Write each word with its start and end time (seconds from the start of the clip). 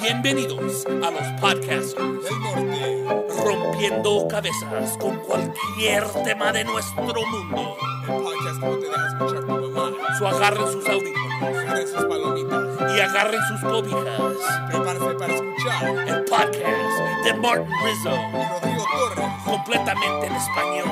Bienvenidos 0.00 0.84
a 0.86 1.10
los 1.10 1.26
podcasters 1.40 1.96
del 1.96 2.40
norte. 2.42 3.04
rompiendo 3.42 4.28
cabezas 4.28 4.98
con 4.98 5.16
cualquier 5.20 6.04
tema 6.24 6.52
de 6.52 6.64
nuestro 6.64 7.02
mundo. 7.04 7.74
El 8.06 8.14
podcast 8.22 8.60
no 8.60 8.70
te 8.76 8.86
deja 8.86 9.06
escuchar 9.08 9.46
tu 9.46 9.70
mamá. 9.70 9.96
So 10.18 10.28
agarren 10.28 10.66
sus 10.72 10.86
audífonos 10.88 11.42
Agarren 11.42 11.88
sus 11.88 12.04
palomitas. 12.04 12.96
y 12.96 13.00
agarren 13.00 13.40
sus 13.48 13.60
cobijas. 13.62 14.32
Prepárate 14.68 15.14
para 15.14 15.34
escuchar. 15.34 16.08
El 16.08 16.24
podcast 16.24 17.24
de 17.24 17.34
Martin 17.34 17.66
Rizzo, 17.84 18.10
Y 18.10 18.48
Rodrigo 18.50 18.84
Torres. 18.92 19.30
completamente 19.46 20.26
en 20.26 20.34
español. 20.36 20.88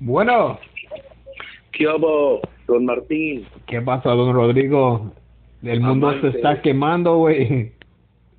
Bueno, 0.00 0.58
¿Qué 1.72 1.86
hubo, 1.86 2.40
don 2.66 2.86
Martín? 2.86 3.46
¿qué 3.66 3.82
pasa, 3.82 4.10
don 4.10 4.34
Rodrigo? 4.34 5.12
El 5.62 5.80
mundo 5.80 6.18
se 6.22 6.28
está 6.28 6.62
quemando, 6.62 7.18
güey. 7.18 7.72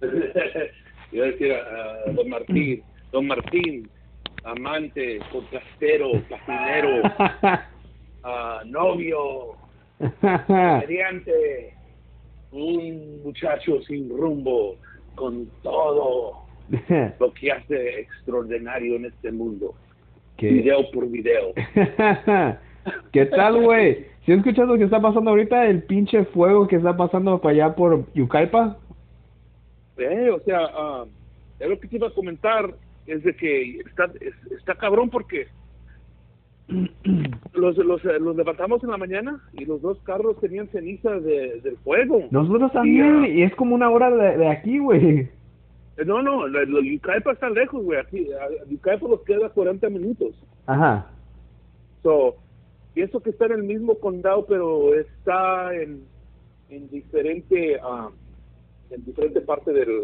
Iba 1.11 1.25
a 1.25 1.27
decir 1.27 1.53
a, 1.53 2.09
a 2.09 2.11
don 2.13 2.29
Martín, 2.29 2.81
don 3.11 3.27
Martín, 3.27 3.87
amante, 4.43 5.19
podcastero, 5.31 6.11
cocinero, 6.27 7.03
ah, 8.23 8.61
novio, 8.65 9.55
mediante, 10.49 11.75
un 12.51 13.21
muchacho 13.23 13.83
sin 13.83 14.09
rumbo, 14.09 14.77
con 15.13 15.45
todo 15.61 16.43
lo 17.19 17.33
que 17.33 17.51
hace 17.51 17.99
extraordinario 17.99 18.95
en 18.95 19.05
este 19.05 19.31
mundo, 19.31 19.75
Video 20.49 20.89
por 20.91 21.07
video. 21.09 21.53
¿Qué 23.11 23.25
tal, 23.27 23.61
güey? 23.63 24.05
¿Sí 24.25 24.31
has 24.31 24.39
escuchado 24.39 24.67
lo 24.73 24.77
que 24.77 24.85
está 24.85 24.99
pasando 25.01 25.29
ahorita? 25.31 25.67
El 25.67 25.83
pinche 25.83 26.25
fuego 26.25 26.67
que 26.67 26.75
está 26.77 26.95
pasando 26.95 27.39
para 27.39 27.53
allá 27.53 27.75
por 27.75 28.11
Yucaipa. 28.13 28.77
Eh, 29.97 30.29
o 30.31 30.39
sea, 30.41 30.59
ah, 30.73 31.05
es 31.59 31.69
lo 31.69 31.79
que 31.79 31.87
te 31.87 31.95
iba 31.97 32.07
a 32.07 32.13
comentar, 32.13 32.73
es 33.07 33.23
de 33.23 33.35
que 33.35 33.79
está, 33.79 34.05
es- 34.19 34.51
está 34.57 34.75
cabrón 34.75 35.09
porque 35.09 35.47
los, 37.53 37.77
los, 37.77 38.03
los 38.03 38.35
levantamos 38.35 38.83
en 38.83 38.89
la 38.91 38.97
mañana 38.97 39.39
y 39.53 39.65
los 39.65 39.81
dos 39.81 39.99
carros 40.03 40.39
tenían 40.39 40.67
ceniza 40.69 41.19
de, 41.19 41.59
del 41.61 41.77
fuego. 41.83 42.23
Nosotros 42.31 42.71
también, 42.71 43.25
Y, 43.25 43.25
ah, 43.25 43.29
y 43.29 43.41
es 43.43 43.55
como 43.55 43.75
una 43.75 43.89
hora 43.89 44.09
de, 44.09 44.37
de 44.37 44.47
aquí, 44.47 44.79
güey. 44.79 45.29
No, 46.05 46.21
no, 46.21 46.47
Yucaipa 46.81 47.33
está 47.33 47.49
lejos, 47.49 47.83
güey. 47.83 47.99
Aquí, 47.99 48.27
Yucaipa 48.69 49.07
nos 49.07 49.21
queda 49.21 49.49
40 49.49 49.89
minutos. 49.89 50.35
Ajá. 50.65 51.07
So, 52.01 52.35
pienso 52.93 53.19
que 53.19 53.29
está 53.31 53.45
en 53.45 53.51
el 53.53 53.63
mismo 53.63 53.95
condado, 53.99 54.45
pero 54.47 54.95
está 54.95 55.75
en, 55.75 56.03
en 56.69 56.89
diferente 56.89 57.77
ah, 57.83 58.09
en 58.89 59.05
diferente 59.05 59.41
parte 59.41 59.71
del 59.73 60.03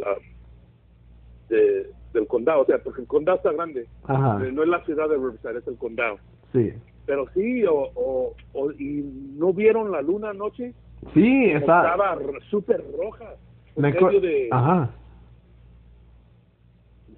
de- 1.49 1.87
del 2.13 2.27
condado, 2.27 2.61
o 2.61 2.65
sea, 2.65 2.77
porque 2.79 3.01
el 3.01 3.07
condado 3.07 3.37
está 3.37 3.51
grande. 3.53 3.85
Ajá. 4.05 4.45
Eh, 4.45 4.51
No 4.51 4.63
es 4.63 4.69
la 4.69 4.83
ciudad 4.85 5.07
de 5.09 5.15
Riverside, 5.15 5.59
es 5.59 5.67
el 5.67 5.77
condado. 5.77 6.17
Sí. 6.53 6.73
Pero 7.05 7.25
sí, 7.33 7.63
o, 7.65 7.89
o, 7.95 8.33
o- 8.53 8.71
y 8.71 9.03
no 9.37 9.53
vieron 9.53 9.91
la 9.91 10.01
luna 10.01 10.29
anoche, 10.31 10.73
Sí, 11.13 11.45
está. 11.51 11.81
estaba 11.91 12.17
súper 12.49 12.83
roja, 12.97 13.33
en 13.75 13.81
medio 13.83 14.19
de 14.19 14.49
Ajá. 14.51 14.89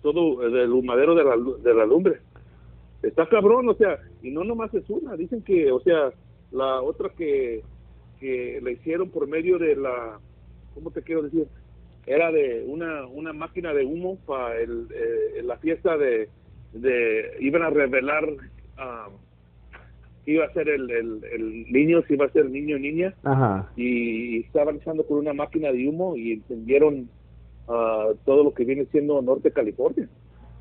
Todo 0.02 0.44
eh, 0.45 0.50
del 0.50 0.72
humadero 0.72 1.16
de 1.16 1.23
la, 1.23 1.36
de 1.36 1.73
la 1.73 1.86
lumbre. 1.86 2.19
Está 3.02 3.28
cabrón, 3.28 3.69
o 3.69 3.73
sea, 3.75 3.97
y 4.22 4.31
no 4.31 4.44
nomás 4.44 4.73
es 4.73 4.89
una, 4.89 5.16
dicen 5.16 5.41
que, 5.41 5.72
o 5.72 5.80
sea, 5.80 6.11
la 6.52 6.81
otra 6.81 7.09
que, 7.17 7.61
que 8.19 8.59
le 8.61 8.73
hicieron 8.73 9.09
por 9.09 9.28
medio 9.28 9.58
de 9.58 9.75
la, 9.75 10.19
¿cómo 10.73 10.91
te 10.91 11.02
quiero 11.02 11.23
decir? 11.23 11.47
Era 12.06 12.31
de 12.31 12.66
una, 12.67 13.06
una 13.07 13.34
máquina 13.34 13.74
de 13.74 13.85
humo 13.85 14.18
para 14.25 14.59
el, 14.59 14.88
eh, 14.94 15.41
la 15.44 15.57
fiesta 15.57 15.97
de, 15.97 16.29
de, 16.74 17.31
iban 17.40 17.62
a 17.62 17.69
revelar 17.69 18.28
ah, 18.78 19.09
que 20.25 20.31
iba 20.34 20.45
a 20.45 20.53
ser 20.53 20.68
el, 20.69 20.90
el, 20.90 21.22
el 21.31 21.72
niño, 21.72 22.01
si 22.07 22.16
iba 22.16 22.25
a 22.25 22.31
ser 22.31 22.50
niño 22.50 22.75
o 22.75 22.79
niña, 22.79 23.13
Ajá. 23.24 23.72
y 23.78 24.40
estaban 24.41 24.78
echando 24.78 25.06
con 25.06 25.19
una 25.19 25.34
máquina 25.34 25.72
de 25.72 25.88
humo 25.88 26.18
y 26.18 26.34
encendieron 26.34 27.09
ah, 27.69 28.09
todo 28.25 28.44
lo 28.44 28.53
que 28.53 28.66
viene 28.66 28.85
siendo 28.85 29.22
Norte 29.22 29.52
California. 29.52 30.09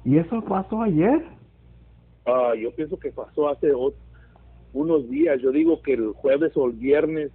¿Y 0.05 0.19
eso 0.19 0.41
pasó 0.43 0.83
ayer? 0.83 1.23
Ah, 2.25 2.53
yo 2.55 2.71
pienso 2.73 2.99
que 2.99 3.11
pasó 3.11 3.49
hace 3.49 3.73
unos 4.73 5.09
días, 5.11 5.41
yo 5.41 5.51
digo 5.51 5.81
que 5.83 5.95
el 5.95 6.13
jueves 6.13 6.53
o 6.57 6.67
el 6.67 6.73
viernes, 6.73 7.33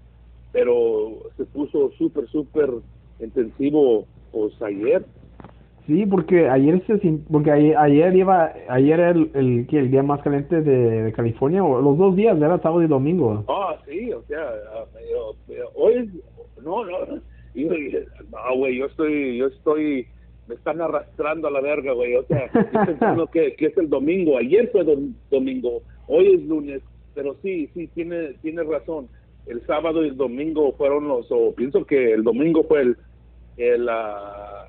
pero 0.52 1.10
se 1.36 1.46
puso 1.46 1.92
súper, 1.98 2.28
súper 2.28 2.70
intensivo 3.20 4.06
pues 4.32 4.60
ayer. 4.62 5.04
Sí, 5.86 6.06
porque 6.06 6.48
ayer 6.48 6.82
se 6.86 6.98
porque 7.30 7.52
ayer, 7.52 7.76
ayer 7.76 8.16
iba 8.16 8.54
ayer 8.70 9.00
era 9.00 9.10
el, 9.10 9.30
el, 9.34 9.68
día 9.92 10.02
más 10.02 10.22
caliente 10.22 10.62
de, 10.62 11.04
de 11.04 11.12
California 11.12 11.64
o 11.64 11.82
los 11.82 11.98
dos 11.98 12.16
días 12.16 12.38
era 12.38 12.58
sábado 12.60 12.84
y 12.84 12.88
domingo. 12.88 13.44
Ah, 13.50 13.78
sí, 13.86 14.12
o 14.14 14.24
sea, 14.24 14.40
ah, 14.74 14.86
yo- 15.12 15.36
yo- 15.54 15.72
hoy 15.76 15.94
es, 15.96 16.64
no, 16.64 16.86
yo- 17.54 17.76
yo- 17.76 18.00
no, 18.32 18.58
güey, 18.58 18.78
yo 18.78 18.86
estoy, 18.86 19.38
yo 19.38 19.48
estoy, 19.48 20.08
me 20.48 20.56
están 20.56 20.82
arrastrando 20.82 21.48
a 21.48 21.52
la 21.52 21.62
verga, 21.62 21.94
güey, 21.94 22.16
o 22.16 22.24
sea, 22.26 22.46
estoy 22.54 22.86
pensando 22.86 23.28
que, 23.28 23.56
que 23.56 23.68
es 23.68 23.78
el 23.78 23.90
domingo, 23.90 24.38
ayer 24.38 24.70
fue 24.72 24.84
dom- 24.86 25.14
domingo, 25.32 25.82
hoy 26.08 26.34
es 26.36 26.44
lunes, 26.46 26.82
pero 27.16 27.36
sí, 27.42 27.70
sí, 27.74 27.88
tiene, 27.94 28.34
tiene 28.42 28.64
razón, 28.64 29.08
el 29.46 29.66
sábado 29.66 30.04
y 30.04 30.10
el 30.10 30.18
domingo 30.18 30.74
fueron 30.74 31.08
los, 31.08 31.28
o 31.32 31.54
pienso 31.54 31.86
que 31.86 32.14
el 32.14 32.24
domingo 32.24 32.64
fue 32.64 32.82
el, 32.82 32.98
el, 33.58 33.88
ah, 33.90 34.66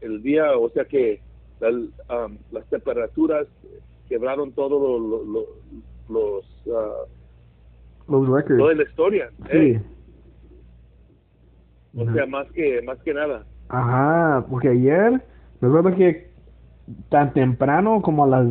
el 0.00 0.22
día, 0.22 0.56
o 0.56 0.68
sea 0.70 0.84
que 0.84 1.20
la- 1.60 2.30
las 2.52 2.66
temperaturas 2.70 3.46
quebraron 4.08 4.52
todos 4.52 4.80
lo- 4.80 4.98
lo- 4.98 5.24
lo- 5.24 5.46
los, 6.08 6.44
ah, 6.74 7.04
Los 8.08 8.28
records. 8.28 8.58
toda 8.58 8.74
la 8.74 8.82
historia. 8.82 9.30
Sí. 9.50 9.56
¿eh? 9.58 9.80
O 11.96 12.12
sea, 12.12 12.26
más 12.26 12.46
que 12.52 12.80
más 12.82 12.98
que 13.02 13.14
nada. 13.14 13.44
Ajá, 13.68 14.44
porque 14.48 14.68
ayer 14.68 15.22
me 15.60 15.68
acuerdo 15.68 15.94
que 15.96 16.30
tan 17.08 17.32
temprano 17.32 18.02
como 18.02 18.24
a 18.24 18.28
las 18.28 18.46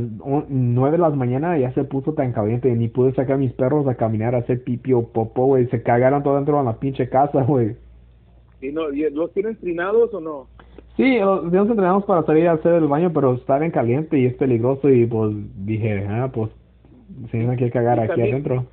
nueve 0.50 0.92
de 0.98 1.02
la 1.02 1.10
mañana 1.10 1.58
ya 1.58 1.74
se 1.74 1.84
puso 1.84 2.14
tan 2.14 2.32
caliente 2.32 2.74
ni 2.74 2.88
pude 2.88 3.14
sacar 3.14 3.36
a 3.36 3.38
mis 3.38 3.52
perros 3.54 3.86
a 3.88 3.96
caminar 3.96 4.34
a 4.36 4.40
hacer 4.40 4.64
pipi 4.64 4.94
o 4.94 5.08
popó, 5.08 5.46
güey, 5.48 5.68
se 5.68 5.84
cagaron 5.84 6.24
todo 6.24 6.36
dentro 6.36 6.58
de 6.58 6.64
la 6.64 6.80
pinche 6.80 7.10
casa, 7.10 7.44
güey. 7.44 7.76
¿Y 8.62 8.72
no, 8.72 8.84
¿Los 8.90 9.34
tienen 9.34 9.56
trinados 9.58 10.14
o 10.14 10.20
no? 10.22 10.48
Sí, 10.96 11.18
los 11.20 11.46
nos 11.52 11.70
entrenamos 11.70 12.04
para 12.06 12.24
salir 12.24 12.48
a 12.48 12.54
hacer 12.54 12.74
el 12.74 12.88
baño, 12.88 13.12
pero 13.14 13.34
está 13.34 13.58
bien 13.58 13.72
caliente 13.72 14.18
y 14.20 14.26
es 14.26 14.34
peligroso 14.36 14.90
y 14.90 15.06
pues 15.06 15.34
dije, 15.66 16.06
ah, 16.10 16.30
pues 16.34 16.50
se 17.26 17.38
tienen 17.38 17.58
que 17.58 17.72
cagar 17.72 17.98
Y 17.98 18.02
aquí 18.02 18.08
también- 18.10 18.32
adentro. 18.36 18.66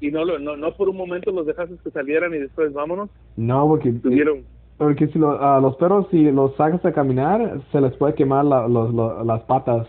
¿Y 0.00 0.10
no, 0.10 0.24
lo- 0.24 0.38
no, 0.38 0.56
no 0.56 0.72
por 0.76 0.88
un 0.88 0.96
momento 0.96 1.30
los 1.30 1.46
dejaste 1.46 1.76
que 1.84 1.90
salieran 1.90 2.32
y 2.34 2.38
después 2.38 2.72
vámonos? 2.72 3.10
No, 3.36 3.66
porque 3.68 3.92
Tuvieron... 3.92 4.44
porque 4.78 5.08
si 5.08 5.18
lo- 5.18 5.40
a 5.40 5.60
los 5.60 5.76
perros 5.76 6.06
si 6.10 6.30
los 6.30 6.54
sacas 6.56 6.84
a 6.86 6.92
caminar 6.92 7.60
se 7.70 7.80
les 7.80 7.94
puede 7.96 8.14
quemar 8.14 8.44
la, 8.46 8.66
los, 8.66 8.94
lo- 8.94 9.22
las 9.24 9.42
patas, 9.44 9.86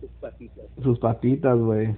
sus 0.00 0.10
patitas. 0.20 0.66
sus 0.82 0.98
patitas, 0.98 1.58
güey. 1.58 1.94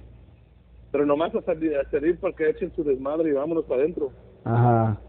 Pero 0.91 1.05
nomás 1.07 1.33
a 1.33 1.41
salir, 1.41 1.75
a 1.75 1.89
salir 1.89 2.19
para 2.19 2.35
que 2.35 2.49
echen 2.51 2.71
su 2.75 2.83
desmadre 2.83 3.29
y 3.29 3.33
vámonos 3.33 3.65
para 3.65 3.81
adentro. 3.81 4.11
Ajá. 4.43 4.99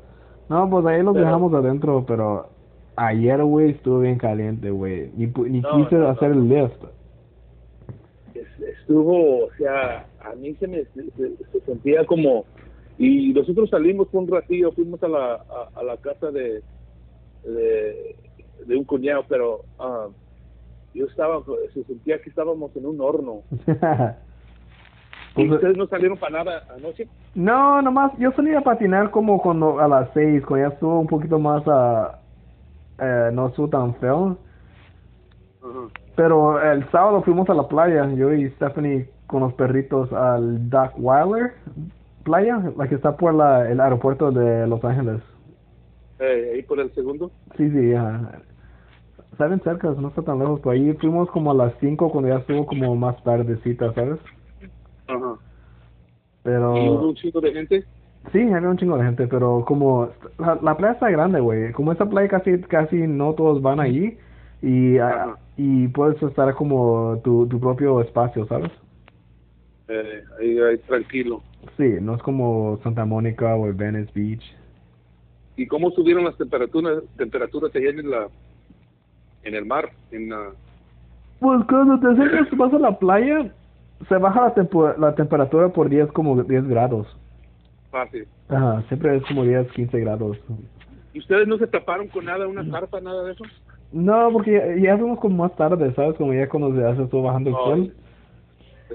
No, 0.48 0.70
pues 0.70 0.86
ahí 0.86 1.02
los 1.02 1.12
Pero- 1.12 1.26
dejamos 1.26 1.52
adentro, 1.52 2.04
pero 2.06 2.48
ayer, 2.96 3.42
güey, 3.44 3.72
estuvo 3.72 4.00
bien 4.00 4.16
caliente, 4.16 4.70
güey. 4.70 5.10
Ni, 5.16 5.26
ni 5.26 5.60
No, 5.60 5.76
quise 5.76 5.96
no, 5.96 6.08
hacer 6.08 6.30
no. 6.34 6.42
el 6.42 6.48
lift. 6.48 6.82
Es- 8.34 8.60
Estuvo, 8.80 9.44
o 9.46 9.50
sea, 9.58 10.06
a 10.24 10.34
mí 10.36 10.54
se 10.56 10.66
me 10.66 10.84
se, 10.86 11.10
se- 11.12 11.36
se 11.52 11.60
sentía 11.66 12.04
como... 12.06 12.44
Y 12.98 13.32
nosotros 13.32 13.70
salimos 13.70 14.08
un 14.12 14.28
ratillo, 14.28 14.72
fuimos 14.72 15.02
a 15.02 15.08
la, 15.08 15.34
a, 15.34 15.68
a 15.80 15.82
la 15.82 15.96
casa 15.96 16.30
de, 16.30 16.62
de, 17.42 18.16
de 18.66 18.76
un 18.76 18.84
cuñado, 18.84 19.24
pero 19.28 19.62
ah, 19.80 20.08
yo 20.94 21.06
estaba, 21.06 21.42
se 21.72 21.82
sentía 21.84 22.20
que 22.22 22.30
estábamos 22.30 22.74
en 22.76 22.86
un 22.86 23.00
horno. 23.00 23.42
¿Y 25.36 25.48
Pues, 25.48 25.50
ustedes 25.50 25.76
no 25.76 25.88
salieron 25.88 26.18
para 26.18 26.44
nada 26.44 26.62
anoche? 26.68 27.08
no, 27.34 27.82
nomás, 27.82 28.12
yo 28.18 28.30
salí 28.32 28.54
a 28.54 28.60
patinar 28.60 29.10
como 29.10 29.42
cuando 29.42 29.80
a 29.80 29.88
las 29.88 30.10
seis, 30.14 30.44
cuando 30.46 30.68
ya 30.68 30.74
estuvo 30.74 31.00
un 31.00 31.08
poquito 31.08 31.40
más, 31.40 31.66
a 31.66 32.20
eh, 32.98 33.30
no 33.32 33.48
estuvo 33.48 33.68
tan 33.68 33.96
feo. 33.96 34.38
Pero 36.16 36.62
el 36.62 36.88
sábado 36.92 37.22
fuimos 37.22 37.48
a 37.50 37.54
la 37.54 37.66
playa, 37.66 38.08
yo 38.14 38.32
y 38.32 38.48
Stephanie 38.52 39.10
con 39.26 39.40
los 39.40 39.54
perritos 39.54 40.12
al 40.12 40.68
Dock 40.70 40.92
Wilder 40.96 41.54
playa, 42.24 42.72
la 42.76 42.88
que 42.88 42.96
está 42.96 43.16
por 43.16 43.34
la, 43.34 43.70
el 43.70 43.80
aeropuerto 43.80 44.32
de 44.32 44.66
Los 44.66 44.82
Ángeles. 44.84 45.20
Eh, 46.18 46.52
ahí 46.54 46.62
por 46.62 46.80
el 46.80 46.92
segundo. 46.94 47.30
Sí, 47.56 47.70
sí, 47.70 47.94
ajá. 47.94 48.40
Bien 49.38 49.60
cerca, 49.62 49.90
no 49.90 50.08
está 50.08 50.22
tan 50.22 50.38
lejos. 50.38 50.60
Por 50.60 50.74
ahí 50.74 50.92
fuimos 50.94 51.30
como 51.30 51.50
a 51.50 51.54
las 51.54 51.74
5 51.80 52.10
cuando 52.10 52.30
ya 52.30 52.36
estuvo 52.36 52.66
como 52.66 52.94
más 52.96 53.22
tardecita, 53.22 53.92
¿sabes? 53.92 54.18
Ajá. 55.06 55.34
Pero... 56.42 56.76
¿Y 56.76 56.88
hubo 56.88 57.08
un 57.08 57.14
chico 57.14 57.40
de 57.40 57.52
gente? 57.52 57.84
Sí, 58.32 58.40
había 58.40 58.70
un 58.70 58.78
chingo 58.78 58.96
de 58.96 59.04
gente, 59.04 59.26
pero 59.26 59.64
como 59.66 60.08
la, 60.38 60.58
la 60.62 60.76
playa 60.76 60.94
está 60.94 61.10
grande, 61.10 61.40
güey. 61.40 61.72
Como 61.72 61.92
esta 61.92 62.06
playa 62.06 62.28
casi 62.28 62.58
casi 62.62 63.06
no 63.06 63.34
todos 63.34 63.60
van 63.60 63.80
ahí 63.80 64.16
y 64.62 64.96
ah, 64.96 65.36
y 65.58 65.88
puedes 65.88 66.22
estar 66.22 66.54
como 66.54 67.20
tu, 67.22 67.46
tu 67.48 67.60
propio 67.60 68.00
espacio, 68.00 68.46
¿sabes? 68.46 68.70
Eh, 69.88 70.22
ahí, 70.40 70.58
ahí 70.58 70.78
tranquilo. 70.78 71.42
Sí, 71.76 71.96
no 72.00 72.14
es 72.14 72.22
como 72.22 72.78
Santa 72.82 73.04
Mónica 73.04 73.54
o 73.56 73.72
Venice 73.72 74.10
Beach. 74.14 74.42
¿Y 75.56 75.66
cómo 75.66 75.90
subieron 75.90 76.24
las 76.24 76.36
temperaturas 76.36 77.02
temperaturas 77.16 77.74
allá 77.74 77.90
en 77.90 78.10
la 78.10 78.28
en 79.44 79.54
el 79.54 79.64
mar? 79.66 79.90
En 80.10 80.30
la, 80.30 80.50
Pues 81.38 81.64
cuando 81.68 82.00
te 82.00 82.08
acercas 82.12 82.56
vas 82.56 82.72
a 82.74 82.78
la 82.78 82.98
playa, 82.98 83.52
se 84.08 84.16
baja 84.16 84.42
la, 84.42 84.54
tempo- 84.54 84.94
la 84.98 85.14
temperatura 85.14 85.68
por 85.68 85.88
10 85.88 86.10
como 86.12 86.42
10 86.42 86.66
grados. 86.66 87.06
fácil. 87.90 88.26
Ajá, 88.48 88.82
siempre 88.88 89.16
es 89.16 89.24
como 89.26 89.44
10, 89.44 89.70
15 89.72 90.00
grados. 90.00 90.38
¿Y 91.12 91.18
ustedes 91.20 91.46
no 91.46 91.56
se 91.58 91.66
taparon 91.66 92.08
con 92.08 92.24
nada, 92.24 92.46
una 92.48 92.68
carpa, 92.70 93.00
nada 93.00 93.22
de 93.24 93.32
eso? 93.32 93.44
No, 93.92 94.30
porque 94.32 94.52
ya, 94.52 94.92
ya 94.94 94.98
fuimos 94.98 95.20
como 95.20 95.44
más 95.44 95.54
tarde, 95.56 95.94
¿sabes? 95.94 96.16
Como 96.16 96.34
ya 96.34 96.48
cuando 96.48 96.72
se 96.96 97.02
está 97.02 97.16
bajando 97.18 97.50
el 97.50 97.56
sol. 97.56 97.94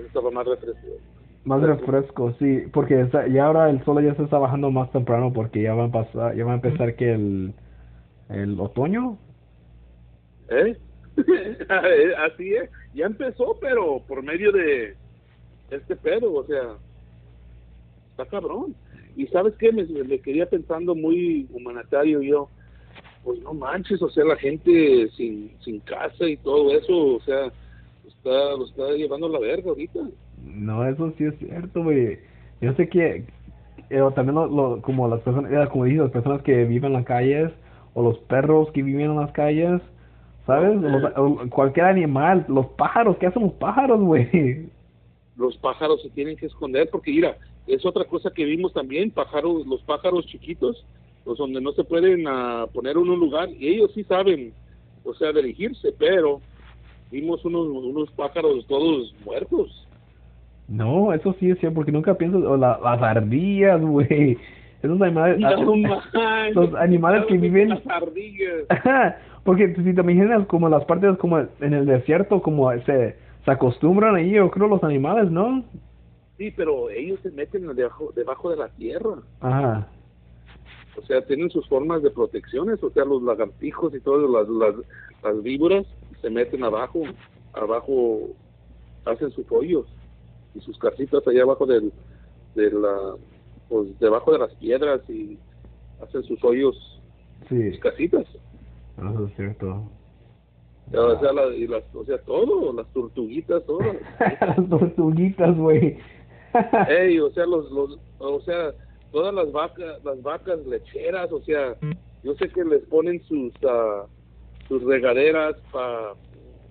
Estaba 0.05 0.31
más 0.31 0.45
refrescado. 0.47 0.97
Más 1.45 1.61
refresco, 1.61 2.33
sí, 2.37 2.63
porque 2.73 2.99
está- 3.01 3.27
ya 3.27 3.45
ahora 3.45 3.69
el 3.69 3.83
sol 3.85 4.03
ya 4.03 4.13
se 4.15 4.23
está 4.23 4.37
bajando 4.37 4.69
más 4.71 4.91
temprano 4.91 5.31
porque 5.31 5.61
ya 5.63 5.73
va 5.73 5.85
a 5.85 5.91
pasar, 5.91 6.35
ya 6.35 6.43
va 6.45 6.51
a 6.51 6.55
empezar 6.55 6.95
que 6.95 7.13
el, 7.13 7.53
el 8.29 8.59
otoño. 8.59 9.17
¿Eh? 10.49 10.77
Así 12.17 12.53
es. 12.55 12.69
Ya 12.93 13.05
empezó, 13.05 13.57
pero 13.59 14.01
por 14.07 14.21
medio 14.23 14.51
de 14.51 14.95
este 15.71 15.95
pedo, 15.95 16.33
o 16.33 16.43
sea, 16.45 16.75
está 18.11 18.25
cabrón. 18.25 18.75
Y 19.15 19.27
sabes 19.27 19.53
qué, 19.59 19.71
me, 19.71 19.83
me 19.85 20.19
quería 20.19 20.45
pensando 20.47 20.93
muy 20.95 21.47
humanitario 21.51 22.21
yo. 22.21 22.49
Pues 23.23 23.41
no 23.41 23.53
manches, 23.53 24.01
o 24.01 24.09
sea, 24.09 24.23
la 24.25 24.37
gente 24.37 25.09
sin, 25.15 25.51
sin 25.61 25.79
casa 25.81 26.25
y 26.27 26.37
todo 26.37 26.71
eso, 26.71 27.15
o 27.15 27.21
sea, 27.21 27.51
está, 28.09 28.55
lo 28.57 28.65
está 28.65 28.91
llevando 28.91 29.27
a 29.27 29.31
la 29.31 29.39
verga 29.39 29.69
ahorita. 29.69 29.99
No, 30.45 30.85
eso 30.87 31.13
sí 31.17 31.25
es 31.25 31.37
cierto, 31.39 31.83
güey. 31.83 32.19
Yo 32.61 32.73
sé 32.73 32.89
que 32.89 33.25
eh, 33.89 34.01
también 34.15 34.35
lo, 34.35 34.47
lo- 34.47 34.81
como 34.81 35.07
las 35.07 35.21
personas, 35.21 35.51
eh, 35.51 35.67
como 35.71 35.85
dije, 35.85 35.97
las 35.97 36.11
personas 36.11 36.41
que 36.43 36.65
viven 36.65 36.87
en 36.91 36.93
las 36.93 37.05
calles 37.05 37.51
o 37.93 38.03
los 38.03 38.17
perros 38.19 38.71
que 38.71 38.83
viven 38.83 39.11
en 39.11 39.15
las 39.15 39.31
calles, 39.31 39.81
¿sabes? 40.45 40.79
Los- 40.81 41.11
o 41.15 41.49
cualquier 41.49 41.85
animal, 41.87 42.45
los 42.47 42.67
pájaros, 42.77 43.17
¿qué 43.17 43.27
hacen 43.27 43.43
los 43.43 43.53
pájaros, 43.53 43.99
güey? 44.01 44.69
los 45.37 45.55
pájaros 45.57 46.01
se 46.01 46.09
tienen 46.09 46.35
que 46.35 46.47
esconder 46.47 46.89
porque 46.91 47.11
mira 47.11 47.37
es 47.65 47.85
otra 47.85 48.03
cosa 48.03 48.29
que 48.29 48.43
vimos 48.43 48.73
también 48.73 49.09
pájaros 49.09 49.65
los 49.65 49.81
pájaros 49.83 50.25
chiquitos 50.25 50.85
los 51.25 51.37
donde 51.37 51.61
no 51.61 51.71
se 51.71 51.85
pueden 51.85 52.25
ah, 52.27 52.65
poner 52.73 52.97
en 52.97 53.07
un 53.07 53.19
lugar 53.19 53.47
y 53.49 53.69
ellos 53.69 53.89
sí 53.93 54.03
saben 54.03 54.51
o 55.05 55.13
sea 55.13 55.31
dirigirse 55.31 55.93
pero 55.97 56.41
vimos 57.11 57.43
unos 57.45 57.67
unos 57.67 58.11
pájaros 58.11 58.65
todos 58.67 59.13
muertos 59.25 59.87
No, 60.67 61.11
eso 61.13 61.35
sí 61.39 61.49
es 61.49 61.59
cierto, 61.59 61.75
porque 61.75 61.91
nunca 61.91 62.13
piensas, 62.15 62.43
o 62.43 62.55
la- 62.55 62.79
las 62.83 63.01
ardillas, 63.01 63.81
güey. 63.81 64.37
Esos 64.83 65.01
animales, 65.01 65.39
No 65.39 65.75
manches, 65.75 66.55
los 66.55 66.73
animales 66.75 67.25
que 67.27 67.37
viven 67.37 67.69
las 67.69 67.85
ardillas 67.87 68.65
Porque 69.43 69.73
si 69.75 69.93
te 69.93 70.01
imaginas 70.01 70.45
como 70.47 70.69
las 70.69 70.85
partes 70.85 71.17
como 71.17 71.39
en 71.39 71.73
el 71.73 71.85
desierto, 71.85 72.41
como 72.41 72.71
se, 72.83 73.15
se 73.45 73.51
acostumbran 73.51 74.15
ahí, 74.15 74.31
yo 74.31 74.51
creo, 74.51 74.67
los 74.67 74.83
animales, 74.83 75.31
¿no? 75.31 75.63
sí 76.37 76.51
pero 76.55 76.89
ellos 76.89 77.19
se 77.21 77.31
meten 77.31 77.67
debajo 77.75 78.13
debajo 78.15 78.49
de 78.51 78.55
la 78.55 78.69
tierra 78.69 79.15
Ajá. 79.41 79.87
o 80.97 81.01
sea 81.05 81.21
tienen 81.25 81.49
sus 81.49 81.67
formas 81.67 82.01
de 82.01 82.11
protecciones 82.11 82.81
o 82.81 82.89
sea 82.91 83.03
los 83.03 83.21
lagartijos 83.23 83.93
y 83.93 83.99
todas 83.99 84.29
las 84.29 84.47
las, 84.47 84.75
las 85.21 85.43
víboras 85.43 85.85
se 86.21 86.29
meten 86.29 86.63
abajo 86.63 87.01
abajo 87.53 88.29
hacen 89.05 89.31
sus 89.31 89.45
hoyos 89.51 89.85
y 90.55 90.59
sus 90.61 90.77
casitas 90.77 91.25
allá 91.27 91.43
abajo 91.43 91.65
del 91.65 91.91
de 92.55 92.71
la 92.71 93.15
pues 93.69 93.97
debajo 93.99 94.31
de 94.31 94.39
las 94.39 94.53
piedras 94.55 95.01
y 95.09 95.37
hacen 96.01 96.23
sus 96.23 96.43
hoyos 96.43 96.75
Sí, 97.47 97.71
sus 97.71 97.79
casitas 97.79 98.25
eso 98.97 99.25
es 99.27 99.35
cierto. 99.35 99.83
o 100.93 101.19
sea 101.19 101.31
la- 101.33 101.55
y 101.55 101.67
las 101.67 101.83
o 101.95 102.03
sea 102.05 102.17
todo 102.19 102.73
las 102.73 102.87
tortuguitas 102.93 103.63
todas 103.65 103.95
Las 104.41 104.69
tortuguitas, 104.69 105.55
güey. 105.57 105.97
Ey, 106.89 107.19
o 107.19 107.29
sea, 107.31 107.45
los, 107.45 107.69
los, 107.71 107.99
o 108.17 108.41
sea, 108.41 108.73
todas 109.11 109.31
las 109.35 109.51
vacas, 109.51 110.03
las 110.03 110.19
vacas 110.23 110.57
lecheras, 110.65 111.31
o 111.31 111.39
sea, 111.43 111.75
yo 112.23 112.33
sé 112.35 112.49
que 112.49 112.65
les 112.65 112.81
ponen 112.87 113.21
sus, 113.25 113.53
ah, 113.67 114.05
sus 114.69 114.81
regaderas 114.83 115.57
pa, 115.73 116.13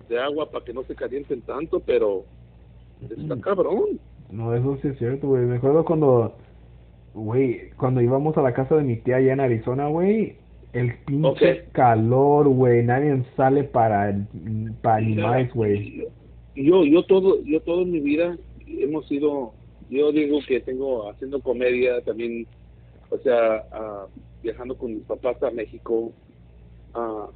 de 0.09 0.19
agua 0.19 0.49
para 0.49 0.65
que 0.65 0.73
no 0.73 0.83
se 0.83 0.95
calienten 0.95 1.41
tanto, 1.41 1.79
pero 1.81 2.23
está 3.07 3.39
cabrón. 3.39 3.99
No, 4.31 4.55
eso 4.55 4.77
sí 4.81 4.87
es 4.87 4.97
cierto, 4.97 5.27
güey. 5.27 5.43
Me 5.45 5.57
acuerdo 5.57 5.85
cuando, 5.85 6.35
güey, 7.13 7.69
cuando 7.77 8.01
íbamos 8.01 8.35
a 8.37 8.41
la 8.41 8.53
casa 8.53 8.75
de 8.75 8.83
mi 8.83 8.97
tía 8.97 9.17
allá 9.17 9.33
en 9.33 9.39
Arizona, 9.39 9.87
güey, 9.87 10.37
el 10.73 10.97
pinche 11.05 11.61
Ok. 11.61 11.71
calor, 11.73 12.47
güey. 12.47 12.83
Nadie 12.83 13.23
sale 13.35 13.63
para, 13.63 14.15
para 14.81 14.97
animales, 14.97 15.53
güey. 15.53 16.07
Yo, 16.55 16.83
yo 16.83 17.03
todo, 17.03 17.41
yo 17.43 17.61
todo 17.61 17.83
en 17.83 17.91
mi 17.91 17.99
vida 17.99 18.37
hemos 18.67 19.07
sido, 19.07 19.53
yo 19.89 20.11
digo 20.11 20.39
que 20.47 20.59
tengo 20.59 21.09
haciendo 21.09 21.41
comedia 21.41 22.01
también, 22.01 22.45
o 23.09 23.17
sea, 23.19 23.63
ah, 23.71 24.05
viajando 24.43 24.77
con 24.77 24.93
mis 24.93 25.03
papás 25.03 25.41
a 25.43 25.51
México, 25.51 26.11
ah, 26.93 27.27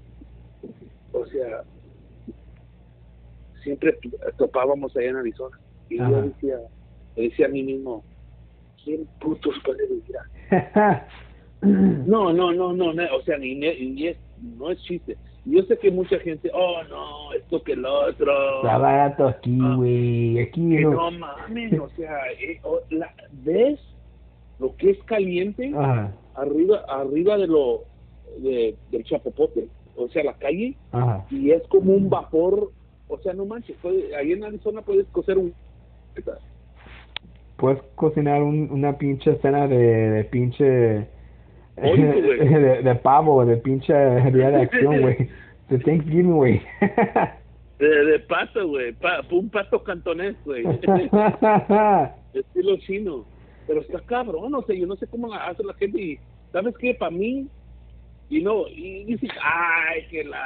o 1.14 1.26
sea, 1.28 1.64
siempre 3.64 3.98
topábamos 4.38 4.96
allá 4.98 5.10
en 5.10 5.16
Arizona 5.18 5.58
y 5.90 6.00
Ajá. 6.00 6.12
yo 6.12 6.22
decía, 6.24 6.58
decía 7.16 7.46
a 7.46 7.50
mí 7.50 7.64
mismo, 7.64 8.04
¿quién 8.84 9.08
putos 9.20 9.56
puede 9.66 9.88
vivir? 9.88 10.16
No, 11.62 12.34
no, 12.34 12.52
no, 12.52 12.74
no, 12.74 12.92
no, 12.92 13.04
o 13.16 13.22
sea, 13.22 13.38
ni, 13.38 13.56
ni- 13.56 14.08
es, 14.08 14.18
no 14.42 14.70
es 14.70 14.82
chiste. 14.84 15.16
Yo 15.46 15.64
sé 15.64 15.78
que 15.78 15.90
mucha 15.92 16.20
gente, 16.20 16.52
oh, 16.54 16.84
no, 16.90 17.32
esto 17.32 17.64
que 17.64 17.72
el 17.72 17.86
otro. 17.86 18.58
Está 18.58 18.78
barato 18.78 19.28
aquí, 19.30 19.58
Ah. 19.64 19.76
güey. 19.78 20.40
Aquí 20.42 20.60
no. 20.60 20.92
no 20.92 21.12
mames, 21.12 21.80
o 21.80 21.88
sea, 21.92 22.18
eh, 22.34 22.60
la- 22.90 23.14
¿ves 23.46 23.80
lo 24.60 24.76
que 24.76 24.90
es 24.92 25.04
caliente 25.06 25.72
Ajá, 25.74 26.14
arriba 26.36 26.80
arriba 26.90 27.38
de 27.38 27.48
lo 27.48 27.84
de, 28.40 28.76
del 28.92 29.04
chapopote? 29.06 29.70
O 29.96 30.08
sea, 30.10 30.24
la 30.24 30.34
calle, 30.34 30.76
ajá. 30.92 31.26
y 31.30 31.52
es 31.52 31.62
como 31.68 31.94
un 31.94 32.10
vapor, 32.10 32.72
o 33.08 33.18
sea, 33.20 33.34
no 33.34 33.46
manches, 33.46 33.76
puede- 33.82 34.16
ahí 34.16 34.32
en 34.32 34.44
Arizona 34.44 34.82
puedes 34.82 35.06
cocer 35.08 35.38
un... 35.38 35.54
Puedes 37.58 37.82
cocinar 37.96 38.42
un, 38.44 38.70
una 38.72 38.98
pinche 38.98 39.36
cena 39.42 39.68
de, 39.68 39.78
de 39.78 40.24
pinche. 40.26 41.08
Oye, 41.78 42.06
de, 42.60 42.82
de 42.84 42.96
pavo, 42.96 43.46
de 43.46 43.58
pinche 43.58 43.94
día 44.32 44.50
de 44.52 44.62
acción, 44.64 45.02
güey. 45.02 45.30
De 45.70 45.80
Thanksgiving, 45.80 46.34
güey. 46.34 46.62
De, 47.80 47.88
de 48.06 48.20
pato, 48.20 48.68
güey, 48.68 48.92
pa- 48.94 49.22
un 49.32 49.50
pato 49.50 49.82
cantonés, 49.82 50.36
güey, 50.46 50.64
estilo 52.34 52.78
chino. 52.80 53.26
Pero 53.66 53.80
está 53.80 54.00
cabrón, 54.02 54.54
o 54.56 54.62
sea, 54.64 54.76
yo 54.76 54.86
no 54.86 54.96
sé 54.98 55.08
cómo 55.08 55.30
la 55.30 55.48
hace 55.48 55.64
la 55.64 55.74
gente 55.76 56.02
y, 56.02 56.20
¿sabes 56.52 56.76
qué? 56.78 56.94
Para 56.96 57.12
mí, 57.12 57.48
y 58.38 58.42
no, 58.42 58.68
y 58.68 59.04
dices, 59.06 59.30
ay, 59.42 60.06
que 60.10 60.24
la, 60.24 60.40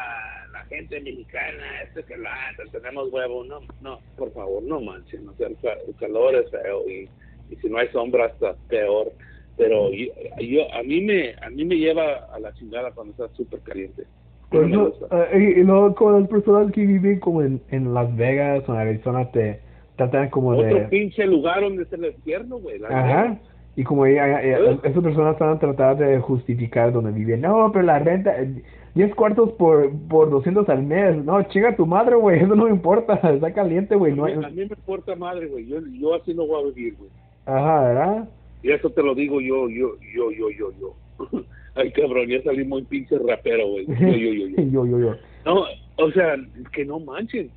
la 0.51 0.63
gente 0.65 0.99
mexicana, 1.01 1.81
este 1.83 2.03
que 2.03 2.17
la, 2.17 2.35
tenemos 2.71 3.11
huevo, 3.11 3.43
no, 3.43 3.59
no, 3.81 3.99
por 4.15 4.31
favor, 4.33 4.63
no 4.63 4.81
manchen, 4.81 5.27
o 5.27 5.33
sea, 5.35 5.47
el, 5.47 5.57
ca- 5.57 5.77
el 5.87 5.95
calor 5.95 6.35
es 6.35 6.49
feo 6.51 6.87
y, 6.89 7.09
y 7.49 7.55
si 7.57 7.69
no 7.69 7.77
hay 7.77 7.87
sombra 7.89 8.27
está 8.27 8.55
peor, 8.67 9.11
pero 9.55 9.91
yo, 9.91 10.05
yo- 10.39 10.73
a 10.73 10.83
mí 10.83 11.01
me, 11.01 11.33
a 11.41 11.49
mí 11.49 11.65
me 11.65 11.77
lleva 11.77 12.27
a 12.33 12.39
la 12.39 12.53
chingada 12.53 12.91
cuando 12.91 13.11
está 13.11 13.35
súper 13.35 13.61
caliente. 13.61 14.03
No 14.51 14.91
Pues 14.91 15.11
eh, 15.33 15.55
y 15.57 15.63
luego 15.63 15.93
con 15.93 16.21
las 16.21 16.29
personas 16.29 16.71
que 16.71 16.85
viven 16.85 17.19
como 17.19 17.41
en, 17.41 17.61
en 17.69 17.93
Las 17.93 18.15
Vegas 18.15 18.63
o 18.69 18.73
en 18.73 18.79
Arizona 18.79 19.29
te 19.31 19.59
tratan 19.97 20.29
como 20.29 20.49
Otro 20.51 20.63
de... 20.63 20.81
pinche 20.85 21.25
lugar 21.25 21.61
donde 21.61 21.83
es 21.83 21.91
el 21.91 22.05
infierno, 22.05 22.57
güey. 22.57 22.79
Ajá. 22.85 23.37
Y 23.77 23.83
como 23.83 24.05
ella, 24.05 24.41
ella- 24.41 24.71
¿Eh? 24.71 24.79
esas 24.83 25.03
personas 25.03 25.39
a 25.41 25.59
tratar 25.59 25.97
de 25.97 26.19
justificar 26.19 26.91
donde 26.91 27.11
viven. 27.11 27.41
No, 27.41 27.71
pero 27.71 27.85
la 27.85 27.99
renta, 27.99 28.35
eh, 28.41 28.63
10 28.95 29.13
cuartos 29.13 29.51
por, 29.53 29.91
por 30.09 30.29
200 30.31 30.67
al 30.67 30.81
mes. 30.83 31.23
No, 31.23 31.41
chinga 31.43 31.75
tu 31.75 31.85
madre, 31.85 32.15
güey. 32.15 32.39
Eso 32.43 32.55
no 32.55 32.65
me 32.65 32.71
importa. 32.71 33.13
Está 33.23 33.53
caliente, 33.53 33.95
güey. 33.95 34.13
No 34.15 34.25
a, 34.25 34.27
hay- 34.29 34.37
mí, 34.37 34.43
a 34.45 34.49
mí 34.49 34.55
me 34.55 34.63
importa 34.63 35.15
madre, 35.15 35.45
güey. 35.47 35.67
Yo, 35.67 35.77
yo 35.93 36.15
así 36.15 36.33
no 36.33 36.47
voy 36.47 36.59
a 36.63 36.73
vivir, 36.73 36.95
güey. 36.97 37.09
Ajá, 37.45 37.81
¿verdad? 37.83 38.29
Y 38.63 38.71
eso 38.71 38.89
te 38.89 39.03
lo 39.03 39.13
digo 39.13 39.39
yo, 39.39 39.69
yo, 39.69 39.91
yo, 40.13 40.31
yo, 40.31 40.49
yo, 40.49 40.71
yo. 40.79 40.95
Ay, 41.75 41.91
cabrón, 41.91 42.27
ya 42.27 42.41
salí 42.41 42.65
muy 42.65 42.81
pinche 42.83 43.15
rapero, 43.19 43.67
güey. 43.69 43.85
Yo, 43.85 43.93
yo, 43.93 44.33
yo, 44.33 44.47
yo. 44.47 44.63
yo, 44.63 44.85
yo, 44.87 44.99
yo. 44.99 45.15
No, 45.45 45.63
o 46.03 46.11
sea, 46.11 46.35
que 46.73 46.83
no 46.83 46.99
manchen. 46.99 47.51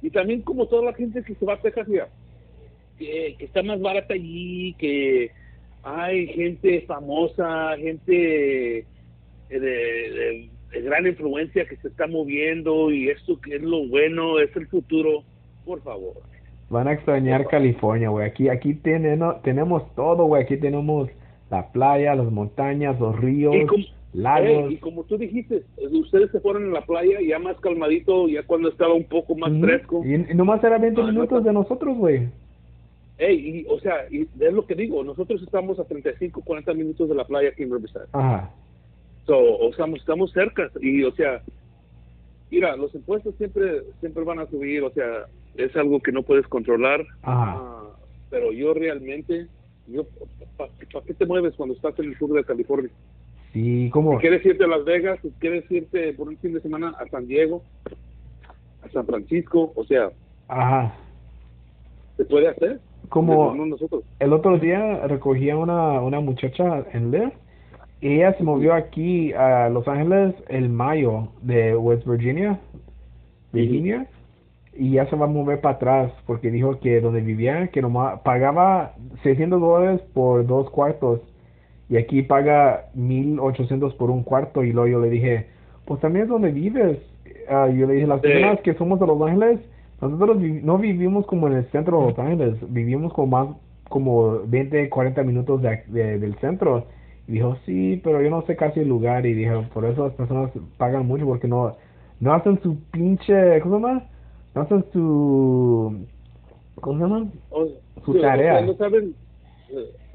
Y 0.00 0.08
también 0.08 0.40
como 0.40 0.64
toda 0.66 0.86
la 0.86 0.94
gente 0.94 1.22
que 1.22 1.34
se 1.34 1.44
va 1.44 1.52
a 1.52 1.60
Texas, 1.60 1.86
mira, 1.86 2.08
que, 2.98 3.36
que 3.38 3.44
está 3.44 3.62
más 3.62 3.78
barata 3.82 4.14
allí, 4.14 4.74
que 4.78 5.30
hay 5.82 6.26
gente 6.28 6.82
famosa, 6.82 7.76
gente 7.78 8.78
eh, 8.78 8.84
de, 9.48 9.58
de- 9.60 10.48
de 10.72 10.80
gran 10.82 11.04
influencia 11.06 11.64
que 11.66 11.74
se 11.76 11.88
está 11.88 12.06
moviendo 12.06 12.92
y 12.92 13.08
esto 13.08 13.40
que 13.40 13.56
es 13.56 13.62
lo 13.62 13.88
bueno, 13.88 14.38
es 14.38 14.54
el 14.54 14.68
futuro, 14.68 15.24
por 15.64 15.82
favor. 15.82 16.14
Van 16.68 16.86
a 16.86 16.92
extrañar 16.92 17.48
California, 17.48 18.08
güey. 18.10 18.24
Aquí, 18.26 18.48
aquí 18.48 18.74
tenemos, 18.74 19.42
tenemos 19.42 19.92
todo, 19.96 20.26
güey. 20.26 20.44
Aquí 20.44 20.56
tenemos 20.56 21.08
la 21.50 21.72
playa, 21.72 22.14
las 22.14 22.30
montañas, 22.30 23.00
los 23.00 23.18
ríos, 23.18 23.52
Y 23.56 23.66
como, 23.66 23.82
lagos. 24.12 24.48
eh, 24.48 24.66
y 24.74 24.76
como 24.76 25.02
tú 25.02 25.18
dijiste, 25.18 25.62
ustedes 25.90 26.30
se 26.30 26.38
fueron 26.38 26.68
a 26.70 26.78
la 26.78 26.86
playa 26.86 27.18
ya 27.26 27.40
más 27.40 27.58
calmadito, 27.58 28.28
ya 28.28 28.44
cuando 28.44 28.68
estaba 28.68 28.94
un 28.94 29.02
poco 29.04 29.34
más 29.36 29.50
fresco. 29.60 30.02
Y, 30.04 30.14
y 30.14 30.34
nomás 30.36 30.62
era 30.62 30.78
20 30.78 31.00
Ah, 31.00 31.06
minutos 31.06 31.42
no. 31.42 31.48
de 31.48 31.52
nosotros, 31.52 31.96
güey. 31.98 32.28
Ey, 33.20 33.36
y, 33.36 33.66
o 33.68 33.78
sea, 33.80 34.06
y 34.10 34.22
es 34.22 34.52
lo 34.52 34.66
que 34.66 34.74
digo, 34.74 35.04
nosotros 35.04 35.42
estamos 35.42 35.78
a 35.78 35.84
35, 35.84 36.40
40 36.40 36.72
minutos 36.72 37.06
de 37.06 37.14
la 37.14 37.26
playa 37.26 37.50
aquí 37.50 37.64
en 37.64 37.70
Riverside. 37.70 38.06
Ajá. 38.12 38.50
So, 39.26 39.38
o 39.38 39.72
sea, 39.74 39.84
estamos 39.94 40.32
cerca 40.32 40.70
y, 40.80 41.04
o 41.04 41.12
sea, 41.12 41.42
mira, 42.50 42.74
los 42.76 42.94
impuestos 42.94 43.34
siempre 43.36 43.82
siempre 44.00 44.24
van 44.24 44.38
a 44.38 44.46
subir, 44.46 44.82
o 44.82 44.90
sea, 44.92 45.26
es 45.54 45.76
algo 45.76 46.00
que 46.00 46.12
no 46.12 46.22
puedes 46.22 46.46
controlar. 46.48 47.02
Ajá. 47.22 47.56
Ah, 47.58 47.90
pero 48.30 48.52
yo 48.52 48.72
realmente, 48.72 49.48
yo, 49.86 50.06
¿para 50.56 51.04
qué 51.04 51.12
te 51.12 51.26
mueves 51.26 51.54
cuando 51.56 51.74
estás 51.74 51.98
en 51.98 52.06
el 52.06 52.18
sur 52.18 52.32
de 52.32 52.42
California? 52.42 52.90
Sí, 53.52 53.90
como... 53.92 54.12
Si 54.12 54.18
quieres 54.22 54.46
irte 54.46 54.64
a 54.64 54.68
Las 54.68 54.84
Vegas, 54.86 55.18
si 55.20 55.30
quieres 55.32 55.70
irte 55.70 56.14
por 56.14 56.28
un 56.28 56.38
fin 56.38 56.54
de 56.54 56.60
semana 56.62 56.94
a 56.98 57.06
San 57.08 57.26
Diego, 57.26 57.62
a 58.82 58.88
San 58.88 59.04
Francisco, 59.04 59.72
o 59.74 59.84
sea, 59.84 60.10
Ajá. 60.48 60.94
se 62.16 62.24
puede 62.24 62.48
hacer. 62.48 62.80
Como 63.10 63.54
el 64.20 64.32
otro 64.32 64.58
día 64.58 65.06
recogí 65.06 65.50
a 65.50 65.56
una, 65.58 66.00
una 66.00 66.20
muchacha 66.20 66.84
en 66.92 67.10
Lyft 67.10 67.34
y 68.00 68.14
ella 68.14 68.32
se 68.34 68.42
movió 68.44 68.72
aquí 68.72 69.32
a 69.34 69.68
Los 69.68 69.86
Ángeles 69.88 70.34
el 70.48 70.68
mayo 70.70 71.28
de 71.42 71.76
West 71.76 72.06
Virginia, 72.06 72.58
Virginia, 73.52 74.06
y 74.72 74.92
ya 74.92 75.06
se 75.10 75.16
va 75.16 75.26
a 75.26 75.28
mover 75.28 75.60
para 75.60 75.74
atrás 75.74 76.12
porque 76.26 76.50
dijo 76.50 76.78
que 76.80 77.00
donde 77.00 77.20
vivía, 77.20 77.68
que 77.68 77.82
nomás 77.82 78.20
pagaba 78.20 78.94
600 79.22 79.60
dólares 79.60 80.00
por 80.14 80.46
dos 80.46 80.70
cuartos 80.70 81.20
y 81.88 81.96
aquí 81.96 82.22
paga 82.22 82.86
1800 82.94 83.94
por 83.96 84.10
un 84.10 84.22
cuarto 84.22 84.62
y 84.62 84.72
luego 84.72 84.88
yo 84.88 85.00
le 85.00 85.10
dije, 85.10 85.46
pues 85.84 86.00
también 86.00 86.24
es 86.24 86.28
donde 86.30 86.52
vives. 86.52 86.98
Ah, 87.48 87.68
yo 87.68 87.86
le 87.88 87.94
dije, 87.94 88.06
las 88.06 88.20
Sí. 88.20 88.28
personas 88.28 88.60
que 88.60 88.74
somos 88.74 89.00
de 89.00 89.06
Los 89.08 89.20
Ángeles, 89.20 89.58
nosotros 90.00 90.38
no 90.40 90.78
vivimos 90.78 91.26
como 91.26 91.46
en 91.48 91.54
el 91.54 91.70
centro 91.70 92.00
de 92.00 92.06
Los 92.10 92.18
Ángeles, 92.18 92.54
vivimos 92.72 93.12
como 93.12 93.26
más 93.26 93.56
como 93.88 94.40
20, 94.46 94.88
40 94.88 95.22
minutos 95.24 95.60
de, 95.62 95.82
de- 95.88 96.18
del 96.18 96.34
centro. 96.38 96.86
Y 97.26 97.32
dijo, 97.32 97.56
sí, 97.66 98.00
pero 98.02 98.22
yo 98.22 98.30
no 98.30 98.42
sé 98.46 98.56
casi 98.56 98.80
el 98.80 98.88
lugar. 98.88 99.26
Y 99.26 99.34
dijo, 99.34 99.64
por 99.74 99.84
eso 99.84 100.06
las 100.06 100.14
personas 100.14 100.50
pagan 100.78 101.06
mucho 101.06 101.26
porque 101.26 101.48
no, 101.48 101.76
no 102.20 102.32
hacen 102.32 102.60
su 102.62 102.76
pinche, 102.92 103.60
¿cómo 103.60 103.78
se 103.78 103.82
llama? 103.86 104.04
No 104.54 104.62
hacen 104.62 104.84
su, 104.92 105.96
¿cómo 106.76 106.98
se 106.98 107.02
llama? 107.04 107.30
O- 107.50 107.68
Su 108.04 108.12
sí, 108.12 108.18
o 108.18 108.22
tarea. 108.22 108.58
sea, 108.58 108.66
no 108.66 108.74
saben 108.74 109.14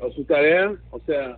o 0.01 0.11
su 0.11 0.23
tarea, 0.25 0.73
o 0.91 0.99
sea, 0.99 1.37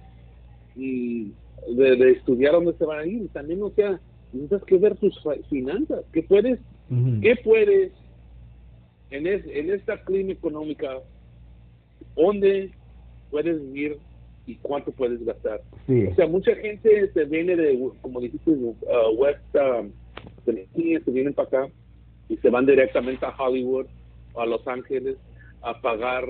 y 0.75 1.31
de, 1.75 1.95
de 1.95 2.11
estudiar 2.11 2.53
dónde 2.53 2.73
se 2.73 2.85
van 2.85 2.99
a 2.99 3.05
ir. 3.05 3.27
También, 3.29 3.61
o 3.61 3.69
sea, 3.71 3.99
necesitas 4.31 4.63
que 4.63 4.77
ver 4.77 4.95
tus 4.97 5.19
finanzas. 5.49 6.03
¿Qué 6.13 6.23
puedes, 6.23 6.59
qué 7.21 7.35
puedes 7.43 7.91
en, 9.09 9.27
es, 9.27 9.45
en 9.45 9.71
esta 9.71 9.97
clima 10.03 10.33
económica, 10.33 10.99
dónde 12.15 12.71
puedes 13.29 13.61
vivir 13.61 13.97
y 14.45 14.55
cuánto 14.57 14.91
puedes 14.91 15.23
gastar? 15.25 15.61
Sí, 15.85 16.07
O 16.11 16.15
sea, 16.15 16.27
mucha 16.27 16.55
gente 16.55 17.11
se 17.11 17.25
viene 17.25 17.55
de, 17.55 17.77
como 18.01 18.19
dijiste, 18.19 18.51
uh, 18.51 18.75
West 19.15 19.39
um, 19.55 19.91
se 20.45 21.11
vienen 21.11 21.33
para 21.33 21.47
acá 21.47 21.73
y 22.29 22.37
se 22.37 22.49
van 22.49 22.65
directamente 22.65 23.25
a 23.25 23.35
Hollywood, 23.37 23.87
a 24.35 24.45
Los 24.45 24.65
Ángeles, 24.67 25.17
a 25.61 25.79
pagar 25.81 26.25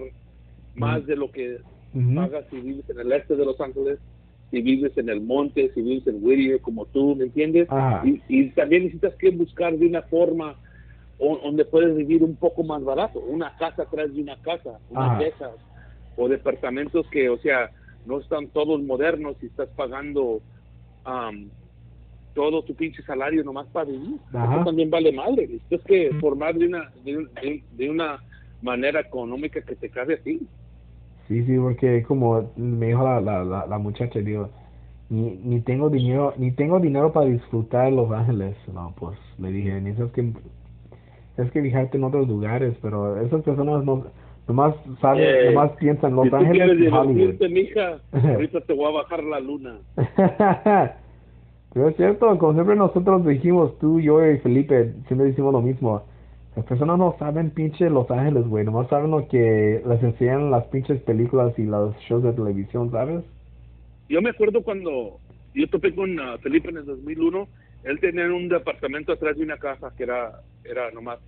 más 0.76 1.06
de 1.06 1.16
lo 1.16 1.32
que 1.32 1.60
Ujú. 1.94 2.16
pagas 2.16 2.46
si 2.50 2.60
vives 2.60 2.90
en 2.90 3.00
el 3.00 3.12
este 3.12 3.36
de 3.36 3.46
Los 3.46 3.60
Ángeles, 3.60 4.00
si 4.52 4.62
vives 4.62 4.98
en 4.98 5.10
el 5.10 5.22
monte, 5.22 5.72
si 5.74 5.82
vives 5.82 6.08
en 6.08 6.24
Whittier, 6.24 6.62
como 6.62 6.86
tú, 6.86 7.16
¿me 7.16 7.26
entiendes? 7.26 7.68
Ajá. 7.70 8.08
Y, 8.08 8.22
y 8.30 8.50
también 8.52 8.84
necesitas 8.84 9.16
que 9.16 9.32
buscar 9.32 9.78
de 9.78 9.88
una 9.88 10.04
forma 10.04 10.58
o- 11.20 11.38
donde 11.38 11.66
puedes 11.66 11.96
vivir 11.96 12.24
un 12.24 12.36
poco 12.36 12.64
más 12.64 12.84
barato, 12.84 13.20
una 13.20 13.54
casa 13.58 13.84
atrás 13.84 14.14
de 14.14 14.22
una 14.22 14.38
casa, 14.38 14.80
unas 14.90 15.12
Ajá. 15.12 15.20
de 15.20 15.28
esas, 15.30 15.52
o 16.16 16.28
departamentos 16.28 17.08
que, 17.10 17.30
o 17.30 17.38
sea, 17.40 17.70
no 18.06 18.20
están 18.20 18.48
todos 18.50 18.82
modernos 18.82 19.36
y 19.42 19.48
estás 19.48 19.70
pagando 19.76 20.42
am, 21.04 21.50
todo 22.34 22.64
tu 22.64 22.76
pinche 22.76 23.02
salario 23.04 23.44
nomás 23.44 23.68
para 23.68 23.86
vivir. 23.90 24.20
Ajá. 24.34 24.56
Eso 24.56 24.66
también 24.66 24.90
vale 24.90 25.12
madre. 25.12 25.48
Necesitas 25.48 25.82
que 25.86 26.14
formar 26.20 26.56
de 26.56 26.68
una, 26.68 26.90
de, 27.04 27.18
un- 27.18 27.30
de- 27.42 27.64
de 27.72 27.90
una 27.90 28.22
manera 28.62 29.00
económica 29.00 29.62
que 29.62 29.76
te 29.76 29.90
cabe 29.90 30.16
a 30.16 30.22
ti. 30.22 30.48
Sí, 31.28 31.44
sí, 31.44 31.58
porque 31.58 32.04
como 32.04 32.52
me 32.56 32.88
dijo 32.88 33.04
la, 33.04 33.20
la, 33.20 33.44
la, 33.44 33.66
la 33.68 33.78
muchacha, 33.78 34.20
digo, 34.20 34.50
ni, 35.10 35.32
ni 35.44 35.62
tengo 35.62 35.90
dinero, 35.90 36.34
ni 36.38 36.52
tengo 36.52 36.80
dinero 36.80 37.12
para 37.12 37.26
disfrutar 37.26 37.92
Los 37.92 38.12
Ángeles. 38.12 38.56
No, 38.74 38.94
pues 38.98 39.18
le 39.38 39.52
dije, 39.52 39.82
necesitas 39.82 40.12
que, 40.14 40.32
tienes 41.38 41.54
que 41.54 41.62
fijarte 41.62 41.98
en 41.98 42.04
otros 42.04 42.28
lugares, 42.28 42.76
pero 42.82 43.22
esas 43.22 43.44
personas 43.44 43.86
no, 43.86 44.06
nomás 44.48 44.76
saben, 45.00 45.24
Eh, 45.24 45.52
nomás 45.54 45.72
piensan 45.78 46.16
Los 46.16 46.26
si 46.26 46.30
tú 46.32 46.36
Ángeles 46.36 46.68
quieres 46.68 46.84
y 46.84 46.88
Hollywood. 46.88 47.50
mija, 47.50 48.00
ahorita 48.12 48.62
te 48.62 48.74
voy 48.74 48.86
a 48.88 48.96
bajar 48.96 49.24
la 49.24 49.40
luna. 49.40 49.78
Pero 51.74 51.90
es 51.90 51.96
cierto, 51.96 52.38
como 52.40 52.54
siempre 52.54 52.76
nosotros 52.76 53.24
dijimos, 53.26 53.78
tú, 53.78 54.00
yo 54.00 54.26
y 54.26 54.40
Felipe, 54.40 54.94
siempre 55.08 55.28
decimos 55.28 55.54
lo 55.54 55.62
mismo. 55.62 56.02
Las 56.56 56.66
personas 56.66 56.98
no 56.98 57.16
saben 57.20 57.52
pinche 57.52 57.88
Los 57.88 58.10
Ángeles, 58.10 58.48
güey, 58.48 58.66
nomás 58.66 58.88
saben 58.88 59.12
lo 59.12 59.28
que 59.28 59.84
les 59.86 60.02
enseñan 60.02 60.50
las 60.50 60.66
pinches 60.66 61.00
películas 61.04 61.54
y 61.60 61.64
los 61.66 61.96
shows 62.00 62.24
de 62.24 62.34
televisión, 62.34 62.90
¿sabes? 62.90 63.24
Yo 64.10 64.24
me 64.24 64.32
acuerdo 64.32 64.64
cuando 64.64 65.20
yo 65.54 65.70
topé 65.70 65.94
con 65.94 66.20
ah, 66.20 66.38
Felipe 66.42 66.70
en 66.70 66.78
el 66.78 66.86
2001, 66.86 67.48
él 67.88 68.00
tenía 68.00 68.26
un 68.26 68.50
departamento 68.50 69.14
atrás 69.14 69.38
de 69.38 69.44
una 69.44 69.58
casa 69.58 69.94
que 69.96 70.04
era, 70.04 70.42
era 70.64 70.92
nomás, 70.92 71.20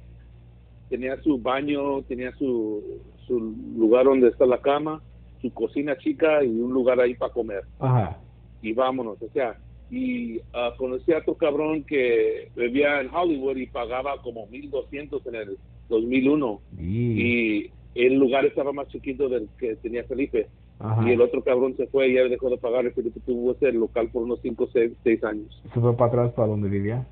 tenía 0.90 1.22
su 1.22 1.38
baño, 1.38 2.02
tenía 2.04 2.32
su, 2.36 3.02
su 3.26 3.40
lugar 3.78 4.06
donde 4.06 4.28
está 4.28 4.46
la 4.46 4.62
cama, 4.62 5.02
su 5.42 5.54
cocina 5.54 5.98
chica 5.98 6.44
y 6.44 6.50
un 6.50 6.74
lugar 6.74 7.00
ahí 7.00 7.16
para 7.16 7.32
comer. 7.32 7.64
Ajá. 7.80 8.20
Y 8.62 8.74
vámonos, 8.74 9.22
o 9.22 9.30
sea, 9.30 9.58
y 9.90 10.40
ah, 10.54 10.74
conocí 10.78 11.14
a 11.14 11.20
otro 11.20 11.36
cabrón 11.36 11.84
que 11.84 12.52
vivía 12.56 13.00
en 13.00 13.10
Hollywood 13.14 13.58
y 13.58 13.68
pagaba 13.68 14.22
como 14.22 14.46
1200 14.48 15.26
en 15.28 15.36
el 15.36 15.58
2001 15.88 16.62
Y, 16.78 17.22
y 17.22 17.72
el 17.96 18.16
lugar 18.16 18.46
estaba 18.46 18.74
más 18.74 18.88
chiquito 18.90 19.30
del 19.30 19.48
que 19.58 19.76
tenía 19.78 20.04
Felipe 20.04 20.48
ajá. 20.80 21.08
y 21.10 21.14
el 21.14 21.22
otro 21.22 21.44
cabrón 21.44 21.76
se 21.78 21.88
fue 21.88 22.08
y 22.10 22.16
ya 22.16 22.24
dejó 22.24 22.50
de 22.50 22.58
pagar 22.58 22.86
y 22.86 22.92
Felipe 22.92 23.20
tuvo 23.26 23.52
ese 23.52 23.72
local 23.72 24.10
por 24.12 24.24
unos 24.24 24.40
5 24.42 24.64
o 24.64 24.68
6 25.04 25.24
años. 25.24 25.62
Se 25.74 25.80
fue 25.80 25.96
para 25.96 26.08
atrás 26.12 26.34
para 26.34 26.48
donde 26.48 26.70
vivía. 26.70 27.06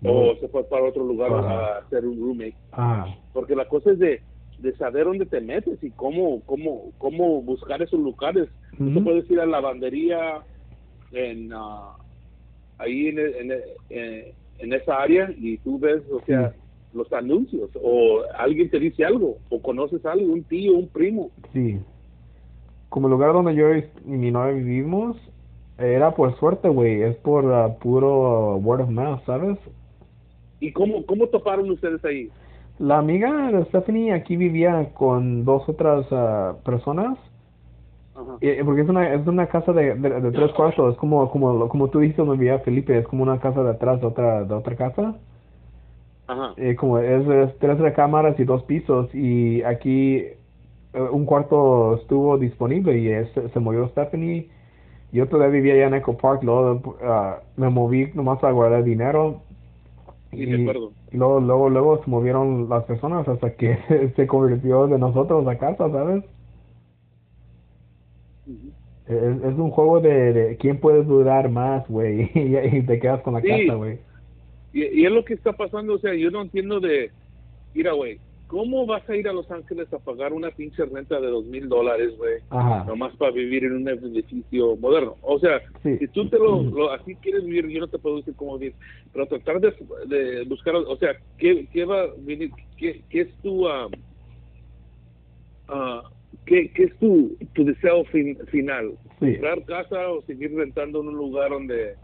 No. 0.00 0.12
o 0.12 0.36
se 0.36 0.48
fue 0.48 0.64
para 0.64 0.84
otro 0.84 1.04
lugar 1.04 1.30
Ajá. 1.32 1.50
a 1.50 1.78
hacer 1.78 2.06
un 2.06 2.18
roommate. 2.18 2.54
Ajá. 2.72 3.06
Porque 3.32 3.54
la 3.54 3.66
cosa 3.66 3.92
es 3.92 3.98
de, 3.98 4.22
de 4.58 4.76
saber 4.76 5.04
dónde 5.04 5.26
te 5.26 5.40
metes 5.40 5.82
y 5.82 5.90
cómo, 5.90 6.40
cómo, 6.46 6.90
cómo 6.98 7.42
buscar 7.42 7.82
esos 7.82 8.00
lugares. 8.00 8.48
Tú 8.78 8.84
Ujú. 8.84 9.04
puedes 9.04 9.30
ir 9.30 9.40
a 9.40 9.44
la 9.46 9.60
lavandería 9.60 10.42
en, 11.12 11.50
ah, 11.52 11.96
ahí 12.78 13.08
en, 13.08 13.18
en, 13.18 13.52
en, 13.90 14.24
en 14.58 14.72
esa 14.72 15.02
área 15.02 15.30
y 15.36 15.58
tú 15.58 15.78
ves, 15.78 16.02
o 16.10 16.20
sea, 16.24 16.54
los 16.94 17.12
anuncios 17.12 17.70
o 17.82 18.22
alguien 18.38 18.70
te 18.70 18.78
dice 18.78 19.04
algo 19.04 19.38
o 19.48 19.60
conoces 19.62 20.04
a 20.04 20.12
algo, 20.12 20.32
un 20.32 20.44
tío, 20.44 20.74
un 20.74 20.88
primo. 20.88 21.30
Sí. 21.52 21.78
Como 22.88 23.06
el 23.06 23.12
lugar 23.12 23.32
donde 23.32 23.54
yo 23.54 23.74
y 23.74 23.84
mi 24.04 24.30
novia 24.30 24.52
vivimos, 24.52 25.16
era 25.78 26.14
por 26.14 26.36
suerte, 26.38 26.68
güey. 26.68 27.02
Es 27.02 27.16
por 27.16 27.52
ah, 27.52 27.76
puro 27.80 28.56
word 28.56 28.82
of 28.82 28.90
mouth, 28.90 29.20
¿sabes? 29.24 29.58
¿Y 30.60 30.72
cómo, 30.72 31.04
cómo 31.06 31.26
toparon 31.26 31.70
ustedes 31.70 32.04
ahí? 32.04 32.30
La 32.78 32.98
amiga 32.98 33.50
de 33.50 33.64
Stephanie 33.66 34.12
aquí 34.12 34.36
vivía 34.36 34.92
con 34.94 35.44
dos 35.44 35.68
otras 35.68 36.06
ah, 36.10 36.56
personas. 36.64 37.18
Ajá. 38.14 38.36
Eh, 38.40 38.62
porque 38.64 38.82
es 38.82 38.88
una, 38.88 39.14
es 39.14 39.26
una 39.26 39.46
casa 39.46 39.72
de, 39.72 39.94
de, 39.94 40.20
de 40.20 40.32
tres 40.32 40.52
cuartos. 40.52 40.92
Es 40.92 40.98
como, 40.98 41.30
como, 41.30 41.68
como 41.68 41.88
tú 41.88 42.00
dijiste 42.00 42.22
donde 42.22 42.36
vivía 42.36 42.58
Felipe. 42.60 42.98
Es 42.98 43.06
como 43.06 43.22
una 43.22 43.40
casa 43.40 43.62
de 43.62 43.70
atrás 43.70 44.00
de 44.00 44.06
otra, 44.06 44.44
de 44.44 44.54
otra 44.54 44.76
casa. 44.76 45.16
Ajá. 46.26 46.54
Eh, 46.56 46.76
como 46.76 46.98
es, 46.98 47.26
es 47.28 47.58
tres 47.58 47.78
recámaras 47.78 48.38
y 48.40 48.44
dos 48.44 48.62
pisos. 48.64 49.12
Y 49.14 49.62
aquí 49.62 50.16
eh, 50.18 50.36
un 51.12 51.26
cuarto 51.26 51.96
estuvo 51.96 52.38
disponible 52.38 52.98
y 52.98 53.08
es- 53.10 53.32
se 53.52 53.60
movió 53.60 53.88
Stephanie. 53.88 54.48
Yo 55.12 55.28
todavía 55.28 55.52
vivía 55.60 55.74
allá 55.74 55.86
en 55.88 55.94
Echo 55.94 56.16
Park. 56.16 56.42
Luego 56.42 56.96
ah, 57.02 57.40
me 57.56 57.68
moví 57.70 58.10
nomás 58.14 58.42
a 58.44 58.50
guardar 58.52 58.84
dinero. 58.84 59.42
Sí. 60.30 60.38
Y 60.44 60.46
luego, 61.18 61.40
luego, 61.40 61.68
luego 61.70 62.02
se 62.04 62.10
movieron 62.10 62.68
las 62.68 62.84
personas 62.84 63.28
hasta 63.28 63.54
que 63.56 64.12
se 64.16 64.26
convirtió 64.26 64.86
de 64.86 64.98
nosotros 64.98 65.44
la 65.44 65.58
casa, 65.58 65.90
¿sabes? 65.90 66.24
Es, 69.06 69.42
es 69.44 69.58
un 69.58 69.70
juego 69.70 70.00
de, 70.00 70.32
de 70.32 70.56
quién 70.56 70.78
puede 70.80 71.02
durar 71.04 71.48
más, 71.50 71.86
güey, 71.88 72.30
y, 72.34 72.56
y 72.78 72.82
te 72.82 72.98
quedas 72.98 73.20
con 73.22 73.34
la 73.34 73.40
Sí. 73.40 73.48
casa, 73.48 73.74
güey. 73.74 73.98
Y, 74.72 75.00
y 75.00 75.04
es 75.06 75.12
lo 75.12 75.24
que 75.24 75.34
está 75.34 75.52
pasando, 75.52 75.94
o 75.94 75.98
sea, 75.98 76.14
yo 76.14 76.30
no 76.30 76.42
entiendo 76.42 76.80
de, 76.80 77.10
mira, 77.74 77.92
güey, 77.92 78.18
¿cómo 78.46 78.84
vas 78.86 79.08
a 79.08 79.16
ir 79.16 79.26
a 79.28 79.32
Los 79.32 79.50
Ángeles 79.50 79.90
a 79.92 79.98
pagar 79.98 80.32
una 80.32 80.50
pinche 80.50 80.84
renta 80.84 81.20
de 81.20 81.26
dos 81.28 81.44
mil 81.46 81.68
dólares, 81.68 82.14
güey? 82.18 82.40
Nomás 82.86 83.14
para 83.16 83.32
vivir 83.32 83.64
en 83.64 83.72
un 83.76 83.88
edificio 83.88 84.76
moderno. 84.76 85.16
O 85.22 85.38
sea, 85.38 85.60
Sí. 85.82 85.96
si 85.98 86.08
tú 86.08 86.28
te 86.28 86.38
lo, 86.38 86.62
lo- 86.62 86.90
así 86.92 87.14
quieres 87.16 87.44
vivir, 87.44 87.66
yo 87.68 87.80
no 87.80 87.88
te 87.88 87.98
puedo 87.98 88.16
decir 88.18 88.34
cómo 88.36 88.58
vivir, 88.58 88.74
pero 89.12 89.26
tratar 89.26 89.60
de, 89.60 89.74
de 90.06 90.44
buscar, 90.44 90.74
o 90.76 90.96
sea, 90.96 91.16
¿qué, 91.38 91.66
qué 91.72 91.84
va 91.84 92.02
a 92.02 92.08
venir? 92.18 92.50
¿Qué, 92.76 93.02
qué 93.10 93.20
es 93.22 93.34
tu, 93.42 93.66
ah, 93.68 93.88
ah, 95.68 96.02
qué, 96.46 96.70
qué 96.74 96.84
es 96.84 96.98
tu, 96.98 97.36
tu 97.54 97.64
deseo 97.64 98.04
fin- 98.06 98.38
final? 98.50 98.92
Sí. 99.20 99.32
comprar 99.32 99.64
casa 99.64 100.08
o 100.10 100.22
seguir 100.22 100.54
rentando 100.54 101.00
en 101.00 101.08
un 101.08 101.14
lugar 101.16 101.50
donde 101.50 101.94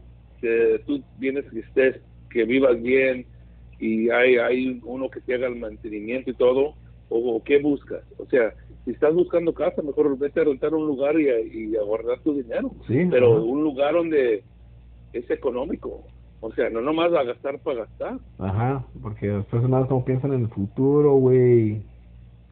que 0.41 0.81
tú 0.87 1.03
vienes 1.19 1.45
que 1.51 1.61
estés, 1.61 2.01
que 2.31 2.45
vivas 2.45 2.81
bien 2.83 3.27
y 3.79 4.11
hay, 4.11 4.37
hay 4.37 4.81
uno 4.85 5.09
que 5.09 5.21
te 5.21 5.35
haga 5.35 5.47
el 5.47 5.57
mantenimiento 5.57 6.31
y 6.31 6.35
todo, 6.35 6.75
o, 7.09 7.37
o 7.37 7.43
qué 7.45 7.59
buscas. 7.59 8.03
O 8.19 8.27
sea, 8.27 8.53
si 8.85 8.91
estás 8.93 9.15
buscando 9.15 9.53
casa, 9.55 9.83
mejor 9.83 10.17
vete 10.19 10.41
a 10.41 10.45
rentar 10.45 10.75
un 10.75 10.87
lugar 10.87 11.19
y 11.21 11.29
a, 11.29 11.41
y 11.41 11.77
a 11.77 11.83
guardar 11.83 12.21
tu 12.21 12.35
dinero. 12.35 12.71
Sí, 12.87 13.07
Pero 13.11 13.33
ajá. 13.37 13.41
un 13.43 13.63
lugar 13.63 13.95
donde 13.95 14.43
es 15.13 15.31
económico. 15.31 16.05
O 16.41 16.53
sea, 16.53 16.71
no 16.71 16.81
nomás 16.81 17.13
a 17.13 17.25
gastar 17.25 17.59
para 17.61 17.81
gastar. 17.81 18.19
Ajá, 18.39 18.85
porque 19.03 19.27
las 19.27 19.45
personas 19.47 19.89
no 19.91 20.05
piensan 20.05 20.33
en 20.35 20.43
el 20.43 20.49
futuro, 20.49 21.15
güey. 21.15 21.83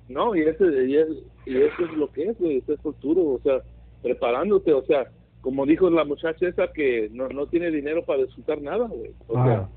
No, 0.08 0.34
y, 0.36 0.40
ese, 0.42 0.64
y, 0.86 0.96
es- 0.96 1.22
y 1.46 1.56
eso 1.56 1.84
es 1.84 1.92
lo 1.96 2.10
que 2.12 2.24
es, 2.24 2.38
güey, 2.38 2.58
ese 2.58 2.74
es 2.74 2.80
futuro, 2.80 3.22
o 3.22 3.40
sea, 3.42 3.60
preparándote, 4.02 4.72
o 4.72 4.82
sea, 4.84 5.06
como 5.46 5.64
dijo 5.64 5.88
la 5.90 6.04
muchacha 6.04 6.48
esa 6.48 6.72
que 6.72 7.08
no, 7.12 7.28
no 7.28 7.46
tiene 7.46 7.70
dinero 7.70 8.04
para 8.04 8.24
disfrutar 8.24 8.60
nada, 8.60 8.88
güey. 8.88 9.12
O 9.28 9.34
sea, 9.34 9.68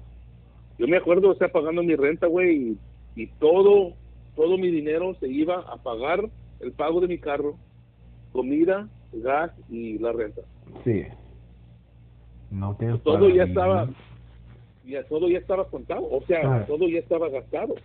yo 0.80 0.88
me 0.88 0.98
acuerdo, 0.98 1.30
o 1.30 1.36
sea, 1.36 1.50
pagando 1.52 1.84
mi 1.84 1.96
renta, 1.96 2.26
güey, 2.26 2.72
y, 3.16 3.22
y 3.22 3.28
todo, 3.28 3.94
todo 4.36 4.58
mi 4.58 4.72
dinero 4.72 5.14
se 5.20 5.28
iba 5.28 5.60
a 5.60 5.78
pagar 5.78 6.28
el 6.60 6.72
pago 6.72 7.02
de 7.02 7.08
mi 7.08 7.20
carro, 7.20 7.56
comida, 8.32 8.90
gas 9.14 9.52
y 9.70 10.00
la 10.00 10.12
renta. 10.12 10.42
Sí. 10.84 11.04
No 12.50 12.76
tienes 12.80 13.04
Todo 13.04 13.30
ya 13.30 13.44
estaba, 13.44 13.88
ya 14.88 15.04
todo 15.04 15.30
ya 15.30 15.38
estaba 15.38 15.66
contado, 15.66 16.02
o 16.10 16.24
sea, 16.24 16.40
Ajá. 16.40 16.66
todo 16.66 16.90
ya 16.90 16.98
estaba 16.98 17.30
gastado. 17.30 17.76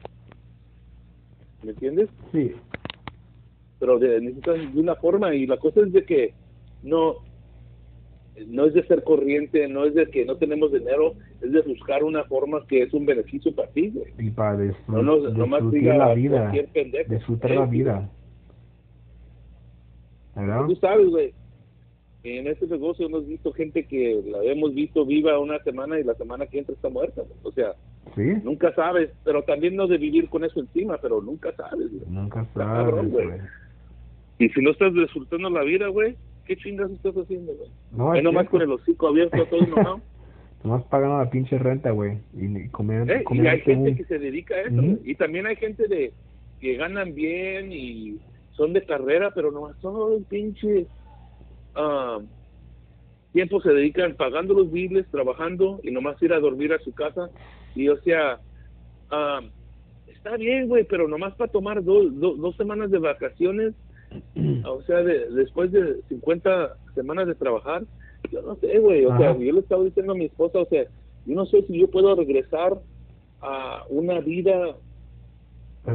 ¿Me 1.63 1.73
entiendes? 1.73 2.09
Sí. 2.33 2.55
pero 3.79 3.99
de, 3.99 4.23
necesitas 4.23 4.73
de 4.73 4.81
una 4.81 4.95
forma 4.95 5.35
y 5.35 5.47
la 5.47 5.59
cosa 5.59 5.83
es 5.83 5.93
de 5.93 6.07
que 6.07 6.33
no 6.83 7.17
no 8.49 8.67
es 8.67 8.75
de 8.75 8.85
ser 8.87 9.05
corriente, 9.05 9.69
no 9.69 9.85
es 9.85 9.95
de 9.95 10.07
que 10.07 10.25
no 10.25 10.37
tenemos 10.37 10.73
dinero, 10.73 11.15
es 11.41 11.53
de 11.53 11.61
buscar 11.63 12.03
una 12.05 12.25
forma 12.25 12.67
que 12.67 12.83
es 12.83 12.93
un 12.93 13.07
beneficio 13.07 13.55
para 13.55 13.69
ti, 13.71 13.91
güey. 13.91 14.13
Y 14.19 14.31
para 14.31 14.57
No, 14.89 15.03
nomás 15.03 15.71
diga 15.71 15.97
la 15.97 16.15
vida. 16.15 16.41
cualquier 16.41 16.69
pendejo. 16.69 17.13
Disfrutar 17.15 17.51
la 17.53 17.67
vida. 17.67 18.11
¿Verdad? 20.35 20.67
Tú 20.67 20.77
sabes, 20.77 21.09
güey. 21.09 21.33
En 22.25 22.47
este 22.47 22.67
negocio 22.67 23.07
hemos 23.07 23.27
visto 23.29 23.53
gente 23.53 23.85
que 23.87 24.23
la 24.27 24.43
hemos 24.45 24.75
visto 24.75 25.05
viva 25.05 25.39
una 25.39 25.59
semana 25.63 26.01
y 26.01 26.05
la 26.05 26.15
semana 26.15 26.47
que 26.47 26.59
entra 26.59 26.75
está 26.75 26.89
muerta. 26.89 27.21
güey. 27.23 27.39
O 27.43 27.53
sea, 27.53 27.75
Sí. 28.15 28.33
nunca 28.43 28.75
sabes, 28.75 29.11
pero 29.25 29.43
también 29.43 29.77
no 29.77 29.87
de 29.87 29.99
vivir 29.99 30.29
con 30.31 30.43
eso 30.45 30.59
encima, 30.61 30.99
pero 31.01 31.21
nunca 31.21 31.53
sabes, 31.55 31.91
güey. 31.93 32.03
Nunca 32.09 32.47
cabrón, 32.55 32.97
sabes, 32.97 33.13
güey. 33.13 33.27
güey. 33.27 33.39
Y 34.39 34.49
si 34.49 34.61
no 34.63 34.71
estás 34.71 34.93
disfrutando 34.95 35.51
la 35.51 35.63
vida, 35.63 35.89
güey, 35.89 36.17
¿qué 36.47 36.57
chingas 36.57 36.91
estás 36.91 37.15
haciendo, 37.17 37.53
güey? 37.55 37.71
No, 37.93 38.15
es 38.15 38.23
nomás 38.23 38.49
con 38.49 38.63
el 38.63 38.73
hocico 38.73 39.09
abierto 39.09 39.45
todo 39.47 39.65
enojado. 39.65 40.01
Nomás 40.65 40.83
pagando 40.85 41.19
la 41.19 41.29
pinche 41.29 41.59
renta, 41.59 41.91
güey. 41.91 42.19
Y, 42.33 42.69
comer, 42.71 43.11
Eh, 43.11 43.23
y 43.31 43.47
hay 43.47 43.61
gente 43.61 43.91
un- 43.91 43.97
que 43.97 44.05
se 44.05 44.19
dedica 44.19 44.55
a 44.55 44.63
eso. 44.63 44.83
Y 45.05 45.15
también 45.17 45.47
hay 45.47 45.57
gente 45.57 45.87
de 45.89 46.13
que 46.59 46.77
ganan 46.77 47.15
bien 47.15 47.71
y 47.71 48.19
son 48.53 48.73
de 48.73 48.83
carrera, 48.83 49.31
pero 49.35 49.51
no 49.51 49.75
son 49.83 50.25
pinche 50.25 50.87
ah, 51.75 52.19
tiempo 53.35 53.61
se 53.61 53.71
dedican 53.73 54.15
pagando 54.15 54.55
los 54.55 54.71
biles, 54.73 55.07
trabajando 55.11 55.81
y 55.83 55.91
nomás 55.91 56.23
ir 56.23 56.33
a 56.33 56.41
dormir 56.41 56.73
a 56.73 56.79
su 56.79 56.93
casa. 56.95 57.29
Y 57.75 57.89
o 57.89 57.99
sea, 57.99 58.39
ah, 59.11 59.41
está 60.07 60.37
bien, 60.39 60.69
güey, 60.69 60.85
pero 60.85 61.09
nomás 61.09 61.35
para 61.35 61.53
tomar 61.53 61.85
dos, 61.85 62.07
dos, 62.19 62.39
dos 62.39 62.57
semanas 62.57 62.91
de 62.91 62.99
vacaciones, 63.01 63.75
o 64.67 64.83
sea, 64.83 65.03
de, 65.03 65.31
después 65.31 65.73
de 65.73 66.01
50 66.09 66.77
semanas 66.95 67.27
de 67.27 67.35
trabajar, 67.35 67.83
yo 68.31 68.43
no 68.43 68.55
sé, 68.57 68.79
güey, 68.79 69.05
o 69.05 69.17
sea, 69.19 69.37
yo 69.37 69.53
le 69.53 69.61
estaba 69.61 69.85
diciendo 69.85 70.13
a 70.13 70.17
mi 70.17 70.25
esposa, 70.27 70.59
o 70.61 70.67
sea, 70.67 70.85
yo 71.27 71.35
no 71.35 71.47
sé 71.47 71.63
si 71.63 71.79
yo 71.81 71.89
puedo 71.91 72.15
regresar 72.15 72.79
a 73.41 73.83
una 73.91 74.21
vida 74.21 74.75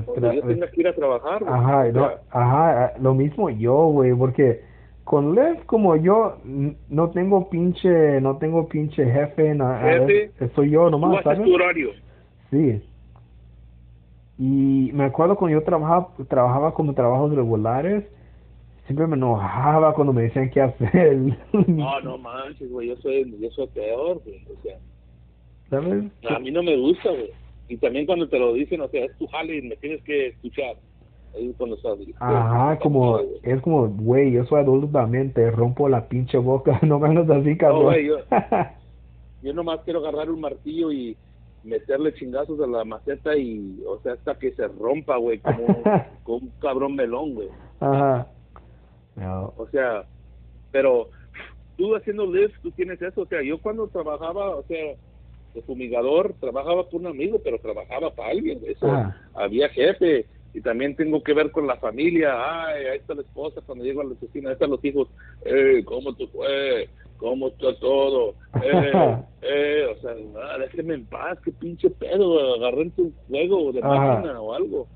donde 0.06 0.36
yo 0.36 0.42
tenga 0.44 0.68
que 0.70 0.82
ir 0.82 0.88
a 0.88 0.94
trabajar. 0.96 1.44
güey. 1.44 1.54
Ajá, 1.54 1.80
O 1.88 1.92
no, 1.92 2.08
sea, 2.08 2.22
ajá, 2.30 2.94
lo 3.02 3.14
mismo 3.16 3.50
yo, 3.50 3.88
güey, 3.88 4.14
porque 4.14 4.62
con 5.04 5.34
Lev 5.34 5.66
como 5.66 5.96
yo 5.96 6.38
no 6.90 7.10
tengo 7.10 7.50
pinche, 7.50 8.22
no 8.22 8.38
tengo 8.38 8.68
pinche 8.70 9.04
jefe, 9.06 9.56
na- 9.56 9.80
Jefe, 9.80 10.32
soy 10.56 10.70
yo 10.70 10.86
tú 10.86 10.92
nomás, 10.92 11.26
haces 11.26 11.38
¿sabes? 11.38 11.44
tu 11.50 11.56
horario. 11.56 11.90
Sí. 12.52 12.82
Y 14.40 14.90
me 14.94 15.04
acuerdo 15.04 15.36
cuando 15.36 15.60
yo 15.60 15.66
trabajaba, 15.66 16.14
trabajaba 16.30 16.74
como 16.74 16.94
trabajos 16.94 17.36
regulares, 17.36 18.06
siempre 18.86 19.06
me 19.06 19.18
enojaba 19.18 19.94
cuando 19.94 20.14
me 20.14 20.22
decían 20.24 20.50
qué 20.50 20.62
hacer. 20.62 21.38
No, 21.68 22.00
no 22.00 22.18
manches, 22.18 22.72
güey, 22.72 22.88
yo 22.88 22.96
soy, 22.98 23.36
yo 23.40 23.52
soy 23.52 23.68
peor, 23.68 24.22
güey, 24.24 24.42
o 24.46 24.62
sea, 24.64 24.78
¿Sabes? 25.70 26.06
a 26.30 26.40
mí 26.40 26.52
no 26.52 26.64
me 26.64 26.78
gusta, 26.78 27.10
güey. 27.10 27.32
Y 27.68 27.78
también 27.78 28.06
cuando 28.06 28.28
te 28.30 28.40
lo 28.40 28.54
dicen, 28.54 28.82
o 28.82 28.88
sea, 28.88 29.06
es 29.06 29.16
tu 29.18 29.28
jale 29.28 29.58
y 29.58 29.62
me 29.62 29.76
tienes 29.76 30.02
que 30.04 30.28
escuchar. 30.28 30.76
Ahí 31.36 31.54
cuando. 31.58 31.78
Ajá, 32.20 32.80
como, 32.80 33.20
es 33.44 33.62
como, 33.62 33.88
güey, 33.90 34.32
yo 34.32 34.46
soy 34.46 34.62
adulto 34.62 34.88
también, 34.88 35.32
te 35.34 35.52
rompo 35.52 35.88
la 35.90 36.08
pinche 36.08 36.38
boca, 36.40 36.80
no 36.84 36.98
me 36.98 37.10
hagas 37.10 37.30
así, 37.30 37.56
cabrón. 37.58 37.84
güey, 37.84 38.06
yo- 38.08 38.18
Yo 39.42 39.54
nomás 39.54 39.80
quiero 39.86 40.00
agarrar 40.00 40.30
un 40.32 40.42
martillo 40.42 40.92
y 40.92 41.16
meterle 41.64 42.14
chingazos 42.14 42.60
a 42.62 42.68
la 42.68 42.84
maceta 42.86 43.36
y, 43.36 43.82
o 43.88 44.00
sea, 44.02 44.14
hasta 44.14 44.36
que 44.40 44.52
se 44.54 44.68
rompa, 44.68 45.18
güey, 45.18 45.40
como, 45.40 45.66
un- 45.66 45.84
como 46.24 46.38
un 46.38 46.52
cabrón 46.62 46.96
melón, 46.96 47.34
güey. 47.36 47.50
Ajá. 47.80 48.28
No, 49.16 49.54
O 49.58 49.68
sea, 49.68 50.06
pero 50.72 51.10
tú 51.78 51.96
haciendo 51.96 52.26
lift, 52.26 52.56
tú 52.62 52.72
tienes 52.72 53.02
eso. 53.02 53.22
O 53.22 53.26
sea, 53.26 53.42
yo 53.42 53.60
cuando 53.62 53.88
trabajaba, 53.88 54.56
o 54.56 54.64
sea, 54.64 54.96
de 55.54 55.62
fumigador, 55.64 56.36
trabajaba 56.40 56.88
por 56.88 57.02
un 57.02 57.08
amigo, 57.08 57.40
pero 57.44 57.58
trabajaba 57.60 58.12
para 58.14 58.30
alguien. 58.30 58.60
Eso, 58.66 58.90
Ajá. 58.90 59.18
había 59.34 59.68
jefe. 59.70 60.26
Y 60.54 60.62
también 60.62 60.96
tengo 60.96 61.22
que 61.22 61.34
ver 61.34 61.52
con 61.52 61.68
la 61.68 61.76
familia. 61.78 62.34
Ay, 62.66 62.86
ahí 62.86 62.98
está 62.98 63.14
la 63.14 63.22
esposa 63.22 63.62
cuando 63.66 63.84
llego 63.84 64.02
a 64.02 64.04
la 64.06 64.12
oficina, 64.14 64.50
ahí 64.50 64.54
están 64.54 64.72
los 64.72 64.84
hijos. 64.84 65.08
Eh, 65.46 65.84
¿cómo 65.86 66.16
te 66.16 66.26
fue? 66.28 66.90
¿Cómo 67.20 67.50
está 67.50 67.76
todo? 67.80 68.34
Eh, 68.64 69.18
eh, 69.44 69.86
o 69.96 70.02
sea, 70.02 70.12
ah, 70.44 70.58
déjeme 70.58 70.96
en 70.96 71.06
paz, 71.06 71.38
qué 71.46 71.52
pinche 71.52 71.90
pedo, 71.92 72.56
agarré 72.56 72.92
un 72.98 73.14
juego 73.28 73.72
de 73.72 73.82
máquina 73.82 74.42
o 74.42 74.54
algo 74.54 74.88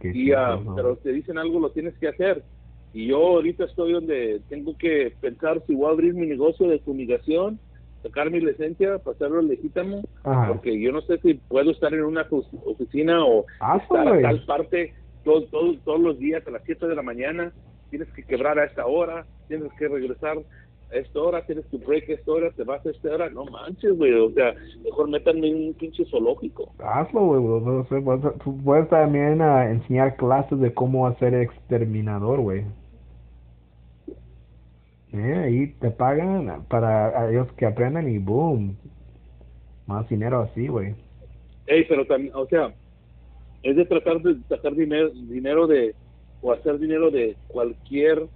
qué 0.00 0.12
y 0.14 0.30
ah, 0.32 0.56
chido, 0.58 0.70
¿no? 0.70 0.76
pero 0.76 0.96
te 0.96 1.12
dicen 1.12 1.38
algo 1.38 1.58
lo 1.58 1.70
tienes 1.70 1.96
que 1.98 2.08
hacer 2.08 2.42
y 2.92 3.06
yo 3.06 3.16
ahorita 3.18 3.64
estoy 3.64 3.92
donde 3.92 4.40
tengo 4.50 4.76
que 4.76 5.12
pensar 5.20 5.62
si 5.66 5.74
voy 5.74 5.86
a 5.88 5.92
abrir 5.92 6.14
mi 6.14 6.26
negocio 6.26 6.68
de 6.68 6.78
fumigación 6.80 7.58
sacar 8.02 8.30
mi 8.30 8.40
licencia 8.40 8.98
pasarlo 8.98 9.40
legítimo 9.42 10.02
Ajá. 10.22 10.48
porque 10.52 10.78
yo 10.80 10.92
no 10.92 11.00
sé 11.00 11.18
si 11.18 11.34
puedo 11.34 11.70
estar 11.72 11.92
en 11.92 12.04
una 12.04 12.28
ofi- 12.28 12.62
oficina 12.66 13.24
o 13.24 13.46
Hazlo, 13.60 13.82
estar 13.82 14.06
a 14.06 14.10
güey. 14.10 14.22
tal 14.22 14.44
parte 14.44 14.94
todo, 15.24 15.42
todo- 15.46 15.76
todos 15.84 16.00
los 16.00 16.18
días 16.18 16.46
a 16.46 16.50
las 16.50 16.62
7 16.66 16.86
de 16.86 16.94
la 16.94 17.02
mañana 17.02 17.52
tienes 17.90 18.08
que 18.12 18.22
quebrar 18.22 18.58
a 18.58 18.64
esta 18.66 18.86
hora 18.86 19.26
tienes 19.48 19.72
que 19.78 19.88
regresar 19.88 20.36
esta 20.90 21.20
hora 21.20 21.44
tienes 21.44 21.66
tu 21.66 21.78
break 21.78 22.08
esta 22.08 22.32
hora 22.32 22.50
te 22.50 22.64
vas 22.64 22.84
a 22.86 22.90
esta 22.90 23.12
hora 23.12 23.28
no 23.30 23.44
manches 23.44 23.96
güey 23.96 24.12
o 24.14 24.30
sea 24.30 24.54
mejor 24.82 25.08
métanme 25.08 25.48
en 25.48 25.66
un 25.68 25.74
pinche 25.74 26.04
zoológico 26.06 26.72
Hazlo, 26.78 27.20
güey. 27.26 27.44
o 27.44 27.86
sea, 27.88 28.00
puedes- 28.00 28.38
Tú 28.42 28.56
puedes 28.64 28.88
también 28.88 29.42
ah, 29.42 29.70
enseñar 29.70 30.16
clases 30.16 30.58
de 30.60 30.72
cómo 30.72 31.06
hacer 31.06 31.34
exterminador, 31.34 32.40
güey. 32.40 32.64
Eh, 35.12 35.34
ahí 35.44 35.66
te 35.80 35.90
pagan 35.90 36.64
para 36.68 37.30
ellos 37.30 37.50
que 37.56 37.66
aprendan 37.66 38.08
y 38.08 38.18
boom. 38.18 38.76
Más 39.86 40.08
dinero 40.08 40.40
así, 40.40 40.68
güey. 40.68 40.94
Ey, 41.66 41.84
pero 41.88 42.06
también, 42.06 42.34
o 42.34 42.46
sea, 42.46 42.74
es 43.62 43.76
de 43.76 43.84
tratar 43.86 44.20
de 44.20 44.36
sacar 44.48 44.74
dinero, 44.74 45.10
dinero 45.10 45.66
de, 45.66 45.94
o 46.42 46.52
hacer 46.52 46.78
dinero 46.78 47.10
de 47.10 47.36
cualquier 47.48 48.26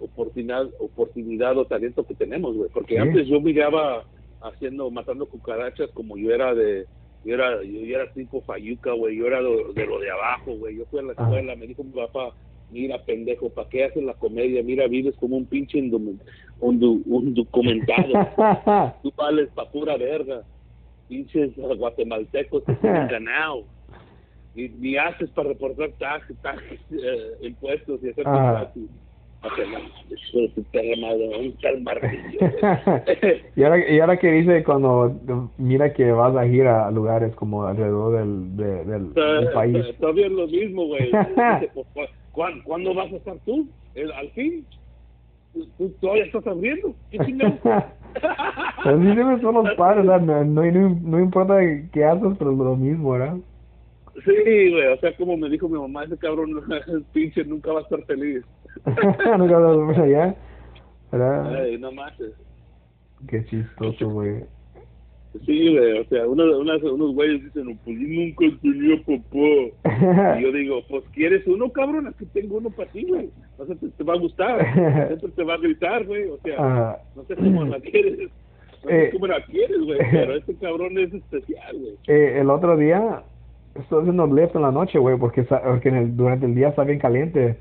oportunidad, 0.00 0.66
oportunidad 0.78 1.56
o 1.58 1.64
talento 1.64 2.04
que 2.06 2.14
tenemos, 2.14 2.56
güey. 2.56 2.70
Porque 2.72 2.98
antes 2.98 3.26
yo 3.26 3.40
miraba 3.40 4.04
haciendo, 4.42 4.90
matando 4.90 5.26
cucarachas 5.26 5.90
como 5.92 6.16
yo 6.16 6.30
era 6.34 6.54
de, 6.54 6.86
yo 7.24 7.34
era, 7.34 7.62
yo, 7.62 7.80
yo 7.80 7.96
era 7.96 8.10
tipo 8.12 8.40
Fayuca, 8.42 8.92
güey, 8.92 9.16
yo 9.16 9.26
era 9.26 9.40
de, 9.42 9.72
de 9.74 9.86
lo 9.86 9.98
de 9.98 10.10
abajo, 10.10 10.54
güey. 10.56 10.76
Yo 10.78 10.84
fui 10.86 11.00
a 11.00 11.02
la 11.02 11.12
Ah. 11.16 11.22
escuela, 11.24 11.54
me 11.56 11.66
dijo 11.66 11.84
mi 11.84 11.90
papá, 11.92 12.34
mira, 12.70 13.02
pendejo, 13.04 13.50
¿para 13.50 13.68
qué 13.68 13.84
haces 13.84 14.02
la 14.02 14.14
comedia? 14.14 14.62
Mira, 14.62 14.86
vives 14.88 15.14
como 15.16 15.36
un 15.36 15.44
pinche 15.46 15.78
indomen- 15.78 16.20
un, 16.60 16.78
du- 16.80 17.02
un 17.06 17.34
documentado. 17.34 18.12
Tú 19.02 19.12
vales 19.16 19.48
pa' 19.54 19.70
pura 19.70 19.96
verga. 19.96 20.42
Pinches 21.08 21.50
guatemaltecos 21.56 22.64
te 22.64 22.74
tienen 22.76 23.08
ganado. 23.08 23.64
Y 24.54 24.68
ni 24.68 24.96
haces 24.96 25.28
para 25.30 25.48
reportar 25.50 25.90
taxes, 25.98 26.36
taxes, 26.42 26.80
eh, 26.92 27.32
impuestos 27.42 28.00
y 28.02 28.10
hacer 28.10 28.24
Ah. 28.26 28.60
taxes. 28.62 28.82
Un 31.38 31.56
tal 31.62 31.80
martillo, 31.82 32.38
y 33.56 33.62
ahora 33.62 33.90
y 33.90 34.00
ahora 34.00 34.18
que 34.18 34.30
dice 34.32 34.62
cuando 34.64 35.50
mira 35.56 35.92
que 35.94 36.10
vas 36.12 36.36
a 36.36 36.46
ir 36.46 36.66
a 36.66 36.90
lugares 36.90 37.34
como 37.36 37.64
alrededor 37.64 38.18
del, 38.18 38.56
de- 38.56 38.84
del, 38.84 39.14
del 39.14 39.48
país 39.52 39.76
Eh, 39.76 39.96
Todavía 39.98 40.26
es 40.26 40.32
lo 40.32 40.46
mismo, 40.46 40.86
güey. 40.86 41.10
Pues, 41.72 41.72
¿cu- 41.72 41.86
cuán- 42.32 42.60
¿Cuándo 42.64 42.94
vas 42.94 43.12
a 43.12 43.16
estar 43.16 43.38
tú? 43.46 43.68
¿El- 43.94 44.12
¿Al 44.12 44.28
fin? 44.30 44.66
¿Tú, 45.78 45.90
todavía 46.00 46.24
estás 46.24 46.46
abriendo? 46.46 46.94
¿Qué 47.10 47.18
chingados? 47.20 47.58
Así 47.64 49.02
siempre 49.14 49.40
son 49.40 49.54
los 49.54 49.74
padres, 49.74 50.06
¿verdad? 50.06 50.20
no, 50.20 50.44
no, 50.44 50.70
no, 50.70 50.98
no 51.02 51.20
importa 51.20 51.58
qué 51.92 52.04
haces, 52.04 52.36
pero 52.38 52.52
es 52.52 52.58
lo 52.58 52.76
mismo, 52.76 53.12
¿verdad? 53.12 53.36
Sí, 54.24 54.70
güey, 54.70 54.86
o 54.88 54.96
sea, 54.98 55.14
como 55.16 55.36
me 55.36 55.48
dijo 55.48 55.68
mi 55.68 55.78
mamá, 55.78 56.04
ese 56.04 56.18
cabrón, 56.18 56.50
pinche, 57.12 57.44
nunca 57.44 57.72
va 57.72 57.80
a 57.80 57.82
estar 57.82 58.02
feliz. 58.04 58.44
Nunca 59.38 59.58
lo 59.58 59.78
vemos 59.78 59.98
allá, 59.98 60.34
¿verdad? 61.12 61.54
Ay, 61.54 61.78
no 61.78 61.92
más. 61.92 62.12
Qué 63.28 63.44
chistoso, 63.46 64.08
güey. 64.10 64.44
Sí, 65.46 65.76
güey, 65.76 65.98
o 66.00 66.04
sea, 66.06 66.26
uno, 66.26 66.42
unas- 66.58 66.82
unos 66.82 67.14
güeyes 67.14 67.44
dicen, 67.44 67.78
pues 67.84 67.96
yo 67.98 68.08
nunca 68.08 68.58
tenía 68.62 68.96
papá. 69.06 70.36
Y 70.38 70.42
yo 70.42 70.52
digo, 70.52 70.80
pues 70.88 71.04
quieres 71.12 71.46
uno, 71.46 71.70
cabrón, 71.70 72.08
aquí 72.08 72.24
tengo 72.32 72.56
uno 72.56 72.70
para 72.70 72.90
ti, 72.90 73.04
güey. 73.08 73.30
O 73.58 73.64
sea, 73.66 73.76
te, 73.76 73.88
te 73.90 74.02
va 74.04 74.14
a 74.14 74.18
gustar, 74.18 74.58
siempre 75.08 75.30
te 75.36 75.44
va 75.44 75.54
a 75.54 75.58
gritar, 75.58 76.04
güey, 76.06 76.28
o 76.30 76.38
sea, 76.38 76.56
Ah. 76.58 76.96
no 77.14 77.22
sé 77.24 77.36
cómo 77.36 77.64
la 77.64 77.78
quieres, 77.78 78.18
no 78.82 78.90
Eh. 78.90 79.06
sé 79.06 79.10
cómo 79.12 79.26
la 79.28 79.44
quieres, 79.44 79.80
güey, 79.84 79.98
pero 80.10 80.34
este 80.34 80.54
cabrón 80.56 80.98
es 80.98 81.12
especial, 81.14 81.78
güey. 81.78 81.94
Eh, 82.08 82.40
el 82.40 82.50
otro 82.50 82.76
día 82.76 83.22
estoy 83.76 84.00
haciendo 84.00 84.26
lift 84.26 84.56
en 84.56 84.62
la 84.62 84.72
noche, 84.72 84.98
güey, 84.98 85.16
porque, 85.16 85.42
porque 85.44 85.90
en 85.90 85.96
el- 85.96 86.16
durante 86.16 86.46
el 86.46 86.54
día 86.56 86.70
está 86.70 86.82
bien 86.82 86.98
caliente. 86.98 87.56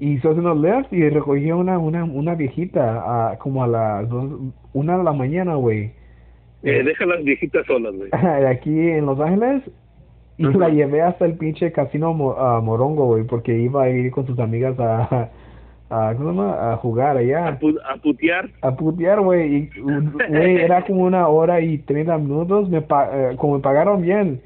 Y 0.00 0.16
estoy 0.16 0.32
haciendo 0.32 0.54
lift 0.54 0.92
y 0.92 1.08
recogí 1.08 1.50
una, 1.52 1.78
una, 1.78 2.04
una 2.04 2.34
viejita 2.34 3.30
a, 3.30 3.38
como 3.38 3.62
a 3.62 3.68
las 3.68 4.08
dos, 4.08 4.30
una 4.72 4.98
de 4.98 5.04
la 5.04 5.12
mañana, 5.12 5.54
güey. 5.54 5.92
Eh, 6.62 6.82
deja 6.82 7.06
las 7.06 7.22
viejitas 7.22 7.64
solas, 7.66 7.94
güey. 7.94 8.10
Aquí 8.46 8.90
en 8.90 9.06
Los 9.06 9.20
Ángeles. 9.20 9.62
Y 10.38 10.42
la 10.44 10.68
llevé 10.68 11.00
hasta 11.00 11.24
el 11.24 11.34
pinche 11.38 11.72
casino 11.72 12.08
a 12.38 12.60
Morongo, 12.60 13.06
güey, 13.06 13.24
porque 13.24 13.56
iba 13.58 13.84
a 13.84 13.88
ir 13.88 14.10
con 14.10 14.26
sus 14.26 14.38
amigas 14.38 14.78
a, 14.78 15.30
a, 15.88 16.14
¿cómo 16.14 16.30
se 16.30 16.36
llama? 16.36 16.72
a 16.72 16.76
jugar 16.76 17.16
A, 17.16 17.20
allá. 17.20 17.58
pu- 17.58 17.80
a 17.88 17.96
putear. 17.96 18.50
A 18.60 18.76
putear, 18.76 19.20
güey. 19.22 19.54
Y, 19.54 19.70
güey, 19.80 20.56
era 20.56 20.84
como 20.84 21.04
una 21.04 21.26
hora 21.28 21.60
y 21.62 21.78
30 21.78 22.18
minutos. 22.18 22.68
Me 22.68 22.82
pa- 22.82 23.08
eh, 23.12 23.36
como 23.36 23.54
me 23.54 23.60
pagaron 23.62 24.02
bien. 24.02 24.42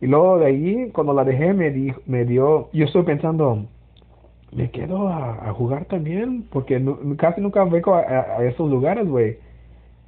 Y 0.00 0.06
luego 0.06 0.38
de 0.38 0.46
ahí, 0.46 0.90
cuando 0.92 1.12
la 1.12 1.24
dejé, 1.24 1.52
me, 1.54 1.70
dijo, 1.70 2.00
me 2.06 2.24
dio. 2.24 2.68
Yo 2.72 2.84
estoy 2.84 3.02
pensando, 3.02 3.66
¿me 4.52 4.70
quedo 4.70 5.08
a, 5.08 5.48
a 5.48 5.52
jugar 5.52 5.86
también? 5.86 6.44
Porque 6.50 6.78
nu- 6.78 7.16
casi 7.16 7.40
nunca 7.40 7.64
vengo 7.64 7.94
a, 7.94 8.00
a, 8.00 8.20
a 8.38 8.44
esos 8.44 8.70
lugares, 8.70 9.08
güey. 9.08 9.36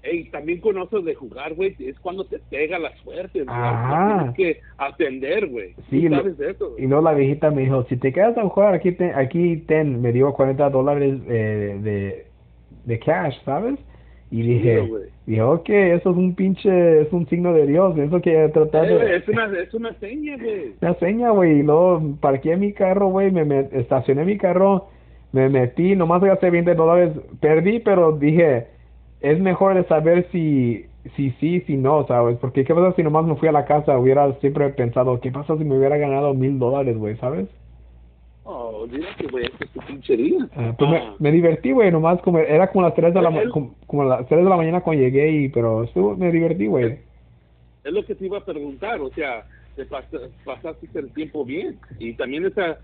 Ey, 0.03 0.31
también 0.31 0.61
conoces 0.61 1.05
de 1.05 1.15
jugar, 1.15 1.53
güey, 1.55 1.77
es 1.79 1.99
cuando 2.01 2.25
te 2.25 2.39
pega 2.39 2.79
la 2.79 2.91
suerte, 3.03 3.43
güey. 3.45 3.49
Ajá. 3.55 4.33
Tienes 4.35 4.57
que 4.57 4.61
atender, 4.79 5.47
güey. 5.49 5.75
Sí, 5.91 6.09
lo- 6.09 6.17
sabes 6.19 6.39
de 6.39 6.53
eso. 6.53 6.75
Y 6.79 6.87
luego 6.87 7.03
la 7.03 7.13
viejita 7.13 7.51
me 7.51 7.63
dijo, 7.63 7.85
si 7.85 7.97
te 7.99 8.11
quedas 8.13 8.39
a 8.39 8.49
jugar, 8.49 8.73
aquí, 8.75 8.93
te, 8.93 9.13
aquí 9.13 9.59
ten, 9.67 10.01
me 10.01 10.13
dio 10.13 10.33
40 10.33 10.71
dólares 10.71 11.21
eh, 11.29 11.79
de, 11.83 12.27
de 12.87 12.99
cash, 13.01 13.37
¿sabes? 13.45 13.79
Y 14.31 14.43
dije, 14.43 14.89
dije, 15.27 15.43
ok, 15.43 15.69
eso 15.71 16.11
es 16.11 16.17
un 16.17 16.35
pinche, 16.37 17.01
es 17.03 17.13
un 17.13 17.27
signo 17.29 17.53
de 17.53 17.67
Dios, 17.67 17.99
eso 17.99 18.21
que 18.21 18.49
tratar 18.51 18.85
Eh, 18.87 18.95
de... 18.95 19.17
es, 19.17 19.29
una, 19.29 19.47
es 19.59 19.75
una 19.75 19.93
seña, 19.99 20.37
güey. 20.37 20.75
Una 20.81 20.95
seña, 20.95 21.31
güey, 21.31 21.59
y 21.61 21.63
luego 21.63 22.01
parqué 22.21 22.57
mi 22.57 22.73
carro, 22.73 23.09
güey, 23.09 23.33
me, 23.33 23.45
me 23.45 23.69
estacioné 23.73 24.25
mi 24.25 24.39
carro, 24.39 24.87
me 25.33 25.49
metí, 25.49 25.97
nomás 25.97 26.23
gasté 26.23 26.51
20 26.51 26.75
dólares, 26.77 27.13
perdí, 27.41 27.81
pero 27.81 28.13
dije, 28.13 28.69
es 29.21 29.41
mejor 29.41 29.75
de 29.75 29.85
saber 29.85 30.29
si, 30.31 30.87
si 31.17 31.33
sí, 31.41 31.61
si 31.63 31.77
no, 31.77 32.07
¿sabes? 32.07 32.39
Porque 32.39 32.65
qué 32.65 32.75
pasa 32.75 32.95
si 32.95 33.03
nomás 33.03 33.27
me 33.27 33.37
fui 33.37 33.49
a 33.49 33.53
la 33.53 33.65
casa, 33.65 33.99
hubiera 33.99 34.33
siempre 34.41 34.71
pensado, 34.71 35.21
¿qué 35.21 35.33
pasa 35.33 35.57
si 35.59 35.65
me 35.65 35.77
hubiera 35.77 35.97
ganado 35.99 36.35
mil 36.35 36.59
dólares, 36.59 36.97
güey, 36.97 37.17
¿sabes? 37.17 37.49
Oh, 38.45 38.83
olvídate, 38.83 39.27
güey, 39.31 39.45
esto 39.45 39.65
es 39.65 39.71
tu 39.71 39.81
pinchería. 39.81 40.49
Ah, 40.57 40.75
pues 40.77 40.91
Ah, 40.93 41.15
me, 41.19 41.31
me 41.31 41.33
divertí, 41.37 41.73
güey, 41.73 41.91
nomás 41.91 42.21
como, 42.23 42.39
era 42.39 42.71
como 42.71 42.85
las 42.85 42.95
3 42.95 43.13
de 43.13 43.21
la, 43.23 43.29
Él- 43.43 43.51
como, 43.51 43.75
como 43.87 44.05
las 44.05 44.27
3 44.29 44.43
de 44.43 44.49
la 44.51 44.57
mañana 44.57 44.81
cuando 44.81 45.03
llegué, 45.03 45.31
y, 45.31 45.49
pero 45.51 45.85
estuvo, 45.85 46.17
me 46.17 46.33
divertí, 46.33 46.67
güey. 46.67 46.99
Es 47.85 47.93
lo 47.93 48.05
que 48.05 48.15
te 48.15 48.25
iba 48.27 48.39
a 48.39 48.45
preguntar, 48.45 49.01
o 49.01 49.11
sea, 49.11 49.45
te 49.77 49.87
pas- 49.89 50.31
pasaste 50.45 50.89
el 50.95 51.13
tiempo 51.13 51.45
bien. 51.45 51.79
Y 51.99 52.15
también 52.15 52.47
esa, 52.47 52.79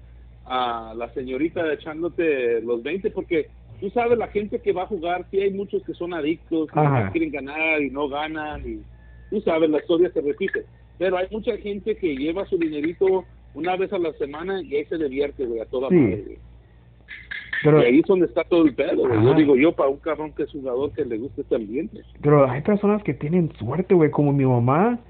a 0.45 0.95
la 0.97 1.09
señorita 1.15 1.73
echándote 1.73 2.61
los 2.61 2.83
20, 2.83 3.11
porque 3.11 3.49
tú 3.81 3.91
sabes, 3.91 4.19
la 4.19 4.29
gente 4.29 4.61
que 4.61 4.73
va 4.73 4.83
a 4.83 4.87
jugar, 4.87 5.27
sí 5.31 5.41
hay 5.41 5.53
muchos 5.53 5.83
que 5.85 5.95
son 5.95 6.13
adictos, 6.15 6.69
que 6.71 7.11
quieren 7.13 7.33
ganar 7.33 7.81
y 7.83 7.91
no 7.91 8.09
ganan, 8.09 8.61
y 8.65 8.83
tú 9.31 9.41
sabes, 9.41 9.69
la 9.71 9.79
historia 9.79 10.11
se 10.13 10.21
repite. 10.21 10.65
Pero 10.99 11.17
hay 11.19 11.27
mucha 11.31 11.57
gente 11.59 11.97
que 11.97 12.15
lleva 12.17 12.47
su 12.47 12.57
dinerito 12.57 13.25
una 13.57 13.77
vez 13.77 13.93
a 13.93 13.99
la 13.99 14.13
semana 14.15 14.63
y 14.63 14.77
ahí 14.77 14.85
se 14.85 14.97
divierte, 14.99 15.45
güey, 15.47 15.61
a 15.61 15.65
toda 15.67 15.89
Sí. 15.89 15.95
madre, 15.97 16.23
güey. 16.25 16.39
Pero, 17.65 17.83
y 17.83 17.87
ahí 17.87 17.99
es 18.01 18.07
donde 18.07 18.27
está 18.27 18.45
todo 18.45 18.65
el 18.67 18.75
pedo, 18.75 19.09
güey. 19.09 19.25
Yo 19.25 19.35
digo, 19.35 19.57
yo 19.57 19.73
para 19.73 19.89
un 19.91 19.97
cabrón 19.99 20.33
que 20.33 20.43
es 20.45 20.53
jugador 20.53 20.93
que 20.93 21.05
le 21.05 21.17
gusta 21.19 21.41
este 21.41 21.57
ambiente. 21.57 22.03
pero 22.21 22.49
hay 22.49 22.61
personas 22.61 23.03
que 23.03 23.15
tienen 23.15 23.51
suerte, 23.59 23.95
güey, 23.95 24.11
como 24.11 24.33
mi 24.33 24.45
mamá, 24.45 25.01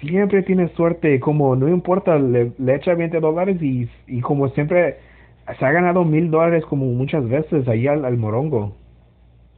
siempre 0.00 0.42
tiene 0.42 0.68
suerte, 0.74 1.18
como 1.20 1.54
no 1.56 1.68
importa, 1.68 2.18
le, 2.18 2.52
le 2.58 2.74
echa 2.74 2.94
20 2.94 3.20
dólares 3.20 3.62
y, 3.62 3.88
y 4.06 4.20
como 4.20 4.48
siempre 4.50 4.96
se 5.58 5.64
ha 5.64 5.70
ganado 5.72 6.04
mil 6.04 6.30
dólares 6.30 6.64
como 6.66 6.84
muchas 6.86 7.26
veces 7.28 7.66
ahí 7.68 7.86
al, 7.86 8.04
al 8.04 8.16
morongo. 8.16 8.76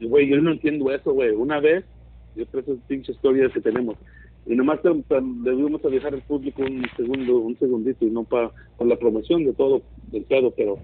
Güey, 0.01 0.29
yo 0.29 0.41
no 0.41 0.53
entiendo 0.53 0.93
eso, 0.93 1.13
güey. 1.13 1.31
Una 1.31 1.59
vez, 1.61 1.85
yo 2.37 2.47
creo 2.47 2.65
que 2.65 2.73
esas 2.73 2.85
pinches 2.87 3.17
historias 3.17 3.53
que 3.53 3.61
tenemos. 3.61 3.97
Y 4.47 4.55
nomás 4.55 4.81
a 5.85 5.89
dejar 5.89 6.15
al 6.15 6.23
público 6.23 6.63
un 6.63 6.85
segundo, 6.97 7.39
un 7.39 7.59
segundito, 7.59 8.05
y 8.05 8.11
no 8.11 8.25
para 8.25 8.51
con 8.77 8.89
la 8.89 8.97
promoción 8.97 9.45
de 9.45 9.53
todo, 9.53 9.83
del 10.11 10.25
pedo, 10.25 10.51
pero 10.51 10.79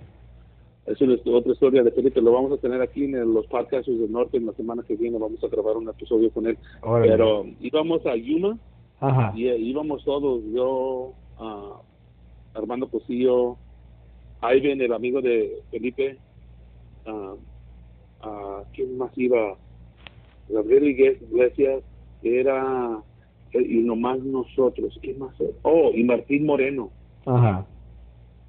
es 0.86 1.00
otra 1.26 1.52
historia 1.52 1.82
de 1.82 1.90
Felipe. 1.90 2.20
Lo 2.20 2.32
vamos 2.32 2.52
a 2.52 2.58
tener 2.58 2.80
aquí 2.80 3.04
en 3.04 3.16
el- 3.16 3.32
los 3.34 3.46
podcasts 3.46 3.86
del 3.86 4.12
norte 4.12 4.36
en 4.36 4.46
la 4.46 4.52
semana 4.52 4.84
que 4.86 4.94
viene. 4.94 5.18
Vamos 5.18 5.42
a 5.42 5.48
grabar 5.48 5.76
un 5.76 5.88
episodio 5.88 6.30
con 6.30 6.46
él. 6.46 6.56
Órale. 6.82 7.10
Pero 7.10 7.44
íbamos 7.60 8.04
a 8.06 8.14
Yuma 8.14 8.58
Ajá. 9.00 9.32
y 9.34 9.48
eh, 9.48 9.58
íbamos 9.58 10.04
todos, 10.04 10.42
yo, 10.54 11.12
ah, 11.38 11.80
Armando 12.54 12.88
Cosillo, 12.88 13.56
Ivan, 14.42 14.80
el 14.80 14.92
amigo 14.92 15.20
de 15.20 15.60
Felipe, 15.70 16.18
ah, 17.06 17.34
ah, 18.22 18.62
¿quién 18.74 18.96
más 18.96 19.10
iba? 19.18 19.56
Gabriel 20.48 20.84
Iglesias, 20.86 21.82
era, 22.22 23.02
y 23.52 23.78
nomás 23.78 24.18
nosotros, 24.20 24.98
¿quién 25.00 25.18
más? 25.18 25.34
Oh, 25.62 25.90
y 25.94 26.04
Martín 26.04 26.46
Moreno, 26.46 26.90
Ajá. 27.24 27.66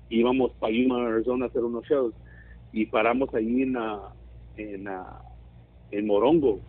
íbamos 0.09 0.51
para 0.53 0.73
Yuma, 0.73 1.07
Arizona 1.07 1.45
a 1.45 1.47
hacer 1.49 1.63
unos 1.63 1.85
shows, 1.85 2.13
y 2.73 2.85
paramos 2.85 3.33
ahí 3.33 3.61
en, 3.63 3.77
ah, 3.77 4.13
en, 4.57 4.87
ah, 4.87 5.21
en 5.91 6.07
Morongo, 6.07 6.59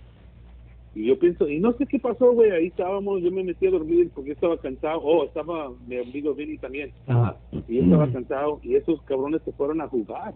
y 0.94 1.06
yo 1.06 1.18
pienso, 1.18 1.48
y 1.48 1.60
no 1.60 1.72
sé 1.74 1.86
qué 1.86 1.98
pasó, 1.98 2.32
güey, 2.32 2.50
ahí 2.50 2.66
estábamos, 2.66 3.22
yo 3.22 3.30
me 3.30 3.44
metí 3.44 3.66
a 3.66 3.70
dormir 3.70 4.10
porque 4.14 4.32
estaba 4.32 4.56
cansado, 4.56 5.00
oh, 5.02 5.24
estaba 5.24 5.70
mi 5.86 5.96
amigo 5.98 6.34
Vinny 6.34 6.58
también, 6.58 6.92
Ajá. 7.06 7.36
y 7.68 7.76
yo 7.76 7.82
estaba 7.82 8.10
cansado, 8.10 8.60
y 8.62 8.74
esos 8.74 9.00
cabrones 9.02 9.42
se 9.44 9.52
fueron 9.52 9.80
a 9.80 9.88
jugar. 9.88 10.34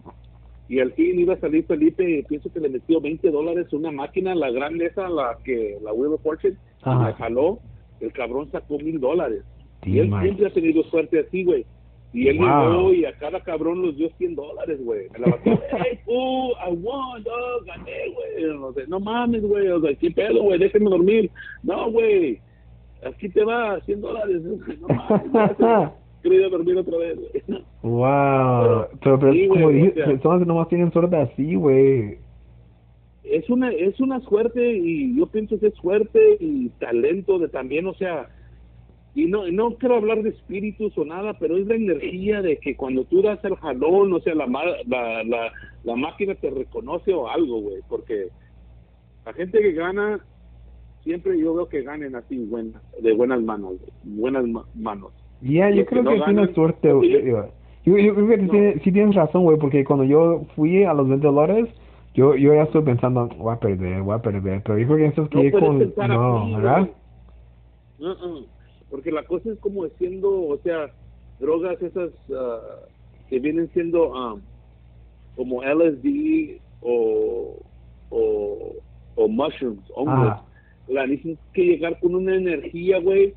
Y 0.69 0.79
al 0.79 0.93
fin 0.93 1.19
iba 1.19 1.33
a 1.33 1.39
salir 1.39 1.65
Felipe, 1.65 2.19
y 2.19 2.23
pienso 2.23 2.49
que 2.51 2.61
le 2.61 2.69
metió 2.69 3.01
20 3.01 3.29
dólares 3.31 3.73
una 3.73 3.91
máquina, 3.91 4.33
la 4.33 4.49
grande 4.49 4.85
esa, 4.85 5.09
la 5.09 5.37
que, 5.43 5.77
la 5.83 5.91
Wheel 5.91 6.13
of 6.13 6.21
Fortune, 6.23 6.55
Ajá. 6.83 7.09
la 7.09 7.13
jaló, 7.15 7.59
el 8.03 8.13
cabrón 8.13 8.49
sacó 8.51 8.77
mil 8.79 8.99
dólares. 8.99 9.43
Y 9.85 9.99
él 9.99 10.13
siempre 10.21 10.47
ha 10.47 10.53
tenido 10.53 10.83
suerte 10.83 11.19
así, 11.19 11.43
güey. 11.43 11.65
Y 12.13 12.27
él 12.27 12.37
Wow. 12.37 12.47
llegó 12.47 12.93
y 12.93 13.05
a 13.05 13.13
cada 13.17 13.39
cabrón 13.41 13.81
los 13.81 13.97
dio 13.97 14.07
100 14.17 14.35
dólares, 14.35 14.79
güey. 14.85 15.07
Me 15.13 15.19
la 15.19 15.31
batió, 15.31 15.59
hey, 15.71 15.97
fool, 16.05 16.51
I 16.69 16.71
won, 16.75 17.23
dog, 17.23 17.65
gané, 17.65 17.91
güey. 18.13 18.55
No, 18.59 18.71
sé, 18.73 18.85
no 18.87 18.99
mames, 18.99 19.41
güey. 19.41 19.67
O 19.69 19.81
sea, 19.81 19.93
¿qué 19.95 20.11
pedo, 20.11 20.43
güey? 20.43 20.59
Déjenme 20.59 20.89
dormir. 20.91 21.31
No, 21.63 21.89
güey. 21.91 22.39
Aquí 23.03 23.27
te 23.29 23.43
va, 23.43 23.79
100 23.81 23.99
dólares. 24.01 24.41
No 24.79 24.87
mames, 24.87 26.51
dormir 26.51 26.77
otra 26.77 26.97
vez, 26.99 27.17
güey. 27.17 27.63
Wow. 27.81 28.85
Pero, 29.03 29.19
pero 29.19 29.33
Sí, 29.33 29.47
como 29.47 29.65
o 29.67 29.71
sea- 29.71 30.05
personas 30.05 30.39
que 30.39 30.45
nomás 30.45 30.69
tienen 30.69 30.91
suerte 30.93 31.15
así, 31.17 31.55
güey. 31.55 32.17
Es 33.23 33.49
una 33.49 33.71
es 33.71 33.99
una 33.99 34.19
suerte 34.21 34.73
y 34.77 35.15
yo 35.17 35.27
pienso 35.27 35.59
que 35.59 35.67
es 35.67 35.73
suerte 35.75 36.37
y 36.39 36.69
talento 36.79 37.39
de 37.39 37.47
también, 37.49 37.85
o 37.87 37.93
sea, 37.93 38.27
y 39.15 39.25
no 39.25 39.49
no 39.51 39.75
quiero 39.75 39.95
hablar 39.95 40.23
de 40.23 40.29
espíritus 40.31 40.97
o 40.97 41.05
nada, 41.05 41.37
pero 41.39 41.57
es 41.57 41.67
la 41.67 41.75
energía 41.75 42.41
de 42.41 42.57
que 42.57 42.75
cuando 42.75 43.05
tú 43.05 43.21
das 43.21 43.43
el 43.45 43.55
jalón, 43.55 44.11
o 44.13 44.19
sea, 44.19 44.35
la 44.35 44.47
la, 44.87 45.23
la, 45.23 45.51
la 45.83 45.95
máquina 45.95 46.35
te 46.35 46.49
reconoce 46.49 47.13
o 47.13 47.27
algo, 47.29 47.61
güey, 47.61 47.77
porque 47.87 48.27
la 49.25 49.33
gente 49.33 49.61
que 49.61 49.71
gana 49.73 50.19
siempre 51.03 51.37
yo 51.39 51.53
veo 51.53 51.67
que 51.69 51.81
ganen 51.81 52.15
así 52.15 52.37
buena, 52.45 52.81
de 53.01 53.13
buenas 53.13 53.41
manos, 53.41 53.73
buenas 54.03 54.45
ma- 54.47 54.65
manos. 54.73 55.11
Ya, 55.41 55.69
yo 55.69 55.83
que 55.83 55.85
creo 55.85 56.03
no 56.03 56.11
que 56.11 56.17
tiene 56.17 56.33
ganan, 56.41 56.55
suerte, 56.55 56.91
güey. 56.93 57.11
Yo, 57.25 57.45
yo, 57.85 57.97
yo 57.97 58.15
creo 58.15 58.27
que 58.27 58.37
No. 58.37 58.51
tiene- 58.51 58.79
sí 58.83 58.91
tienes 58.91 59.13
razón, 59.15 59.43
güey, 59.43 59.57
porque 59.57 59.83
cuando 59.83 60.05
yo 60.05 60.45
fui 60.55 60.83
a 60.85 60.93
los 60.93 61.07
20 61.07 61.27
dólares, 61.27 61.67
yo, 62.13 62.35
yo 62.35 62.53
ya 62.53 62.63
estoy 62.63 62.83
pensando, 62.83 63.27
voy 63.37 63.53
a 63.53 63.59
perder, 63.59 64.01
voy 64.01 64.15
a 64.15 64.21
perder, 64.21 64.61
pero 64.63 64.77
yo 64.77 64.87
creo 64.87 64.97
que 64.97 65.05
eso 65.07 65.23
es 65.23 65.29
que 65.29 65.51
No 65.51 65.59
con... 65.59 66.07
No, 66.07 66.57
¿verdad? 66.57 66.89
güey. 67.99 68.11
Uh-uh. 68.11 68.45
Porque 68.89 69.11
la 69.11 69.23
cosa 69.23 69.51
es 69.51 69.59
como 69.59 69.87
siendo, 69.97 70.29
o 70.29 70.57
sea, 70.59 70.91
drogas 71.39 71.81
esas 71.81 72.11
ah, 72.35 72.59
que 73.29 73.39
vienen 73.39 73.69
siendo 73.73 74.15
ah, 74.15 74.35
como 75.35 75.63
LSD 75.63 76.59
o, 76.81 77.59
o, 78.09 78.73
o 79.15 79.27
mushrooms, 79.27 79.83
hongos. 79.95 80.37
La 80.87 81.05
tienes 81.05 81.39
que 81.53 81.63
llegar 81.63 81.99
con 81.99 82.13
una 82.13 82.35
energía, 82.35 82.99
güey, 82.99 83.33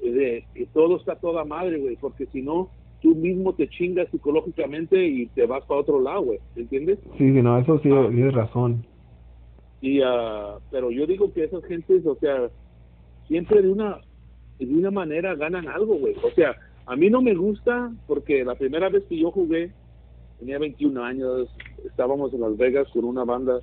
de 0.00 0.44
que 0.54 0.66
todo 0.66 0.96
está 0.96 1.16
toda 1.16 1.44
madre, 1.44 1.78
güey, 1.78 1.96
porque 1.96 2.26
si 2.26 2.42
no, 2.42 2.68
tú 3.02 3.14
mismo 3.16 3.52
te 3.54 3.68
chingas 3.68 4.08
psicológicamente 4.10 5.04
y 5.04 5.26
te 5.26 5.44
vas 5.46 5.64
para 5.66 5.80
otro 5.80 6.00
lado, 6.00 6.22
güey, 6.22 6.38
¿entiendes? 6.56 6.98
Sí, 7.18 7.32
sí, 7.32 7.42
no, 7.42 7.58
eso 7.58 7.78
sí, 7.80 7.90
Ah. 7.92 8.06
tienes 8.08 8.32
razón. 8.34 8.84
y 9.80 10.00
ah, 10.04 10.58
pero 10.70 10.90
yo 10.92 11.06
digo 11.06 11.32
que 11.32 11.42
esas 11.44 11.64
gentes 11.64 12.06
o 12.06 12.14
sea 12.16 12.48
siempre 13.26 13.60
de 13.62 13.68
una 13.72 13.98
de 14.60 14.66
una 14.72 14.92
manera 14.92 15.34
ganan 15.34 15.66
algo 15.66 15.96
güey 15.96 16.14
o 16.22 16.30
sea 16.36 16.54
a 16.86 16.94
mí 16.94 17.10
no 17.10 17.20
me 17.20 17.34
gusta 17.34 17.90
porque 18.06 18.44
la 18.44 18.54
primera 18.54 18.88
vez 18.88 19.02
que 19.08 19.18
yo 19.18 19.32
jugué 19.32 19.72
tenía 20.38 20.60
21 20.60 21.02
años 21.02 21.48
estábamos 21.84 22.32
en 22.32 22.42
Las 22.42 22.56
Vegas 22.56 22.86
con 22.92 23.04
una 23.04 23.24
banda 23.24 23.58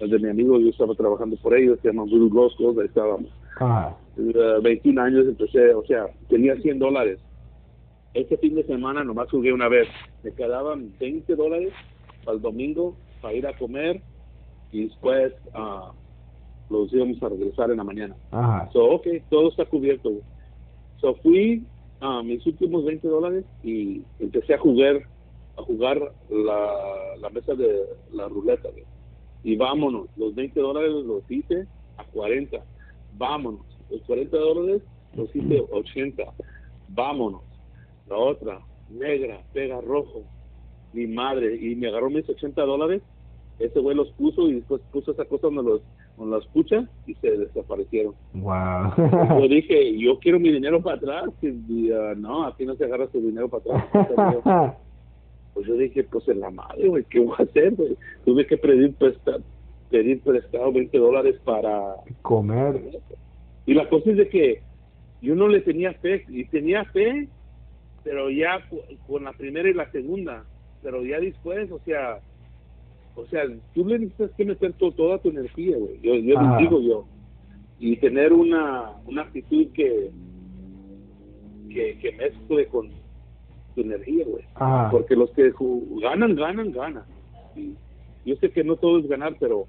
de 0.00 0.18
mi 0.18 0.30
amigo 0.30 0.58
yo 0.58 0.70
estaba 0.70 0.94
trabajando 0.94 1.36
por 1.36 1.54
ellos 1.54 1.78
se 1.82 1.88
llaman 1.88 2.06
Blue 2.06 2.30
Ghost 2.30 2.58
ahí 2.60 2.86
estábamos 2.86 3.30
Ajá. 3.60 3.94
Eh, 4.16 4.60
21 4.62 5.02
años 5.02 5.26
empecé 5.28 5.74
o 5.74 5.84
sea 5.84 6.06
tenía 6.30 6.56
100 6.56 6.78
dólares 6.78 7.18
este 8.20 8.36
fin 8.38 8.54
de 8.54 8.64
semana 8.64 9.04
nomás 9.04 9.30
jugué 9.30 9.52
una 9.52 9.68
vez 9.68 9.88
me 10.22 10.32
quedaban 10.32 10.92
20 10.98 11.36
dólares 11.36 11.72
para 12.24 12.36
el 12.36 12.42
domingo 12.42 12.96
para 13.20 13.34
ir 13.34 13.46
a 13.46 13.56
comer 13.56 14.00
y 14.72 14.84
después 14.84 15.32
ah, 15.54 15.92
los 16.70 16.92
íbamos 16.92 17.22
a 17.22 17.28
regresar 17.28 17.70
en 17.70 17.78
la 17.78 17.84
mañana. 17.84 18.16
Ajá. 18.30 18.68
So, 18.72 18.84
ok, 18.84 19.06
todo 19.30 19.48
está 19.48 19.64
cubierto. 19.64 20.12
So, 21.00 21.14
fui 21.16 21.64
a 22.00 22.22
mis 22.22 22.44
últimos 22.46 22.84
20 22.84 23.08
dólares 23.08 23.44
y 23.62 24.02
empecé 24.18 24.54
a 24.54 24.58
jugar 24.58 25.02
a 25.56 25.62
jugar 25.62 25.98
la, 26.30 27.16
la 27.20 27.30
mesa 27.30 27.54
de 27.54 27.84
la 28.12 28.28
ruleta. 28.28 28.68
güey. 28.70 28.84
Y 29.42 29.56
vámonos, 29.56 30.08
los 30.16 30.34
20 30.34 30.60
dólares 30.60 30.90
los 31.04 31.28
hice 31.28 31.66
a 31.96 32.04
40. 32.04 32.58
Vámonos, 33.16 33.66
los 33.90 34.00
40 34.02 34.36
dólares 34.36 34.82
los 35.14 35.34
hice 35.34 35.64
80. 35.70 36.22
Vámonos. 36.90 37.47
La 38.08 38.16
otra, 38.16 38.60
negra, 38.90 39.42
pega 39.52 39.80
rojo. 39.80 40.24
Mi 40.92 41.06
madre, 41.06 41.54
y 41.54 41.76
me 41.76 41.88
agarró 41.88 42.08
mis 42.08 42.28
80 42.28 42.62
dólares 42.62 43.02
ese 43.58 43.80
güey 43.80 43.96
los 43.96 44.10
puso 44.12 44.48
y 44.48 44.54
después 44.54 44.80
puso 44.92 45.12
esa 45.12 45.24
cosa 45.24 45.48
donde 45.48 45.62
los, 45.64 45.82
donde 46.16 46.36
las 46.36 46.46
pucha 46.48 46.88
y 47.06 47.14
se 47.14 47.30
desaparecieron. 47.30 48.14
Wow. 48.34 49.40
Yo 49.40 49.48
dije, 49.48 49.98
yo 49.98 50.18
quiero 50.20 50.38
mi 50.38 50.52
dinero 50.52 50.80
para 50.80 50.96
atrás. 50.96 51.30
Y, 51.42 51.90
ah, 51.90 52.14
no, 52.16 52.44
aquí 52.44 52.64
no 52.64 52.76
se 52.76 52.84
agarra 52.84 53.08
su 53.10 53.20
dinero 53.20 53.48
para 53.48 53.78
atrás. 53.78 54.76
Pues 55.54 55.66
yo 55.66 55.74
dije, 55.74 56.04
pues 56.04 56.28
en 56.28 56.38
la 56.38 56.50
madre, 56.50 56.86
güey, 56.86 57.02
¿qué 57.10 57.18
voy 57.18 57.34
a 57.36 57.42
hacer, 57.42 57.74
güey? 57.74 57.96
Tuve 58.24 58.46
que 58.46 58.56
pedir 58.56 58.94
prestado, 58.94 59.42
pedir 59.90 60.20
prestado 60.20 60.70
20 60.70 60.96
dólares 60.96 61.34
para... 61.42 61.96
Comer. 62.22 62.80
Y 63.66 63.74
la 63.74 63.88
cosa 63.88 64.10
es 64.12 64.18
de 64.18 64.28
que 64.28 64.62
yo 65.20 65.34
no 65.34 65.48
le 65.48 65.60
tenía 65.62 65.94
fe, 65.94 66.24
y 66.28 66.44
tenía 66.44 66.84
fe, 66.84 67.26
pero 68.08 68.30
ya 68.30 68.58
con 69.06 69.24
la 69.24 69.32
primera 69.34 69.68
y 69.68 69.74
la 69.74 69.90
segunda, 69.90 70.44
pero 70.82 71.04
ya 71.04 71.20
después, 71.20 71.70
o 71.70 71.78
sea, 71.80 72.20
o 73.14 73.26
sea, 73.26 73.42
tú 73.74 73.84
le 73.84 73.98
necesitas 73.98 74.30
que 74.36 74.46
meter 74.46 74.72
to- 74.74 74.92
toda 74.92 75.18
tu 75.18 75.28
energía, 75.28 75.76
güey. 75.76 76.00
Yo, 76.00 76.14
yo 76.14 76.40
digo 76.58 76.80
yo, 76.80 77.04
y 77.78 77.96
tener 77.96 78.32
una, 78.32 78.92
una 79.04 79.22
actitud 79.22 79.66
que, 79.74 80.10
que, 81.68 81.98
que 81.98 82.12
mezcle 82.12 82.66
con 82.68 82.88
tu 83.74 83.80
energía, 83.82 84.24
güey. 84.26 84.44
Porque 84.90 85.14
los 85.14 85.30
que 85.32 85.52
ganan, 86.00 86.34
ganan, 86.34 86.72
ganan. 86.72 87.04
Y 87.56 87.74
yo 88.24 88.36
sé 88.36 88.50
que 88.50 88.64
no 88.64 88.76
todo 88.76 88.98
es 89.00 89.06
ganar, 89.08 89.36
pero 89.38 89.66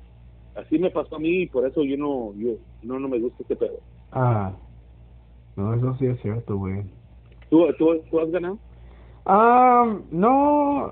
así 0.55 0.79
me 0.79 0.91
pasó 0.91 1.17
a 1.17 1.19
mí 1.19 1.41
y 1.43 1.47
por 1.47 1.67
eso 1.67 1.83
yo 1.83 1.97
no, 1.97 2.33
yo 2.37 2.53
no, 2.83 2.99
no 2.99 3.09
me 3.09 3.19
gusta 3.19 3.43
este 3.43 3.55
pedo. 3.57 3.79
Ajá. 4.11 4.55
No, 5.57 5.73
eso 5.73 5.93
sí 5.99 6.05
es 6.05 6.21
cierto, 6.21 6.57
güey. 6.57 6.83
¿Tú, 7.49 7.65
tú, 7.77 7.99
tú 8.09 8.19
has 8.19 8.31
ganado? 8.31 8.57
Ah, 9.25 9.85
no, 10.11 10.91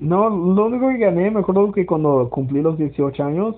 no, 0.00 0.28
lo 0.30 0.66
único 0.66 0.88
que 0.88 0.98
gané, 0.98 1.30
me 1.30 1.40
acuerdo 1.40 1.72
que 1.72 1.86
cuando 1.86 2.28
cumplí 2.30 2.60
los 2.62 2.76
18 2.78 3.22
años, 3.22 3.54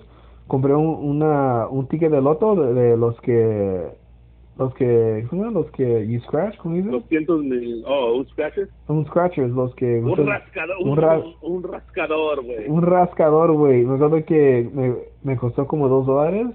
compré 0.47 0.75
un, 0.75 0.87
una, 0.87 1.67
un 1.69 1.87
ticket 1.89 2.11
de 2.11 2.21
loto 2.21 2.55
de, 2.57 2.75
de 2.75 2.97
los 2.97 3.21
que, 3.21 3.89
los 4.59 4.75
que, 4.75 5.27
¿cómo? 5.31 5.45
Los 5.47 5.71
que 5.71 6.07
you 6.09 6.21
scratch, 6.21 6.57
¿cómo 6.59 6.75
dices? 6.77 6.91
200 6.93 7.43
mil, 7.45 7.85
oh, 7.87 8.15
un 8.19 8.27
scratcher. 8.29 8.69
Un 8.89 9.07
scratchers, 9.07 9.51
los 9.53 9.75
que... 9.75 10.01
Un 10.01 10.27
rascador, 10.27 10.77
un, 10.83 10.91
un 10.91 10.97
ra- 10.97 11.23
un 11.43 11.63
rascador, 11.63 12.45
güey. 12.45 12.69
un 12.69 12.83
rascador, 12.83 13.53
güey. 13.53 13.85
Me 13.85 13.95
acuerdo 13.95 14.25
que 14.25 14.69
me, 14.75 14.95
me 15.23 15.37
costó 15.37 15.67
como 15.67 15.89
dos 15.89 16.07
dólares 16.07 16.49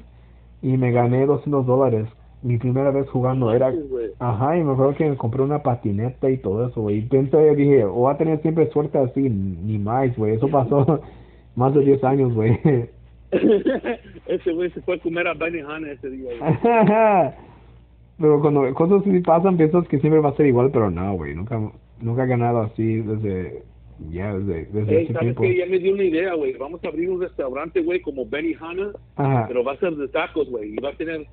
y 0.61 0.77
me 0.77 0.91
gané 0.91 1.25
200 1.25 1.65
dólares. 1.65 2.07
Mi 2.45 2.59
primera 2.59 2.91
vez 2.91 3.09
jugando 3.09 3.51
era... 3.51 3.73
Ajá, 4.19 4.55
y 4.55 4.63
me 4.63 4.73
acuerdo 4.73 4.93
que 4.93 5.09
me 5.09 5.17
compré 5.17 5.41
una 5.41 5.63
patineta 5.63 6.29
y 6.29 6.37
todo 6.37 6.67
eso, 6.67 6.79
güey. 6.83 6.99
Y 6.99 7.01
pensé, 7.01 7.55
dije, 7.55 7.83
voy 7.85 8.13
a 8.13 8.17
tener 8.17 8.39
siempre 8.43 8.69
suerte 8.69 8.99
así, 8.99 9.21
ni 9.21 9.79
más, 9.79 10.15
güey. 10.15 10.35
Eso 10.35 10.47
pasó 10.47 11.01
más 11.55 11.73
de 11.73 11.81
10 11.81 12.03
años, 12.03 12.33
güey. 12.35 12.59
ese 14.27 14.53
güey 14.53 14.69
se 14.69 14.81
fue 14.81 14.97
a 14.97 14.99
comer 14.99 15.27
a 15.27 15.33
Benihana 15.33 15.91
ese 15.91 16.07
día, 16.07 16.29
güey. 16.39 16.53
pero 18.19 18.39
cuando 18.41 18.73
cosas 18.75 19.01
así 19.01 19.19
pasan, 19.21 19.57
piensas 19.57 19.87
que 19.87 19.99
siempre 19.99 20.21
va 20.21 20.29
a 20.29 20.35
ser 20.35 20.45
igual, 20.45 20.69
pero 20.71 20.91
no, 20.91 21.15
güey. 21.15 21.33
Nunca, 21.33 21.59
nunca 21.99 22.25
he 22.25 22.27
ganado 22.27 22.61
así 22.61 22.97
desde... 22.97 23.63
Ya, 24.11 24.37
desde, 24.37 24.65
desde 24.65 24.97
Ey, 24.97 25.03
ese 25.05 25.13
¿sabes 25.13 25.35
tiempo. 25.35 25.41
qué? 25.41 25.57
Ya 25.57 25.65
me 25.65 25.79
dio 25.79 25.93
una 25.93 26.03
idea, 26.03 26.33
güey. 26.35 26.53
Vamos 26.57 26.83
a 26.83 26.89
abrir 26.89 27.09
un 27.09 27.21
restaurante, 27.21 27.81
güey, 27.81 28.01
como 28.01 28.25
Benihana, 28.27 28.91
Ajá. 29.15 29.45
pero 29.47 29.63
va 29.63 29.71
a 29.71 29.77
ser 29.77 29.95
de 29.95 30.09
tacos, 30.09 30.47
güey. 30.49 30.73
Y 30.73 30.75
va 30.75 30.89
a 30.89 30.97
tener, 30.97 31.25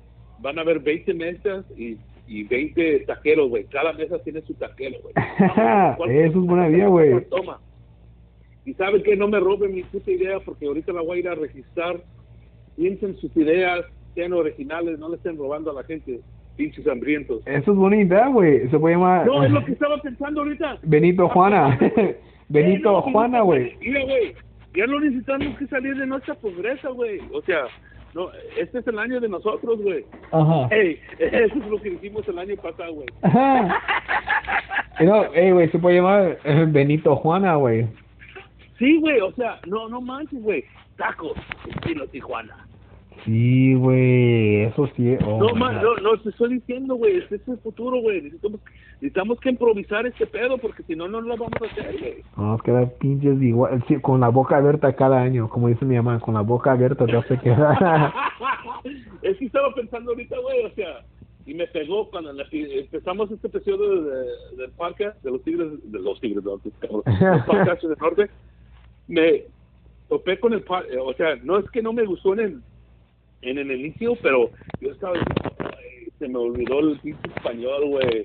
van 0.43 0.59
a 0.59 0.61
haber 0.61 0.79
20 0.79 1.13
mesas 1.15 1.65
y, 1.75 1.97
y 2.27 2.43
20 2.43 2.99
taqueros, 3.07 3.49
güey. 3.49 3.63
Cada 3.65 3.93
mesa 3.93 4.19
tiene 4.23 4.41
su 4.41 4.53
taquero, 4.53 4.97
güey. 5.01 5.13
¿Cuál- 5.97 6.11
Eso 6.11 6.39
es 6.39 6.45
buena 6.45 6.69
idea, 6.69 6.87
güey. 6.87 7.25
Toma. 7.29 7.59
Y 8.65 8.73
saben 8.75 9.01
que 9.03 9.15
no 9.15 9.27
me 9.27 9.39
roben 9.39 9.73
mi 9.73 9.81
puta 9.83 10.11
idea 10.11 10.39
porque 10.39 10.67
ahorita 10.67 10.93
la 10.93 11.01
voy 11.01 11.17
a 11.17 11.19
ir 11.21 11.27
a 11.29 11.35
registrar. 11.35 12.01
Piensen 12.75 13.15
sus 13.17 13.35
ideas, 13.35 13.85
sean 14.15 14.33
originales, 14.33 14.99
no 14.99 15.09
le 15.09 15.15
estén 15.17 15.37
robando 15.37 15.71
a 15.71 15.73
la 15.73 15.83
gente, 15.83 16.19
pinches 16.55 16.87
hambrientos. 16.87 17.41
Eso 17.45 17.71
es 17.71 17.77
buena 17.77 17.97
idea, 18.01 18.27
güey. 18.27 18.69
Se 18.69 18.79
puede 18.79 18.95
llamar... 18.95 19.25
No, 19.25 19.43
es 19.43 19.51
lo 19.51 19.63
que 19.65 19.71
estaba 19.73 19.97
pensando 20.01 20.41
ahorita. 20.41 20.77
Benito 20.83 21.27
Juana. 21.29 21.77
Benito 22.49 22.89
Eh, 22.89 22.93
no, 22.93 23.01
Juana, 23.01 23.41
güey. 23.41 23.75
Mira, 23.81 24.01
güey, 24.03 24.33
ya 24.75 24.85
no 24.87 24.99
necesitamos 24.99 25.57
que 25.57 25.67
salir 25.67 25.95
de 25.97 26.05
nuestra 26.07 26.35
pobreza, 26.35 26.89
güey. 26.89 27.19
O 27.31 27.41
sea, 27.41 27.65
no, 28.13 28.29
este 28.57 28.79
es 28.79 28.87
el 28.87 28.99
año 28.99 29.19
de 29.19 29.29
nosotros, 29.29 29.81
güey. 29.81 30.05
Ajá. 30.31 30.67
Ey, 30.71 30.99
eso 31.19 31.55
es 31.55 31.67
lo 31.67 31.81
que 31.81 31.89
hicimos 31.89 32.27
el 32.27 32.37
año 32.39 32.55
pasado, 32.57 32.93
güey. 32.93 33.07
Ajá. 33.21 33.81
No, 35.01 35.33
ey, 35.33 35.51
güey, 35.51 35.69
se 35.69 35.79
puede 35.79 35.97
llamar 35.97 36.37
eh, 36.43 36.65
Benito 36.67 37.15
Juana, 37.15 37.55
güey. 37.55 37.87
Sí, 38.77 38.99
güey, 38.99 39.19
o 39.21 39.31
sea, 39.33 39.59
no, 39.65 39.89
no 39.89 40.01
manches, 40.01 40.41
güey. 40.41 40.63
Tacos, 40.97 41.37
estilo 41.67 42.07
Tijuana. 42.07 42.67
Sí, 43.25 43.73
güey, 43.75 44.63
eso 44.63 44.87
sí. 44.95 45.15
Oh, 45.25 45.39
no, 45.39 45.55
man, 45.55 45.81
no, 45.81 45.95
no, 45.97 46.19
te 46.19 46.29
estoy 46.29 46.55
diciendo, 46.55 46.95
güey, 46.95 47.17
este 47.17 47.35
es 47.35 47.47
el 47.47 47.57
futuro, 47.59 48.01
güey. 48.01 48.21
Necesitamos, 48.21 48.59
necesitamos 48.95 49.39
que 49.39 49.49
improvisar 49.49 50.05
este 50.05 50.27
pedo 50.27 50.57
porque 50.57 50.83
si 50.83 50.95
no, 50.95 51.07
no 51.07 51.21
lo 51.21 51.37
vamos 51.37 51.53
a 51.61 51.65
hacer, 51.65 51.97
güey. 51.99 52.15
Vamos 52.35 52.59
a 52.59 52.63
quedar 52.63 52.93
pinches 52.95 53.41
igual, 53.41 53.83
sí, 53.87 53.95
con 54.01 54.19
la 54.19 54.29
boca 54.29 54.57
abierta 54.57 54.93
cada 54.93 55.21
año, 55.21 55.49
como 55.49 55.69
dice 55.69 55.85
mi 55.85 55.95
mamá, 55.95 56.19
con 56.19 56.33
la 56.33 56.41
boca 56.41 56.73
abierta 56.73 57.05
te 57.05 57.15
hace 57.15 57.39
quedar. 57.39 58.13
es 59.21 59.37
que 59.37 59.45
estaba 59.45 59.73
pensando 59.73 60.11
ahorita, 60.11 60.37
güey, 60.39 60.65
o 60.65 60.69
sea, 60.71 61.05
y 61.45 61.53
me 61.53 61.67
pegó 61.67 62.09
cuando 62.09 62.31
empezamos 62.31 63.31
este 63.31 63.47
episodio 63.47 64.01
de, 64.01 64.25
del 64.57 64.71
podcast 64.71 65.21
de 65.23 65.31
los 65.31 65.43
tigres, 65.43 65.91
de 65.91 65.99
los 65.99 66.19
tigres, 66.19 66.43
de 66.43 66.49
los, 66.49 66.61
podcasts 67.45 67.87
del 67.87 67.97
norte, 67.99 68.29
me, 69.07 69.43
topé 70.09 70.39
con 70.39 70.53
el, 70.53 70.59
eh, 70.59 70.97
o 71.01 71.13
sea, 71.13 71.35
no 71.43 71.57
es 71.57 71.69
que 71.71 71.81
no 71.81 71.93
me 71.93 72.05
gustó 72.05 72.33
en 72.33 72.39
el, 72.39 72.61
en 73.43 73.57
el 73.57 73.71
inicio, 73.71 74.15
pero 74.21 74.49
yo 74.79 74.91
estaba, 74.91 75.13
se 76.19 76.27
me 76.27 76.37
olvidó 76.37 76.79
el 76.79 76.99
pinche 76.99 77.27
español, 77.35 77.85
güey. 77.87 78.23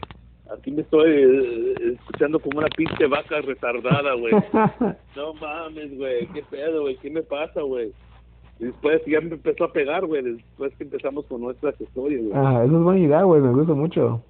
Aquí 0.50 0.70
me 0.70 0.80
estoy 0.80 1.10
eh, 1.10 1.74
escuchando 1.94 2.38
como 2.40 2.60
una 2.60 2.68
pinche 2.68 3.06
vaca 3.06 3.40
retardada, 3.40 4.14
güey. 4.14 4.32
No 5.16 5.34
mames, 5.34 5.96
güey, 5.96 6.26
qué 6.28 6.42
pedo, 6.50 6.82
güey, 6.82 6.96
qué 6.98 7.10
me 7.10 7.22
pasa, 7.22 7.60
güey. 7.60 7.92
Y 8.60 8.64
después 8.64 9.02
ya 9.06 9.20
me 9.20 9.34
empezó 9.34 9.64
a 9.64 9.72
pegar, 9.72 10.06
güey, 10.06 10.22
después 10.22 10.74
que 10.76 10.84
empezamos 10.84 11.26
con 11.26 11.42
nuestras 11.42 11.78
historias, 11.80 12.22
güey. 12.22 12.32
ah, 12.34 12.62
eso 12.64 12.76
es 12.76 12.82
buena 12.82 13.00
idea, 13.00 13.22
güey, 13.22 13.40
me 13.42 13.52
gusta 13.52 13.74
mucho. 13.74 14.22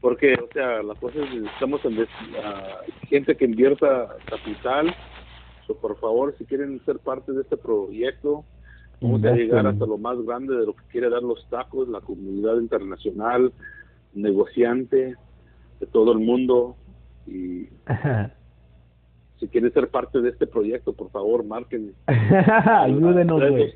Porque, 0.00 0.34
o 0.34 0.48
sea, 0.52 0.82
la 0.82 0.94
cosa 0.94 1.18
es, 1.22 1.44
estamos 1.54 1.84
en 1.84 2.06
ah, 2.44 2.78
gente 3.08 3.36
que 3.36 3.44
invierta 3.44 4.16
capital. 4.26 4.94
So, 5.66 5.76
por 5.76 5.98
favor, 6.00 6.34
si 6.38 6.44
quieren 6.44 6.80
ser 6.84 6.98
parte 6.98 7.32
de 7.32 7.42
este 7.42 7.56
proyecto, 7.56 8.44
vamos 9.02 9.24
a 9.24 9.32
llegar 9.32 9.66
hasta 9.66 9.86
lo 9.86 9.98
más 9.98 10.20
grande 10.22 10.54
de 10.54 10.66
lo 10.66 10.74
que 10.74 10.84
quiere 10.90 11.10
dar 11.10 11.22
los 11.22 11.46
tacos, 11.48 11.88
la 11.88 12.00
comunidad 12.00 12.56
internacional, 12.58 13.52
negociante 14.14 15.16
de 15.80 15.86
todo 15.86 16.12
el 16.12 16.20
mundo. 16.20 16.76
Y 17.26 17.68
si 19.40 19.48
quieren 19.48 19.72
ser 19.72 19.88
parte 19.88 20.20
de 20.20 20.30
este 20.30 20.46
proyecto, 20.46 20.92
por 20.92 21.10
favor, 21.10 21.44
marquen 21.44 21.94
Ayúdenos, 22.06 23.40
güey. 23.50 23.72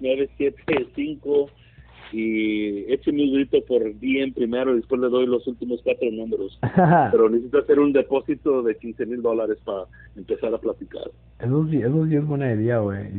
323-975 0.00 1.50
y 2.12 2.92
échenme 2.92 3.24
un 3.24 3.34
grito 3.34 3.58
por 3.66 3.82
DM 3.82 4.32
primero 4.34 4.72
y 4.72 4.76
después 4.76 5.00
le 5.00 5.08
doy 5.08 5.26
los 5.26 5.46
últimos 5.46 5.80
cuatro 5.82 6.10
números. 6.10 6.58
Pero 7.12 7.28
necesito 7.28 7.58
hacer 7.58 7.78
un 7.78 7.92
depósito 7.92 8.62
de 8.62 8.76
15 8.76 9.06
mil 9.06 9.22
dólares 9.22 9.58
para 9.64 9.84
empezar 10.16 10.54
a 10.54 10.58
platicar. 10.58 11.10
Eso 11.38 11.66
sí, 11.70 11.78
eso 11.78 12.06
sí 12.06 12.16
es 12.16 12.26
buena 12.26 12.52
idea, 12.52 12.78
güey. 12.78 13.12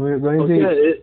O 0.00 0.46
sea, 0.46 0.72
eh, 0.72 1.02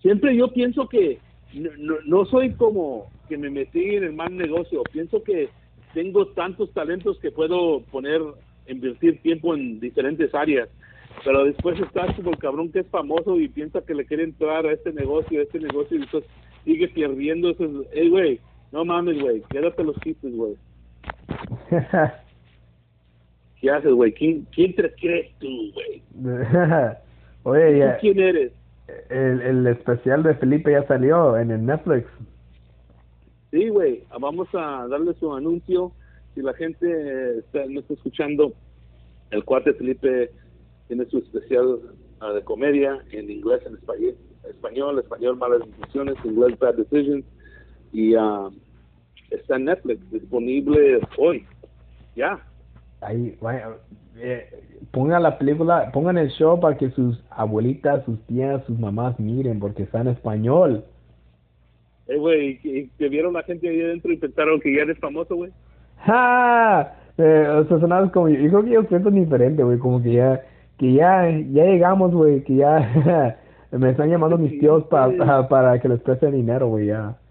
siempre 0.00 0.36
yo 0.36 0.52
pienso 0.52 0.88
que 0.88 1.18
no, 1.54 1.94
no, 2.06 2.24
soy 2.26 2.52
como 2.54 3.10
que 3.28 3.38
me 3.38 3.50
metí 3.50 3.94
en 3.96 4.04
el 4.04 4.12
mal 4.12 4.36
negocio. 4.36 4.82
Pienso 4.92 5.22
que 5.22 5.48
tengo 5.94 6.26
tantos 6.28 6.72
talentos 6.72 7.18
que 7.20 7.30
puedo 7.30 7.80
poner, 7.90 8.20
invertir 8.68 9.20
tiempo 9.22 9.54
en 9.54 9.80
diferentes 9.80 10.34
áreas. 10.34 10.68
Pero 11.24 11.44
después 11.44 11.80
estás 11.80 12.14
como 12.16 12.30
el 12.30 12.38
cabrón 12.38 12.70
que 12.70 12.80
es 12.80 12.88
famoso 12.88 13.40
y 13.40 13.48
piensa 13.48 13.80
que 13.80 13.94
le 13.94 14.04
quiere 14.04 14.24
entrar 14.24 14.66
a 14.66 14.72
este 14.72 14.92
negocio, 14.92 15.40
a 15.40 15.44
este 15.44 15.58
negocio 15.60 15.96
y 15.96 16.00
después 16.00 16.24
sigue 16.64 16.88
perdiendo. 16.88 17.50
Eso 17.50 17.64
es, 17.64 17.70
hey, 17.92 18.08
güey, 18.10 18.40
no 18.72 18.84
mames, 18.84 19.18
güey, 19.20 19.42
quédate 19.48 19.82
los 19.82 19.98
chistes, 20.00 20.34
güey. 20.34 20.56
¿Qué 23.60 23.70
haces, 23.70 23.92
güey? 23.92 24.12
¿Quién, 24.12 24.46
¿Quién 24.54 24.74
te 24.74 24.92
crees 24.94 25.32
tú, 25.38 25.72
güey? 25.72 26.02
Oye, 27.46 27.72
¿Tú 27.72 27.78
ya, 27.78 27.98
quién 27.98 28.18
eres? 28.18 28.52
el, 29.08 29.40
el 29.40 29.66
especial 29.68 30.24
de 30.24 30.34
Felipe 30.34 30.72
ya 30.72 30.84
salió 30.88 31.36
en 31.36 31.52
el 31.52 31.64
Netflix. 31.64 32.08
Sí, 33.52 33.68
güey, 33.68 34.02
vamos 34.20 34.48
a 34.52 34.88
darle 34.88 35.14
su 35.14 35.32
anuncio. 35.32 35.92
Si 36.34 36.42
la 36.42 36.52
gente 36.54 37.38
está, 37.38 37.64
no 37.68 37.78
está 37.78 37.94
escuchando, 37.94 38.52
el 39.30 39.44
cuate 39.44 39.74
Felipe 39.74 40.32
tiene 40.88 41.04
su 41.06 41.18
especial 41.18 41.78
ah, 42.18 42.32
de 42.32 42.42
comedia 42.42 42.98
en 43.12 43.30
inglés, 43.30 43.62
en 43.64 43.76
español, 43.76 44.16
español, 44.48 44.98
español 44.98 45.36
malas 45.36 45.60
decisiones, 45.78 46.16
inglés 46.24 46.58
bad 46.58 46.74
decisions, 46.74 47.24
y 47.92 48.16
ah, 48.16 48.48
está 49.30 49.54
en 49.54 49.66
Netflix, 49.66 50.10
disponible 50.10 50.98
hoy. 51.16 51.46
Ya. 52.16 52.44
Ahí, 53.00 53.36
vaya, 53.40 53.68
eh, 54.18 54.48
pongan 54.90 55.22
la 55.22 55.38
película, 55.38 55.90
pongan 55.92 56.18
el 56.18 56.30
show 56.30 56.58
para 56.58 56.76
que 56.76 56.90
sus 56.90 57.22
abuelitas, 57.30 58.04
sus 58.04 58.18
tías, 58.26 58.64
sus 58.64 58.78
mamás 58.78 59.18
miren, 59.20 59.60
porque 59.60 59.82
está 59.84 60.00
en 60.00 60.08
español. 60.08 60.84
Eh, 62.08 62.16
güey, 62.16 62.58
y- 62.62 62.86
te 62.96 63.08
vieron 63.08 63.34
la 63.34 63.42
gente 63.42 63.68
ahí 63.68 63.80
adentro 63.82 64.12
y 64.12 64.16
pensaron 64.16 64.60
que 64.60 64.74
ya 64.74 64.82
eres 64.82 64.98
famoso, 64.98 65.36
güey. 65.36 65.50
¡Ja! 65.98 66.94
Eh, 67.18 67.48
o 67.48 67.64
sea, 67.66 67.78
sonaba 67.80 68.10
como, 68.12 68.28
yo 68.28 68.48
creo 68.48 68.62
que 68.62 68.70
ellos 68.70 68.86
piensan 68.86 69.14
diferente, 69.14 69.62
güey, 69.62 69.78
como 69.78 70.02
que 70.02 70.12
ya, 70.12 70.42
que 70.78 70.92
ya, 70.92 71.28
ya 71.28 71.64
llegamos, 71.64 72.12
güey, 72.12 72.42
que 72.44 72.56
ya 72.56 73.36
me 73.72 73.90
están 73.90 74.08
llamando 74.10 74.38
mis 74.38 74.58
tíos 74.60 74.84
pa, 74.84 75.10
pa- 75.16 75.48
para 75.48 75.78
que 75.80 75.88
les 75.88 76.00
preste 76.00 76.30
dinero, 76.30 76.68
güey, 76.68 76.86
ya. 76.86 77.16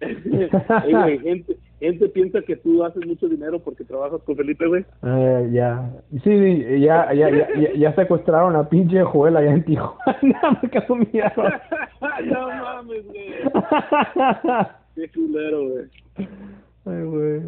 Eh, 0.00 0.48
güey, 0.90 1.18
gente, 1.20 1.56
gente 1.80 2.08
piensa 2.08 2.42
que 2.42 2.56
tú 2.56 2.84
haces 2.84 3.06
mucho 3.06 3.28
dinero 3.28 3.58
porque 3.58 3.84
trabajas 3.84 4.20
con 4.22 4.36
Felipe, 4.36 4.66
güey. 4.66 4.84
Eh, 5.02 5.50
ya, 5.52 5.90
sí, 6.24 6.80
ya, 6.80 7.12
ya, 7.12 7.30
ya, 7.30 7.72
ya, 7.74 7.94
secuestraron 7.94 8.56
a 8.56 8.68
pinche 8.68 9.02
Joel 9.02 9.36
allá 9.36 9.52
en 9.52 9.64
Tijuana, 9.64 10.58
me 10.62 10.70
caso 10.70 10.96
mierda. 10.96 11.62
no 12.24 12.48
mames, 12.48 13.06
güey. 13.06 13.28
Qué 14.94 15.08
culero, 15.10 15.68
güey. 15.68 15.84
Ay, 16.86 17.04
güey. 17.04 17.42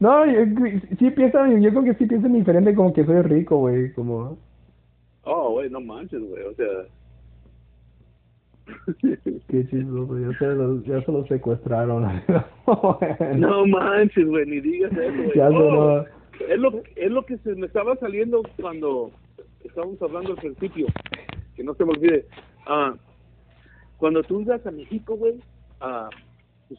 No, 0.00 0.26
yo, 0.26 0.40
sí 0.98 1.10
piensan, 1.10 1.60
yo 1.60 1.70
creo 1.70 1.84
que 1.84 1.94
sí 1.94 2.06
piensan 2.06 2.32
diferente 2.32 2.74
como 2.74 2.92
que 2.92 3.04
soy 3.04 3.22
rico, 3.22 3.58
güey, 3.58 3.92
como... 3.92 4.38
Oh, 5.24 5.52
güey, 5.52 5.70
no 5.70 5.80
manches, 5.80 6.20
güey. 6.20 6.42
O 6.44 6.54
sea. 6.54 6.66
Qué 9.48 9.66
chistoso, 9.68 10.18
ya 10.18 10.38
se 10.38 10.46
lo, 10.46 10.82
ya 10.84 11.02
se 11.02 11.12
lo 11.12 11.26
secuestraron. 11.26 12.04
no 13.36 13.66
manches, 13.66 14.26
güey, 14.26 14.46
ni 14.46 14.60
digas 14.60 14.92
eso, 14.92 15.16
güey. 15.16 15.32
Ya 15.36 15.48
se 15.48 15.54
Oh, 15.56 16.04
es, 16.48 16.58
lo, 16.58 16.82
es 16.96 17.10
lo 17.10 17.24
que 17.26 17.36
se 17.38 17.54
me 17.54 17.66
estaba 17.66 17.96
saliendo 17.96 18.42
cuando 18.60 19.10
estábamos 19.64 20.00
hablando 20.02 20.30
al 20.32 20.36
principio. 20.38 20.86
Que 21.54 21.62
no 21.64 21.74
se 21.74 21.84
me 21.84 21.90
olvide. 21.92 22.26
Ah, 22.66 22.94
cuando 23.98 24.22
tú 24.22 24.40
ibas 24.40 24.64
a 24.66 24.70
México, 24.70 25.16
güey, 25.16 25.34
ah, 25.80 26.08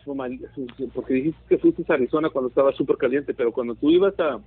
sus- 0.04 0.92
porque 0.94 1.14
dijiste 1.16 1.40
que 1.50 1.58
fuiste 1.60 1.84
a 1.90 1.94
Arizona 1.96 2.30
cuando 2.30 2.50
estaba 2.50 2.72
súper 2.74 2.98
caliente, 2.98 3.34
pero 3.34 3.52
cuando 3.52 3.76
tú 3.76 3.92
ibas 3.92 4.18
a, 4.20 4.40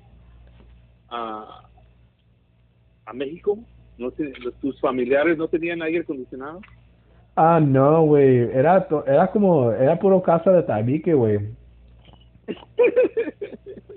a, 1.10 1.68
a 3.06 3.12
México, 3.12 3.58
no 3.98 4.10
tus 4.60 4.80
familiares 4.80 5.38
no 5.38 5.46
tenían 5.48 5.82
aire 5.82 6.00
acondicionado. 6.00 6.60
Ah, 7.36 7.60
no, 7.60 8.02
güey, 8.06 8.50
era, 8.52 8.86
era 9.06 9.30
como, 9.30 9.70
era 9.72 9.98
puro 9.98 10.22
casa 10.22 10.50
de 10.52 10.62
tabique, 10.62 11.14
güey. 11.14 11.40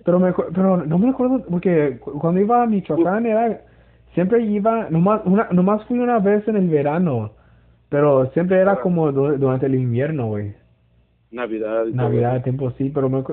Pero, 0.05 0.19
me, 0.19 0.33
pero 0.33 0.77
no 0.85 0.97
me 0.97 1.09
acuerdo, 1.09 1.43
porque 1.49 1.99
cu- 1.99 2.17
cuando 2.19 2.39
iba 2.41 2.63
a 2.63 2.65
Michoacán 2.65 3.25
era, 3.25 3.61
siempre 4.13 4.41
iba, 4.43 4.89
nomás, 4.89 5.21
una, 5.25 5.49
nomás 5.51 5.83
fui 5.85 5.99
una 5.99 6.19
vez 6.19 6.47
en 6.47 6.55
el 6.55 6.69
verano, 6.69 7.31
pero 7.89 8.27
siempre 8.31 8.57
era 8.59 8.79
como 8.79 9.11
du- 9.11 9.37
durante 9.37 9.65
el 9.65 9.75
invierno, 9.75 10.27
güey. 10.27 10.53
Navidad. 11.31 11.85
Navidad, 11.87 12.43
tiempo 12.43 12.71
sí, 12.71 12.89
pero 12.89 13.09
me, 13.09 13.23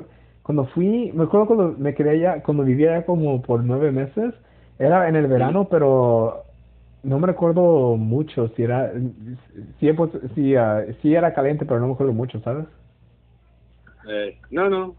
cuando 0.43 0.65
fui, 0.67 1.13
me 1.15 1.25
acuerdo 1.25 1.47
cuando 1.47 1.75
me 1.79 1.95
quedé 1.95 2.11
allá, 2.11 2.43
cuando 2.43 2.65
vivía 2.65 2.93
allá 2.97 3.07
como 3.07 3.41
por 3.43 3.63
nueve 3.63 3.93
meses, 3.93 4.35
era 4.79 5.09
en 5.09 5.15
el 5.17 5.29
verano, 5.29 5.69
pero 5.71 6.43
no 7.05 7.19
me 7.19 7.27
recuerdo 7.27 7.97
mucho 7.97 8.49
si 8.57 8.63
era, 8.63 8.93
si, 9.79 9.91
si, 10.35 10.57
ah, 10.57 10.85
si 11.01 11.15
era 11.15 11.35
caliente, 11.35 11.65
pero 11.65 11.81
no 11.81 11.89
me 11.89 11.93
acuerdo 11.93 12.13
mucho, 12.13 12.41
¿sabes? 12.41 12.67
Eh, 14.09 14.39
no, 14.51 14.69
no. 14.69 14.95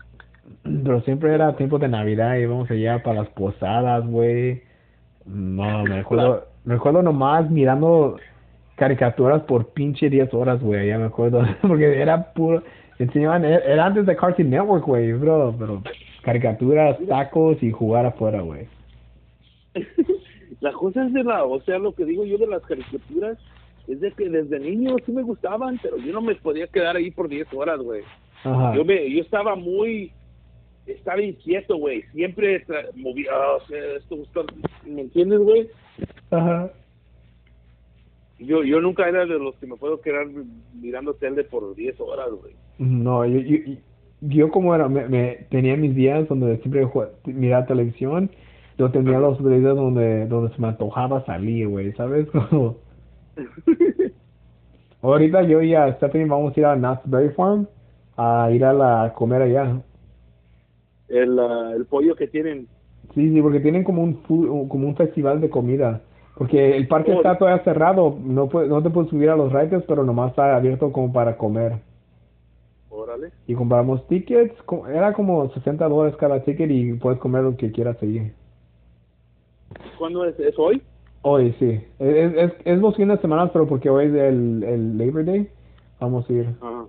Pero 0.63 1.01
siempre 1.01 1.33
era 1.33 1.55
tiempo 1.55 1.79
de 1.79 1.87
Navidad, 1.87 2.37
íbamos 2.37 2.69
allá 2.69 3.01
para 3.01 3.21
las 3.21 3.29
posadas, 3.29 4.05
güey. 4.05 4.61
No, 5.25 5.83
me 5.83 5.99
acuerdo, 5.99 6.47
me 6.63 6.75
acuerdo 6.75 7.01
nomás 7.01 7.49
mirando 7.49 8.17
caricaturas 8.75 9.41
por 9.43 9.69
pinche 9.69 10.09
10 10.09 10.33
horas, 10.33 10.61
güey, 10.61 10.89
ya 10.89 10.99
me 10.99 11.05
acuerdo, 11.05 11.43
porque 11.61 11.99
era 11.99 12.33
puro, 12.33 12.61
enseñaban, 12.99 13.43
era 13.43 13.59
era 13.65 13.85
antes 13.85 14.05
de 14.05 14.15
Cartoon 14.15 14.49
Network, 14.49 14.85
güey, 14.85 15.13
bro, 15.13 15.55
pero 15.57 15.81
caricaturas, 16.21 16.97
tacos 17.07 17.61
y 17.63 17.71
jugar 17.71 18.05
afuera, 18.05 18.41
güey. 18.41 18.67
La 20.61 20.71
cosa 20.73 21.05
es 21.05 21.13
de 21.13 21.23
la, 21.23 21.43
o 21.43 21.59
sea, 21.61 21.77
lo 21.79 21.93
que 21.93 22.05
digo 22.05 22.25
yo 22.25 22.37
de 22.37 22.47
las 22.47 22.63
caricaturas 22.63 23.37
es 23.87 23.99
de 23.99 24.11
que 24.13 24.29
desde 24.29 24.59
niño 24.59 24.95
sí 25.05 25.11
me 25.11 25.21
gustaban, 25.23 25.79
pero 25.81 25.97
yo 25.97 26.11
no 26.13 26.21
me 26.21 26.35
podía 26.35 26.67
quedar 26.67 26.95
ahí 26.95 27.11
por 27.11 27.27
10 27.27 27.47
horas, 27.53 27.79
güey. 27.79 28.01
Ajá. 28.43 28.75
Yo 28.75 28.83
me, 28.85 29.09
yo 29.11 29.21
estaba 29.21 29.55
muy, 29.55 30.11
estaba 30.87 31.21
inquieto, 31.21 31.77
güey. 31.77 32.01
Siempre 32.13 32.65
tra- 32.65 32.89
movía, 32.95 33.29
ah, 33.31 33.57
o 33.57 33.67
sea, 33.67 33.83
esto, 33.97 34.15
esto, 34.23 34.45
¿me 34.85 35.01
entiendes, 35.01 35.39
güey? 35.39 35.67
Ajá. 36.31 36.71
Yo, 38.39 38.63
yo 38.63 38.81
nunca 38.81 39.07
era 39.07 39.25
de 39.25 39.39
los 39.39 39.55
que 39.55 39.65
me 39.67 39.77
puedo 39.77 40.01
quedar 40.01 40.27
mirando 40.73 41.13
tele 41.13 41.43
por 41.45 41.73
10 41.75 41.99
horas, 42.01 42.29
güey. 42.41 42.53
No, 42.77 43.25
yo, 43.25 43.39
yo, 43.39 43.57
yo 44.21 44.49
como 44.51 44.75
era, 44.75 44.89
me, 44.89 45.07
me- 45.07 45.45
tenía 45.49 45.77
mis 45.77 45.95
días 45.95 46.27
donde 46.27 46.57
siempre 46.57 46.85
jue- 46.85 47.09
miraba 47.25 47.65
televisión, 47.65 48.29
yo 48.77 48.91
tenía 48.91 49.19
los 49.19 49.37
días 49.43 49.75
donde, 49.75 50.27
donde 50.27 50.53
se 50.55 50.61
me 50.61 50.67
antojaba 50.69 51.25
salir, 51.25 51.67
güey, 51.67 51.91
¿sabes? 51.93 52.27
Como- 52.49 52.77
Ahorita 55.01 55.43
yo 55.43 55.61
y 55.61 55.75
a 55.75 55.93
Stephanie 55.97 56.25
vamos 56.27 56.55
a 56.55 56.59
ir 56.59 56.65
a 56.65 56.75
Knott's 56.75 57.09
Berry 57.09 57.29
Farm 57.29 57.67
a 58.17 58.49
ir 58.51 58.65
a 58.65 58.73
la 58.73 59.13
comer 59.15 59.41
allá. 59.43 59.81
El, 61.07 61.37
ah, 61.39 61.73
el 61.75 61.85
pollo 61.85 62.15
que 62.15 62.27
tienen, 62.27 62.67
Sí, 63.13 63.31
sí, 63.31 63.41
porque 63.41 63.59
tienen 63.59 63.83
como 63.83 64.01
un 64.03 64.13
como 64.67 64.87
un 64.87 64.95
festival 64.95 65.39
de 65.39 65.49
comida. 65.49 66.01
Porque 66.37 66.75
el 66.75 66.87
parque 66.87 67.11
Oh. 67.13 67.17
está 67.17 67.37
todavía 67.37 67.63
cerrado, 67.63 68.17
no 68.21 68.49
puede, 68.49 68.67
no 68.67 68.81
te 68.81 68.89
puedes 68.89 69.09
subir 69.11 69.29
a 69.29 69.35
los 69.37 69.53
rides, 69.53 69.83
pero 69.87 70.03
nomás 70.03 70.31
está 70.31 70.55
abierto 70.55 70.91
como 70.91 71.13
para 71.13 71.37
comer. 71.37 71.73
Órale. 72.89 73.29
Y 73.47 73.53
compramos 73.53 74.05
tickets, 74.07 74.55
era 74.91 75.13
como 75.13 75.49
60 75.53 75.87
dólares 75.87 76.17
cada 76.17 76.41
ticket 76.43 76.69
y 76.71 76.93
puedes 76.93 77.19
comer 77.19 77.43
lo 77.43 77.55
que 77.55 77.71
quieras 77.71 77.97
ahí. 78.01 78.31
¿Cuándo 80.05 80.23
es? 80.25 80.39
¿Es 80.39 80.53
hoy? 80.59 80.83
Hoy 81.23 81.51
sí, 81.57 81.81
es, 81.97 82.33
es, 82.35 82.53
es 82.63 82.79
los 82.79 82.95
fines 82.95 83.17
de 83.17 83.21
semana, 83.23 83.51
pero 83.51 83.65
porque 83.65 83.89
hoy 83.89 84.05
es 84.05 84.13
el, 84.13 84.63
el 84.63 84.97
Labor 84.99 85.25
Day, 85.25 85.49
vamos 85.99 86.29
a 86.29 86.33
ir. 86.33 86.45
Ajá. 86.61 86.85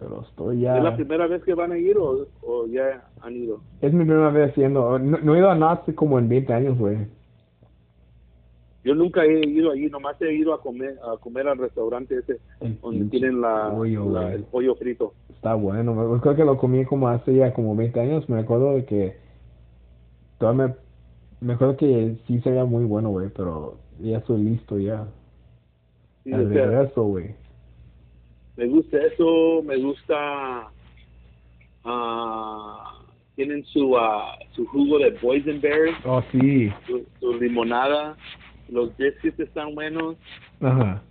Pero 0.00 0.22
estoy 0.22 0.62
ya... 0.62 0.76
¿Es 0.78 0.82
la 0.82 0.96
primera 0.96 1.28
vez 1.28 1.44
que 1.44 1.54
van 1.54 1.70
a 1.70 1.78
ir 1.78 1.96
o, 1.96 2.26
o 2.42 2.66
ya 2.66 3.04
han 3.20 3.36
ido? 3.36 3.60
Es 3.80 3.92
mi 3.92 4.04
primera 4.04 4.30
vez 4.30 4.52
yendo, 4.56 4.98
no, 4.98 5.18
no 5.18 5.34
he 5.36 5.38
ido 5.38 5.48
a 5.50 5.54
nada 5.54 5.74
hace 5.74 5.94
como 5.94 6.18
en 6.18 6.28
20 6.28 6.52
años, 6.52 6.76
güey. 6.76 6.96
Yo 8.82 8.96
nunca 8.96 9.24
he 9.24 9.48
ido 9.48 9.70
allí, 9.70 9.86
nomás 9.88 10.20
he 10.20 10.34
ido 10.34 10.52
a 10.52 10.60
comer 10.60 10.96
a 11.04 11.16
comer 11.18 11.46
al 11.46 11.58
restaurante 11.58 12.16
ese 12.18 12.40
El 12.60 12.80
donde 12.80 13.04
tienen 13.04 13.40
la, 13.40 13.70
pollo, 13.72 14.10
la- 14.10 14.32
el 14.34 14.42
pollo 14.42 14.74
frito. 14.74 15.12
Está 15.32 15.54
bueno, 15.54 16.18
creo 16.20 16.34
que 16.34 16.44
lo 16.44 16.56
comí 16.56 16.84
como 16.84 17.06
hace 17.06 17.32
ya 17.36 17.54
como 17.54 17.76
20 17.76 18.00
años, 18.00 18.28
me 18.28 18.40
acuerdo 18.40 18.74
de 18.74 18.84
que 18.84 19.16
todavía 20.38 20.66
me, 20.66 20.74
me 21.40 21.52
acuerdo 21.54 21.76
que 21.76 22.16
sí 22.26 22.40
sería 22.40 22.64
muy 22.64 22.84
bueno, 22.84 23.10
güey, 23.10 23.28
pero 23.34 23.78
ya 24.00 24.18
estoy 24.18 24.42
listo 24.42 24.78
ya. 24.78 25.06
Sí, 26.24 26.32
Al 26.32 26.48
regreso, 26.48 27.02
güey. 27.04 27.34
me 28.56 28.66
gusta 28.66 28.98
eso, 29.04 29.62
me 29.64 29.76
gusta 29.76 30.68
ah, 31.84 33.02
tienen 33.36 33.64
su 33.66 33.96
ah, 33.96 34.36
su 34.52 34.66
jugo 34.66 34.98
de 34.98 35.10
boysenberry, 35.22 35.92
Oh, 36.04 36.22
sí. 36.32 36.70
su, 36.86 37.04
su 37.20 37.34
limonada, 37.40 38.16
los 38.68 38.96
biscuits 38.96 39.38
están 39.40 39.74
buenos. 39.74 40.16
Ajá. 40.60 41.02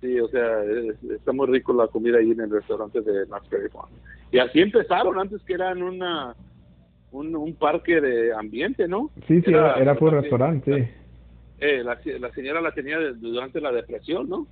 Sí, 0.00 0.18
o 0.20 0.28
sea, 0.28 0.62
es- 0.64 1.02
está 1.10 1.32
muy 1.32 1.46
rico 1.46 1.72
la 1.72 1.86
comida 1.88 2.18
ahí 2.18 2.30
en 2.30 2.40
el 2.40 2.50
restaurante 2.50 3.00
de 3.02 3.26
Knott's 3.26 3.48
Berry 3.50 3.68
Farm. 3.70 3.88
Y 4.32 4.38
así 4.38 4.60
empezaron, 4.60 5.18
antes 5.18 5.42
que 5.42 5.54
eran 5.54 5.82
una 5.82 6.34
un, 7.12 7.34
un 7.34 7.54
parque 7.54 8.00
de 8.00 8.32
ambiente, 8.34 8.86
¿no? 8.88 9.10
Sí, 9.26 9.40
sí, 9.42 9.50
era, 9.50 9.74
era 9.74 9.94
por 9.94 10.12
restaurante. 10.12 10.92
Eh, 11.58 11.82
la, 11.84 11.98
la 12.18 12.30
señora 12.32 12.60
la 12.60 12.72
tenía 12.72 12.98
durante 12.98 13.60
la 13.60 13.72
depresión, 13.72 14.28
¿no? 14.28 14.46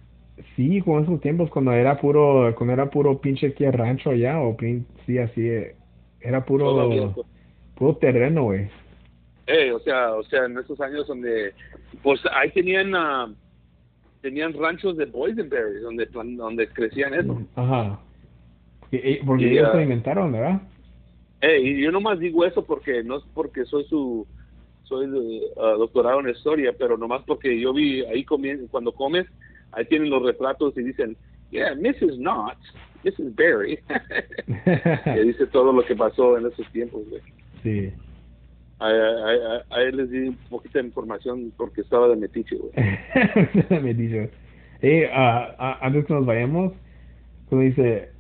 Sí, 0.55 0.81
con 0.83 1.03
esos 1.03 1.21
tiempos 1.21 1.51
cuando 1.51 1.73
era 1.73 2.01
puro, 2.01 2.55
cuando 2.57 2.73
era 2.73 2.91
puro 2.91 3.21
pinche 3.21 3.49
aquí 3.49 3.69
rancho 3.69 4.11
allá, 4.11 4.41
o 4.41 4.57
pin- 4.57 4.87
sí, 5.05 5.19
así, 5.19 5.49
eh, 5.49 5.75
era 6.21 6.45
puro, 6.45 7.15
puro 7.75 7.97
terreno, 7.97 8.45
güey. 8.45 8.69
Eh, 9.47 9.73
o 9.73 9.81
sea, 9.81 10.13
o 10.15 10.23
sea, 10.25 10.45
en 10.45 10.59
esos 10.59 10.81
años 10.81 11.07
donde, 11.07 11.55
pues 12.03 12.21
ahí 12.33 12.51
tenían, 12.51 12.95
ah, 12.95 13.33
tenían 14.21 14.53
ranchos 14.53 14.97
de 14.97 15.07
boysenberry, 15.07 15.81
donde, 15.81 16.07
donde 16.07 16.69
crecían 16.69 17.15
eso. 17.15 17.41
Ajá. 17.57 17.99
Porque, 18.81 18.97
eh, 18.99 19.21
porque 19.25 19.45
Y, 19.45 19.53
ellos 19.53 19.71
ah, 19.73 19.77
lo 19.77 19.83
inventaron, 19.83 20.33
¿verdad? 20.33 20.61
Eh, 21.41 21.61
y 21.63 21.83
yo 21.83 21.93
nomás 21.93 22.19
digo 22.19 22.45
eso 22.45 22.65
porque 22.65 23.03
no 23.05 23.19
es 23.19 23.25
porque 23.35 23.65
soy 23.65 23.85
su 23.85 24.27
soy 24.85 25.07
ah, 25.59 25.75
doctorado 25.79 26.21
en 26.21 26.31
historia, 26.31 26.75
pero 26.79 26.97
nomás 26.97 27.23
porque 27.27 27.61
yo 27.61 27.73
vi 27.75 28.03
ahí 28.07 28.25
comi- 28.25 28.69
cuando 28.71 28.93
comes, 28.93 29.27
ahí 29.73 29.85
tienen 29.85 30.09
los 30.11 30.23
retratos 30.23 30.77
y 30.79 30.83
dicen, 30.83 31.17
yeah, 31.51 31.75
Mrs. 31.75 32.17
Knott, 32.17 32.57
Mrs. 33.05 33.35
Berry. 33.37 33.79
que 35.05 35.23
dice 35.25 35.47
todo 35.49 35.73
lo 35.73 35.85
que 35.85 35.95
pasó 35.95 36.39
en 36.39 36.47
esos 36.47 36.67
tiempos, 36.73 37.03
güey. 37.11 37.23
sí. 37.63 37.93
A, 38.81 38.87
a, 38.87 38.91
a- 38.91 39.65
a 39.77 39.83
él 39.83 39.97
les 39.97 40.09
di 40.11 40.19
un 40.29 40.37
poquito 40.49 40.79
de 40.79 40.85
información 40.87 41.53
porque 41.57 41.81
estaba 41.83 42.09
de 42.09 42.15
metiche, 42.17 42.57
güey. 42.57 43.83
me 43.83 43.93
dijo. 43.93 44.29
Eh, 44.81 45.11
ah, 45.13 45.55
ah, 45.59 45.79
antes 45.83 46.07
que 46.07 46.15
nos 46.15 46.25
vayamos, 46.25 46.73
cuando 47.49 47.67
dice, 47.67 48.11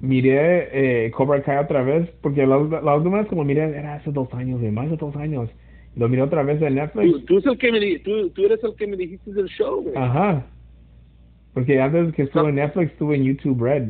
miré 0.00 1.06
eh, 1.06 1.10
Cobra 1.12 1.42
Kai 1.42 1.58
otra 1.58 1.82
vez, 1.82 2.10
porque 2.22 2.46
la, 2.46 2.56
la 2.58 2.96
última 2.96 3.22
vez 3.22 3.30
lo 3.30 3.44
miré 3.44 3.62
era 3.76 3.94
hace 3.94 4.10
dos 4.10 4.32
años, 4.34 4.60
de 4.60 4.70
más 4.70 4.90
de 4.90 4.96
dos 4.96 5.14
años. 5.16 5.50
Lo 5.96 6.08
miré 6.08 6.22
otra 6.22 6.42
vez 6.42 6.60
en 6.62 6.76
Netflix. 6.76 7.12
Tú, 7.12 7.20
tú, 7.24 7.38
es 7.38 7.46
el 7.46 7.58
que 7.58 7.72
me, 7.72 7.80
di- 7.80 7.98
tú, 7.98 8.30
tú 8.30 8.44
eres 8.46 8.62
el 8.62 8.74
que 8.76 8.86
me 8.86 8.96
dijiste 8.96 9.32
del 9.32 9.46
show, 9.48 9.82
güey. 9.82 9.94
Ajá. 9.96 10.46
Porque 11.52 11.80
antes 11.80 12.14
que 12.14 12.22
estuve 12.22 12.48
en 12.50 12.54
Netflix, 12.56 12.92
estuve 12.92 13.16
en 13.16 13.24
YouTube 13.24 13.62
Red. 13.62 13.88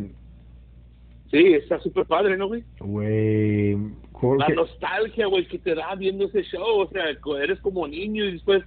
Sí, 1.30 1.52
está 1.52 1.78
súper 1.78 2.06
padre, 2.06 2.36
¿no, 2.36 2.48
güey? 2.48 2.64
Güey. 2.80 3.76
¿cómo 4.12 4.36
La 4.36 4.48
nostalgia, 4.48 5.26
güey, 5.26 5.46
que 5.46 5.58
te 5.58 5.74
da 5.74 5.94
viendo 5.94 6.24
ese 6.24 6.42
show. 6.42 6.80
O 6.80 6.88
sea, 6.88 7.04
eres 7.42 7.60
como 7.60 7.86
niño 7.86 8.24
y 8.24 8.32
después. 8.32 8.64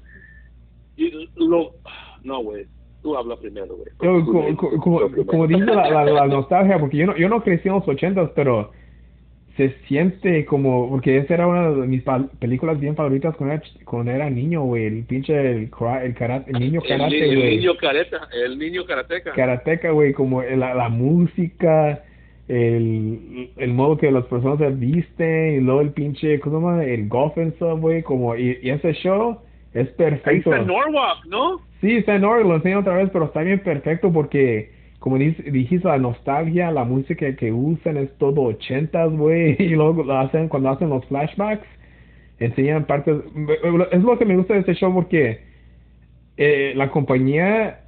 y 0.95 1.11
lo. 1.35 1.71
No, 2.23 2.41
güey. 2.43 2.65
Tú 3.03 3.15
habla 3.17 3.35
primero, 3.35 3.75
güey. 3.75 3.89
Tú 3.99 4.25
como, 4.25 4.57
como, 4.79 5.09
tú 5.09 5.25
como, 5.25 5.45
dice 5.47 5.65
la, 5.65 5.89
la, 5.89 6.05
la 6.05 6.27
nostalgia, 6.27 6.79
porque 6.79 6.97
yo 6.97 7.07
no, 7.07 7.17
yo 7.17 7.29
no 7.29 7.43
crecí 7.43 7.67
en 7.67 7.75
los 7.75 7.87
ochentas, 7.87 8.31
pero 8.33 8.71
se 9.57 9.69
siente 9.87 10.45
como, 10.45 10.89
porque 10.89 11.17
esa 11.17 11.35
era 11.35 11.47
una 11.47 11.69
de 11.69 11.87
mis 11.87 12.03
películas 12.39 12.79
bien 12.79 12.95
favoritas 12.95 13.35
cuando 13.35 13.55
era, 13.55 13.63
cuando 13.85 14.11
era 14.11 14.29
niño, 14.29 14.63
güey, 14.63 14.85
el 14.85 15.03
pinche, 15.03 15.39
el, 15.39 15.69
el, 16.01 16.15
karate, 16.15 16.49
el 16.51 16.59
niño 16.59 16.81
el, 16.81 16.87
karate, 16.87 17.29
el 17.29 17.35
güey, 17.35 17.57
niño 17.57 17.75
careta, 17.77 18.27
el 18.33 18.57
niño 18.57 18.85
karateca. 18.85 19.33
karateca, 19.33 19.91
güey, 19.91 20.13
como 20.13 20.41
la, 20.41 20.73
la 20.73 20.89
música, 20.89 22.03
el, 22.47 23.51
el 23.57 23.73
modo 23.73 23.97
que 23.97 24.11
las 24.11 24.25
personas 24.25 24.57
se 24.57 24.69
visten, 24.69 25.55
y 25.55 25.59
luego 25.59 25.81
el 25.81 25.91
pinche, 25.91 26.39
¿cómo 26.39 26.59
se 26.59 26.65
llama? 26.65 26.83
El 26.85 27.07
golf 27.07 27.37
and 27.37 27.53
stuff, 27.55 27.79
güey, 27.79 28.01
como, 28.01 28.35
y, 28.35 28.57
y 28.63 28.69
ese 28.71 28.93
show 28.93 29.37
es 29.73 29.87
Ahí 29.87 29.93
perfecto. 29.95 30.51
está 30.51 30.65
Norwalk, 30.65 31.25
¿no? 31.27 31.61
Sí, 31.83 31.97
está 31.97 32.15
en 32.15 32.25
orden, 32.25 32.49
lo 32.49 32.55
enseño 32.57 32.79
otra 32.81 32.95
vez, 32.95 33.11
pero 33.13 33.27
está 33.27 33.41
bien 33.43 33.61
perfecto 33.63 34.11
porque, 34.13 34.73
como 34.99 35.17
dijiste, 35.19 35.87
la 35.87 35.99
nostalgia, 35.99 36.71
la 36.71 36.85
música 36.85 37.35
que 37.37 37.53
usan 37.53 37.97
es 37.97 38.17
todo 38.17 38.43
ochentas, 38.43 39.11
güey, 39.13 39.57
y 39.59 39.69
luego 39.71 40.03
lo 40.03 40.17
hacen, 40.19 40.49
cuando 40.49 40.71
hacen 40.71 40.89
los 40.89 41.05
flashbacks, 41.07 41.67
enseñan 42.39 42.85
partes, 42.87 43.17
es 43.93 44.03
lo 44.03 44.17
que 44.19 44.25
me 44.25 44.37
gusta 44.37 44.55
de 44.55 44.61
este 44.61 44.75
show 44.75 44.93
porque 44.93 45.41
eh, 46.37 46.73
la 46.75 46.91
compañía 46.91 47.81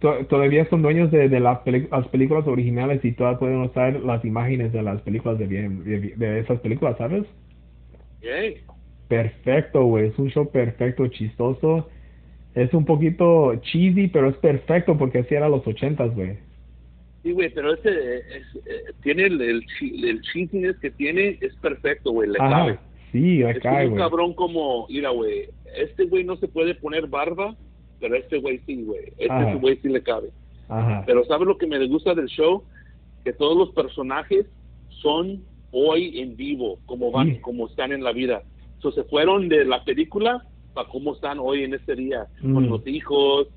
to- 0.00 0.26
todavía 0.26 0.66
son 0.70 0.82
dueños 0.82 1.10
de, 1.12 1.28
de 1.28 1.40
las, 1.40 1.60
las 1.66 2.08
películas 2.08 2.46
originales 2.48 3.04
y 3.04 3.12
todavía 3.12 3.40
pueden 3.40 3.60
usar 3.62 3.94
las 4.00 4.24
imágenes 4.24 4.72
de 4.72 4.82
las 4.82 5.02
películas 5.02 5.38
de, 5.38 5.46
bien- 5.48 5.84
de, 5.84 6.00
de 6.16 6.40
esas 6.40 6.60
películas, 6.60 6.98
¿sabes? 6.98 7.26
Yay. 8.22 8.64
Perfecto, 9.08 9.84
güey. 9.84 10.08
Es 10.08 10.18
un 10.18 10.30
show 10.30 10.50
perfecto, 10.50 11.06
chistoso. 11.08 11.88
Es 12.54 12.72
un 12.74 12.84
poquito 12.84 13.54
cheesy, 13.62 14.08
pero 14.08 14.28
es 14.28 14.36
perfecto 14.36 14.96
porque 14.98 15.18
así 15.18 15.34
era 15.34 15.48
los 15.48 15.66
ochentas, 15.66 16.14
güey. 16.14 16.36
Sí, 17.22 17.32
güey, 17.32 17.52
pero 17.54 17.74
ese 17.74 17.90
es, 18.18 18.56
eh, 18.66 18.92
tiene 19.02 19.24
el, 19.24 19.40
el, 19.40 19.64
el 20.04 20.20
cheesiness 20.22 20.76
que 20.78 20.90
tiene, 20.90 21.38
es 21.40 21.54
perfecto, 21.56 22.12
güey, 22.12 22.30
le 22.30 22.38
cabe. 22.38 22.72
Ajá. 22.72 22.80
Sí, 23.12 23.38
le 23.38 23.50
Es 23.50 23.58
cae, 23.60 23.84
un 23.86 23.90
güey. 23.92 24.02
cabrón 24.02 24.34
como, 24.34 24.86
mira, 24.88 25.10
güey, 25.10 25.48
este 25.76 26.04
güey 26.04 26.24
no 26.24 26.36
se 26.36 26.48
puede 26.48 26.74
poner 26.74 27.06
barba, 27.08 27.56
pero 28.00 28.14
este 28.16 28.38
güey 28.38 28.58
sí, 28.66 28.82
güey. 28.84 29.04
Este 29.18 29.30
Ajá. 29.30 29.54
güey 29.56 29.76
sí 29.82 29.88
le 29.88 30.02
cabe. 30.02 30.30
Ajá. 30.68 31.02
Pero 31.06 31.24
¿sabes 31.26 31.46
lo 31.46 31.58
que 31.58 31.66
me 31.66 31.84
gusta 31.88 32.14
del 32.14 32.26
show? 32.28 32.64
Que 33.24 33.32
todos 33.34 33.56
los 33.56 33.70
personajes 33.74 34.46
son 35.02 35.42
hoy 35.72 36.20
en 36.20 36.36
vivo, 36.36 36.78
como 36.86 37.10
van, 37.12 37.34
Sí. 37.34 37.38
como 37.40 37.66
están 37.66 37.92
en 37.92 38.02
la 38.02 38.12
vida. 38.12 38.42
So, 38.78 38.90
se 38.92 39.04
fueron 39.04 39.48
de 39.50 39.64
la 39.66 39.84
película 39.84 40.46
para 40.80 40.88
cómo 40.88 41.14
están 41.14 41.38
hoy 41.40 41.64
en 41.64 41.74
este 41.74 41.94
día, 41.94 42.26
con 42.40 42.66
Mm. 42.66 42.70
los 42.70 42.86
hijos. 42.86 43.48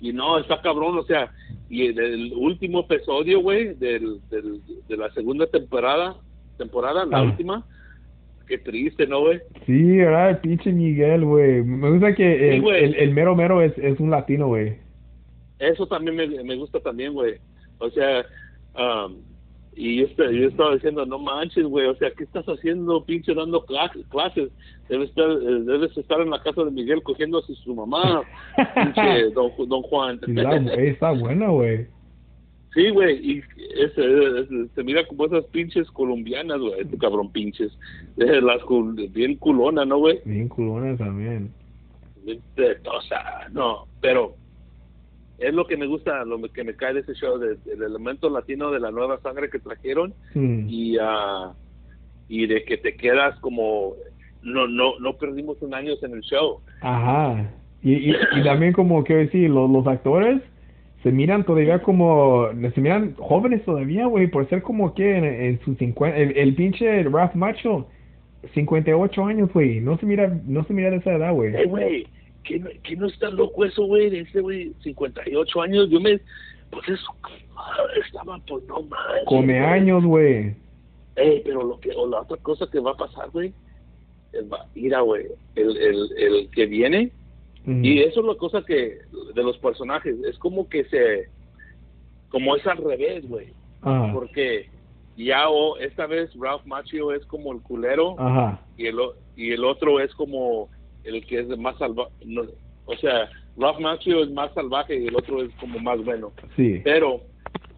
Y 0.00 0.12
no, 0.12 0.38
está 0.38 0.60
cabrón, 0.60 0.98
o 0.98 1.02
sea, 1.04 1.32
y 1.70 1.86
el, 1.86 1.98
el 1.98 2.32
último 2.34 2.80
episodio, 2.80 3.40
güey, 3.40 3.74
del, 3.74 4.20
del, 4.30 4.60
de 4.88 4.96
la 4.96 5.10
segunda 5.12 5.46
temporada, 5.46 6.16
temporada, 6.58 7.06
la 7.06 7.18
Ah. 7.18 7.22
última, 7.22 7.64
qué 8.46 8.58
triste, 8.58 9.06
¿no, 9.06 9.20
güey? 9.20 9.40
Sí, 9.64 9.96
¿verdad? 9.96 10.30
El 10.30 10.38
pinche 10.38 10.72
Miguel, 10.72 11.24
güey. 11.24 11.62
Me 11.62 11.90
gusta 11.90 12.14
que 12.14 12.56
el, 12.56 12.94
el 12.96 13.14
mero 13.14 13.34
mero 13.34 13.62
es, 13.62 13.72
es 13.78 13.98
un 14.00 14.10
latino, 14.10 14.48
güey. 14.48 14.76
Eso 15.58 15.86
también 15.86 16.16
me, 16.16 16.26
me 16.42 16.56
gusta 16.56 16.80
también, 16.80 17.14
güey. 17.14 17.34
O 17.78 17.88
sea, 17.90 18.26
um, 18.76 19.16
y 19.76 19.96
yo, 19.96 20.04
est- 20.06 20.18
yo 20.18 20.48
estaba 20.48 20.74
diciendo, 20.74 21.04
no 21.06 21.18
manches, 21.18 21.64
güey, 21.64 21.86
o 21.86 21.94
sea, 21.96 22.10
¿qué 22.12 22.24
estás 22.24 22.44
haciendo, 22.46 23.04
pinche, 23.04 23.34
dando 23.34 23.64
cla- 23.66 23.90
clases? 24.08 24.50
Debes 24.88 25.08
estar, 25.10 25.30
eh, 25.30 25.60
debes 25.64 25.96
estar 25.96 26.20
en 26.20 26.30
la 26.30 26.42
casa 26.42 26.64
de 26.64 26.70
Miguel 26.70 27.02
cogiendo 27.02 27.38
a 27.38 27.42
su, 27.42 27.74
mamá, 27.74 28.22
pinche 28.74 29.30
don, 29.30 29.50
don 29.68 29.82
Juan. 29.82 30.20
Sí, 30.24 30.32
está, 30.36 30.56
eh, 30.56 30.88
está 30.90 31.10
buena, 31.12 31.48
güey. 31.48 31.86
Sí, 32.74 32.90
güey, 32.90 33.18
y 33.24 33.42
ese, 33.80 34.40
ese- 34.40 34.68
se 34.74 34.82
mira 34.82 35.06
como 35.06 35.26
esas 35.26 35.44
pinches 35.46 35.88
colombianas, 35.92 36.58
güey, 36.58 36.80
este 36.80 36.98
cabrón 36.98 37.30
pinches. 37.30 37.72
Eh, 38.16 38.40
Las 38.40 38.60
bien 39.12 39.36
culona, 39.36 39.84
¿no, 39.84 39.98
güey? 39.98 40.20
Bien 40.24 40.48
culona 40.48 40.96
también. 40.96 41.52
Bien 42.24 42.40
tetosa, 42.56 43.48
no, 43.52 43.86
pero 44.00 44.34
es 45.48 45.54
lo 45.54 45.66
que 45.66 45.76
me 45.76 45.86
gusta, 45.86 46.24
lo 46.24 46.40
que 46.52 46.64
me 46.64 46.74
cae 46.74 46.94
de 46.94 47.00
ese 47.00 47.14
show, 47.14 47.38
de- 47.38 47.56
del 47.64 47.82
elemento 47.82 48.28
latino 48.30 48.70
de 48.70 48.80
la 48.80 48.90
nueva 48.90 49.20
sangre 49.20 49.50
que 49.50 49.58
trajeron 49.58 50.14
Hmm. 50.34 50.66
y 50.68 50.96
ah, 51.00 51.52
y 52.28 52.46
de 52.46 52.64
que 52.64 52.76
te 52.78 52.96
quedas 52.96 53.38
como 53.40 53.94
no, 54.42 54.66
no, 54.66 54.98
no 54.98 55.14
perdimos 55.16 55.60
un 55.62 55.74
año 55.74 55.92
en 56.02 56.12
el 56.12 56.20
show. 56.22 56.60
Ajá. 56.80 57.50
Y, 57.82 58.10
y, 58.10 58.14
y 58.36 58.42
también 58.44 58.72
como 58.72 59.02
quiero 59.04 59.22
decir, 59.22 59.48
los, 59.50 59.70
los 59.70 59.86
actores 59.86 60.40
se 61.02 61.12
miran 61.12 61.44
todavía 61.44 61.80
como, 61.82 62.48
se 62.74 62.80
miran 62.80 63.14
jóvenes 63.18 63.62
todavía, 63.64 64.06
güey, 64.06 64.26
por 64.26 64.48
ser 64.48 64.62
como 64.62 64.94
que 64.94 65.16
en, 65.18 65.24
en 65.24 65.60
sus 65.60 65.76
50, 65.76 66.16
el, 66.16 66.36
el 66.36 66.54
pinche 66.54 67.02
Ralph 67.04 67.34
Macho, 67.34 67.86
58 68.54 69.24
años, 69.26 69.52
güey, 69.52 69.80
no 69.80 69.98
se 69.98 70.06
mira, 70.06 70.28
no 70.46 70.64
se 70.64 70.72
mira 70.72 70.90
de 70.90 70.96
esa 70.96 71.14
edad, 71.14 71.32
güey. 71.32 71.54
Eh, 71.54 71.64
güey, 71.66 72.06
que 72.44 72.58
no, 72.60 72.68
que 72.82 72.96
no 72.96 73.06
está 73.08 73.30
loco 73.30 73.64
eso, 73.64 73.84
güey, 73.84 74.10
de 74.10 74.20
ese 74.20 74.40
güey, 74.40 74.72
58 74.82 75.60
años, 75.62 75.88
yo 75.90 76.00
me, 76.00 76.20
pues 76.70 76.88
eso, 76.88 77.06
ah, 77.56 77.76
estaba, 78.04 78.38
pues 78.46 78.62
no 78.64 78.82
manches. 78.82 79.24
Come 79.26 79.58
años, 79.58 80.04
güey. 80.04 80.54
Eh, 81.16 81.42
pero 81.44 81.62
lo 81.62 81.80
que, 81.80 81.90
o 81.96 82.06
la 82.08 82.20
otra 82.22 82.36
cosa 82.38 82.66
que 82.70 82.80
va 82.80 82.92
a 82.92 82.96
pasar, 82.96 83.30
güey, 83.30 83.52
mira, 84.74 85.00
güey, 85.00 85.26
el, 85.54 85.76
el, 85.76 86.08
el 86.18 86.50
que 86.50 86.66
viene, 86.66 87.10
y 87.66 88.00
eso 88.00 88.20
es 88.20 88.26
la 88.26 88.34
cosa 88.34 88.62
que, 88.66 88.98
de 89.34 89.42
los 89.42 89.56
personajes, 89.58 90.16
es 90.28 90.36
como 90.38 90.68
que 90.68 90.84
se, 90.84 91.28
como 92.28 92.56
es 92.56 92.66
al 92.66 92.76
revés, 92.78 93.26
güey, 93.26 93.46
Ajá. 93.80 94.12
porque 94.12 94.68
ya 95.16 95.48
o 95.48 95.78
esta 95.78 96.06
vez 96.06 96.30
Ralph 96.38 96.66
Macchio 96.66 97.12
es 97.12 97.24
como 97.26 97.52
el 97.52 97.60
culero, 97.62 98.16
Ajá. 98.18 98.60
y 98.76 98.86
el, 98.86 98.98
o- 99.00 99.14
y 99.36 99.52
el 99.52 99.64
otro 99.64 99.98
es 100.00 100.12
como 100.14 100.68
el 101.04 101.24
que 101.26 101.40
es 101.40 101.48
más 101.58 101.76
salvaje, 101.78 102.10
o 102.86 102.96
sea, 102.96 103.28
Ralph 103.56 103.80
Macchio 103.80 104.22
es 104.24 104.30
más 104.30 104.52
salvaje 104.54 104.96
y 104.98 105.06
el 105.06 105.16
otro 105.16 105.42
es 105.42 105.50
como 105.60 105.78
más 105.78 106.02
bueno, 106.04 106.32
Sí. 106.56 106.80
pero 106.84 107.20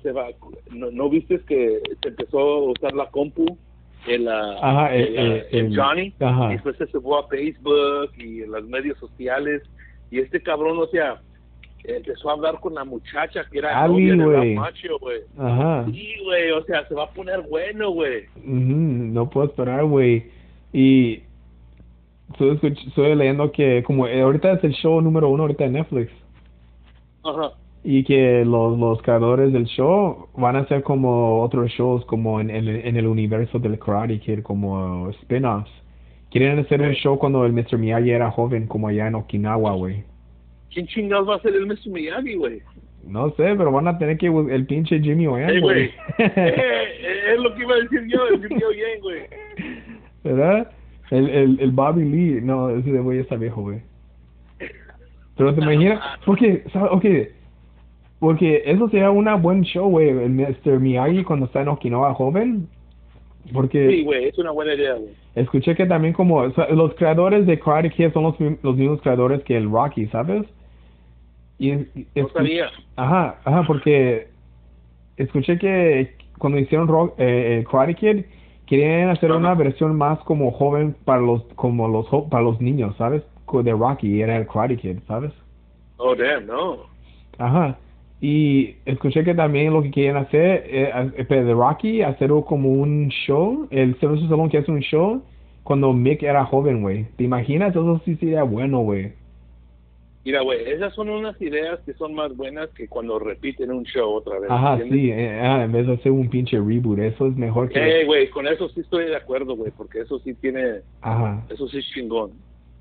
se 0.02 0.12
va, 0.12 0.26
no, 0.70 0.90
¿no 0.90 1.08
viste 1.10 1.40
que 1.46 1.80
se 2.02 2.08
empezó 2.08 2.38
a 2.38 2.62
usar 2.72 2.94
la 2.94 3.06
compu? 3.10 3.56
El, 4.06 4.28
Ajá, 4.28 4.94
el- 4.94 5.76
Johnny, 5.76 6.12
ajá. 6.20 6.46
y 6.50 6.52
después 6.52 6.76
se 6.76 6.86
subió 6.86 7.18
a 7.18 7.28
Facebook 7.28 8.10
y 8.16 8.42
en 8.42 8.52
las 8.52 8.62
medios 8.64 8.96
sociales, 8.98 9.62
y 10.12 10.20
este 10.20 10.40
cabrón, 10.40 10.78
o 10.78 10.86
sea, 10.86 11.20
empezó 11.82 12.30
a 12.30 12.34
hablar 12.34 12.60
con 12.60 12.74
la 12.74 12.84
muchacha 12.84 13.44
que 13.50 13.58
era 13.58 13.82
Ali, 13.82 14.06
novia 14.16 14.26
de 14.26 14.36
güey. 14.38 14.54
Macchio, 14.54 14.98
güey. 15.00 15.20
Ajá. 15.38 15.84
Sí, 15.90 16.14
güey, 16.24 16.50
o 16.52 16.64
sea, 16.64 16.86
se 16.88 16.94
va 16.94 17.04
a 17.04 17.10
poner 17.10 17.40
bueno, 17.42 17.90
güey. 17.90 18.24
No 18.44 19.28
puedo 19.28 19.46
esperar, 19.48 19.84
güey. 19.84 20.26
Y 20.72 21.22
estoy, 22.30 22.76
estoy 22.86 23.14
leyendo 23.14 23.50
que 23.52 23.82
como 23.84 24.06
eh, 24.06 24.20
ahorita 24.20 24.52
es 24.52 24.64
el 24.64 24.72
show 24.72 25.00
número 25.00 25.28
uno 25.28 25.44
ahorita 25.44 25.64
en 25.64 25.72
Netflix. 25.74 26.12
Ajá. 27.24 27.52
Y 27.84 28.02
que 28.04 28.44
los, 28.44 28.78
los 28.78 29.00
creadores 29.02 29.52
del 29.52 29.66
show 29.66 30.28
van 30.36 30.56
a 30.56 30.60
hacer 30.60 30.82
como 30.82 31.40
otros 31.42 31.70
shows 31.70 32.04
como 32.06 32.40
en, 32.40 32.50
en, 32.50 32.68
en 32.68 32.96
el 32.96 33.06
universo 33.06 33.58
del 33.58 33.78
Karate 33.78 34.18
Kid, 34.18 34.42
como 34.42 35.10
spin-offs. 35.10 35.70
Quieren 36.30 36.58
hacer 36.58 36.82
un 36.82 36.92
show 36.94 37.16
cuando 37.18 37.46
el 37.46 37.52
Mr. 37.52 37.78
Miyagi 37.78 38.10
era 38.10 38.30
joven, 38.30 38.66
como 38.66 38.88
allá 38.88 39.06
en 39.06 39.14
Okinawa, 39.14 39.72
güey. 39.74 40.02
¿Quién 40.72 40.86
chingados 40.88 41.28
va 41.28 41.36
a 41.36 41.40
ser 41.40 41.54
el 41.54 41.66
Mr. 41.66 41.88
Miyagi, 41.88 42.34
güey? 42.34 42.60
No 43.06 43.30
sé, 43.30 43.54
pero 43.56 43.70
van 43.70 43.86
a 43.86 43.96
tener 43.98 44.18
que 44.18 44.26
el 44.26 44.66
pinche 44.66 44.98
Jimmy 45.00 45.28
Oyan, 45.28 45.50
Ey, 45.50 45.60
güey. 45.60 45.90
güey. 46.18 46.30
Eh, 46.36 47.34
es 47.34 47.40
lo 47.40 47.54
que 47.54 47.62
iba 47.62 47.74
a 47.74 47.78
decir 47.78 48.02
yo, 48.08 48.26
el 48.26 48.40
Jimmy 48.42 48.64
Oyen, 48.64 49.00
güey. 49.00 49.20
¿Verdad? 50.24 50.72
El, 51.10 51.28
el, 51.30 51.60
el 51.60 51.70
Bobby 51.70 52.04
Lee, 52.04 52.40
no, 52.42 52.70
ese 52.70 52.90
de 52.92 53.00
güey 53.00 53.18
está 53.20 53.36
viejo, 53.36 53.62
güey. 53.62 53.80
Pero 55.36 55.54
te 55.54 55.60
imaginas, 55.60 56.00
porque, 56.24 56.64
¿sabes? 56.72 56.90
Porque 58.18 58.62
eso 58.64 58.88
sería 58.88 59.10
una 59.10 59.34
buen 59.34 59.62
show, 59.62 59.88
güey, 59.90 60.08
el 60.08 60.30
Mr. 60.30 60.80
Miyagi 60.80 61.22
cuando 61.24 61.46
está 61.46 61.60
en 61.62 61.68
Okinawa 61.68 62.14
joven. 62.14 62.66
Porque 63.52 63.88
Sí, 63.90 64.02
güey, 64.04 64.24
es 64.24 64.38
una 64.38 64.50
buena 64.50 64.74
idea, 64.74 64.94
güey. 64.94 65.10
escuché 65.36 65.76
que 65.76 65.86
también 65.86 66.14
como, 66.14 66.36
o 66.38 66.50
sea, 66.52 66.68
los 66.70 66.94
creadores 66.94 67.46
de 67.46 67.58
Karate 67.60 67.90
Kid 67.90 68.12
son 68.12 68.24
los, 68.24 68.34
los 68.62 68.76
mismos 68.76 69.00
creadores 69.02 69.42
que 69.44 69.56
el 69.56 69.70
Rocky, 69.70 70.06
¿sabes? 70.06 70.44
Y, 71.58 71.70
y- 71.72 72.06
No 72.16 72.22
escu- 72.28 72.32
sabía. 72.32 72.66
Ajá, 72.96 73.38
ajá, 73.44 73.62
porque 73.66 74.28
escuché 75.16 75.58
que 75.58 76.14
cuando 76.38 76.58
hicieron 76.58 76.88
rock, 76.88 77.14
eh, 77.18 77.60
eh, 77.60 77.64
Karate 77.70 77.94
Kid 77.94 78.24
querían 78.66 79.10
hacer 79.10 79.30
Ajá. 79.30 79.38
una 79.38 79.54
versión 79.54 79.96
más 79.96 80.18
como 80.20 80.52
joven 80.52 80.94
para 81.04 81.20
los 81.20 81.42
como 81.54 81.88
los 81.88 82.06
para 82.28 82.42
los 82.42 82.60
niños, 82.60 82.94
¿sabes? 82.96 83.22
De 83.52 83.72
Rocky 83.72 84.20
era 84.20 84.36
el 84.36 84.46
Karate 84.46 84.76
Kid, 84.76 84.98
¿sabes? 85.06 85.32
Oh, 85.98 86.14
damn, 86.14 86.46
no. 86.46 86.78
Ajá. 87.38 87.78
Y 88.20 88.76
escuché 88.86 89.24
que 89.24 89.34
también 89.34 89.72
lo 89.72 89.82
que 89.82 89.90
quieren 89.90 90.16
hacer 90.16 90.64
eh, 90.66 91.12
eh, 91.16 91.24
de 91.24 91.54
Rocky 91.54 92.02
hacer 92.02 92.30
como 92.46 92.70
un 92.70 93.08
show, 93.08 93.68
el 93.70 93.94
Sylvester 94.00 94.24
Stallone 94.24 94.50
que 94.50 94.58
hace 94.58 94.72
un 94.72 94.80
show 94.80 95.22
cuando 95.62 95.92
Mick 95.92 96.22
era 96.22 96.44
joven, 96.44 96.82
güey. 96.82 97.06
¿Te 97.16 97.24
imaginas? 97.24 97.70
Eso 97.70 98.00
sí 98.04 98.16
sería 98.16 98.42
bueno, 98.42 98.80
güey. 98.80 99.12
Mira, 100.26 100.40
güey, 100.40 100.68
esas 100.68 100.92
son 100.94 101.08
unas 101.08 101.40
ideas 101.40 101.78
que 101.86 101.94
son 101.94 102.12
más 102.12 102.36
buenas 102.36 102.68
que 102.70 102.88
cuando 102.88 103.16
repiten 103.16 103.70
un 103.70 103.84
show 103.84 104.12
otra 104.12 104.40
vez. 104.40 104.50
Ajá, 104.50 104.72
¿entiendes? 104.72 105.00
sí, 105.00 105.10
eh, 105.12 105.40
ah, 105.40 105.62
en 105.62 105.70
vez 105.70 105.86
de 105.86 105.92
hacer 105.92 106.10
un 106.10 106.28
pinche 106.28 106.58
reboot, 106.58 106.98
eso 106.98 107.28
es 107.28 107.36
mejor 107.36 107.68
que... 107.68 107.78
Eh, 107.78 108.04
güey, 108.06 108.28
con 108.30 108.48
eso 108.48 108.68
sí 108.70 108.80
estoy 108.80 109.04
de 109.04 109.14
acuerdo, 109.14 109.54
güey, 109.54 109.70
porque 109.76 110.00
eso 110.00 110.18
sí 110.18 110.34
tiene, 110.34 110.80
Ajá. 111.00 111.46
eso 111.48 111.68
sí 111.68 111.78
es 111.78 111.84
chingón. 111.94 112.32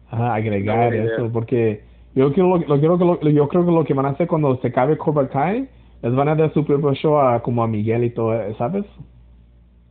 Ajá, 0.09 0.33
agregar 0.33 0.95
idea. 0.95 1.05
eso, 1.13 1.31
porque 1.31 1.83
yo 2.15 2.33
quiero 2.33 2.49
lo, 2.49 2.65
lo 2.65 2.79
quiero 2.79 2.97
que 2.97 3.05
lo, 3.05 3.29
yo 3.29 3.47
creo 3.47 3.63
que 3.63 3.71
lo 3.71 3.85
que 3.85 3.93
van 3.93 4.07
a 4.07 4.09
hacer 4.09 4.25
cuando 4.25 4.59
se 4.59 4.69
acabe 4.69 4.97
Cobra 4.97 5.29
Kai, 5.29 5.69
les 6.01 6.15
van 6.15 6.29
a 6.29 6.35
dar 6.35 6.51
su 6.51 6.65
propio 6.65 6.95
show 6.95 7.19
a 7.19 7.43
como 7.43 7.61
a 7.61 7.67
Miguel 7.67 8.05
y 8.05 8.09
todo, 8.09 8.33
¿sabes? 8.57 8.85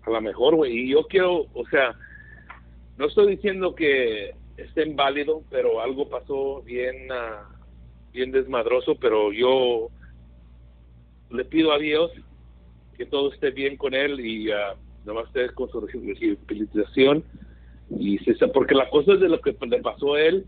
A 0.02 0.10
lo 0.10 0.20
mejor, 0.20 0.56
güey, 0.56 0.76
y 0.76 0.90
yo 0.90 1.06
quiero, 1.08 1.46
o 1.54 1.64
sea, 1.70 1.94
no 2.98 3.06
estoy 3.06 3.36
diciendo 3.36 3.76
que 3.76 4.32
esté 4.56 4.86
inválido, 4.86 5.42
pero 5.50 5.80
algo 5.80 6.08
pasó 6.08 6.62
bien, 6.62 7.10
ah, 7.10 7.48
bien 8.12 8.30
desmadroso, 8.30 8.94
pero 8.96 9.32
yo 9.32 9.88
le 11.30 11.44
pido 11.44 11.72
a 11.72 11.78
Dios 11.78 12.10
que 12.96 13.06
todo 13.06 13.32
esté 13.32 13.50
bien 13.50 13.76
con 13.76 13.94
él 13.94 14.20
y 14.20 14.50
ah, 14.50 14.74
nomás 15.04 15.26
esté 15.26 15.50
con 15.54 15.68
su 15.70 15.80
rehabilitación 15.80 17.24
y 17.98 18.18
se, 18.18 18.34
porque 18.48 18.74
la 18.74 18.88
cosa 18.88 19.12
es 19.12 19.20
de 19.20 19.28
lo 19.28 19.40
que 19.40 19.56
le 19.66 19.82
pasó 19.82 20.14
a 20.14 20.22
él, 20.22 20.46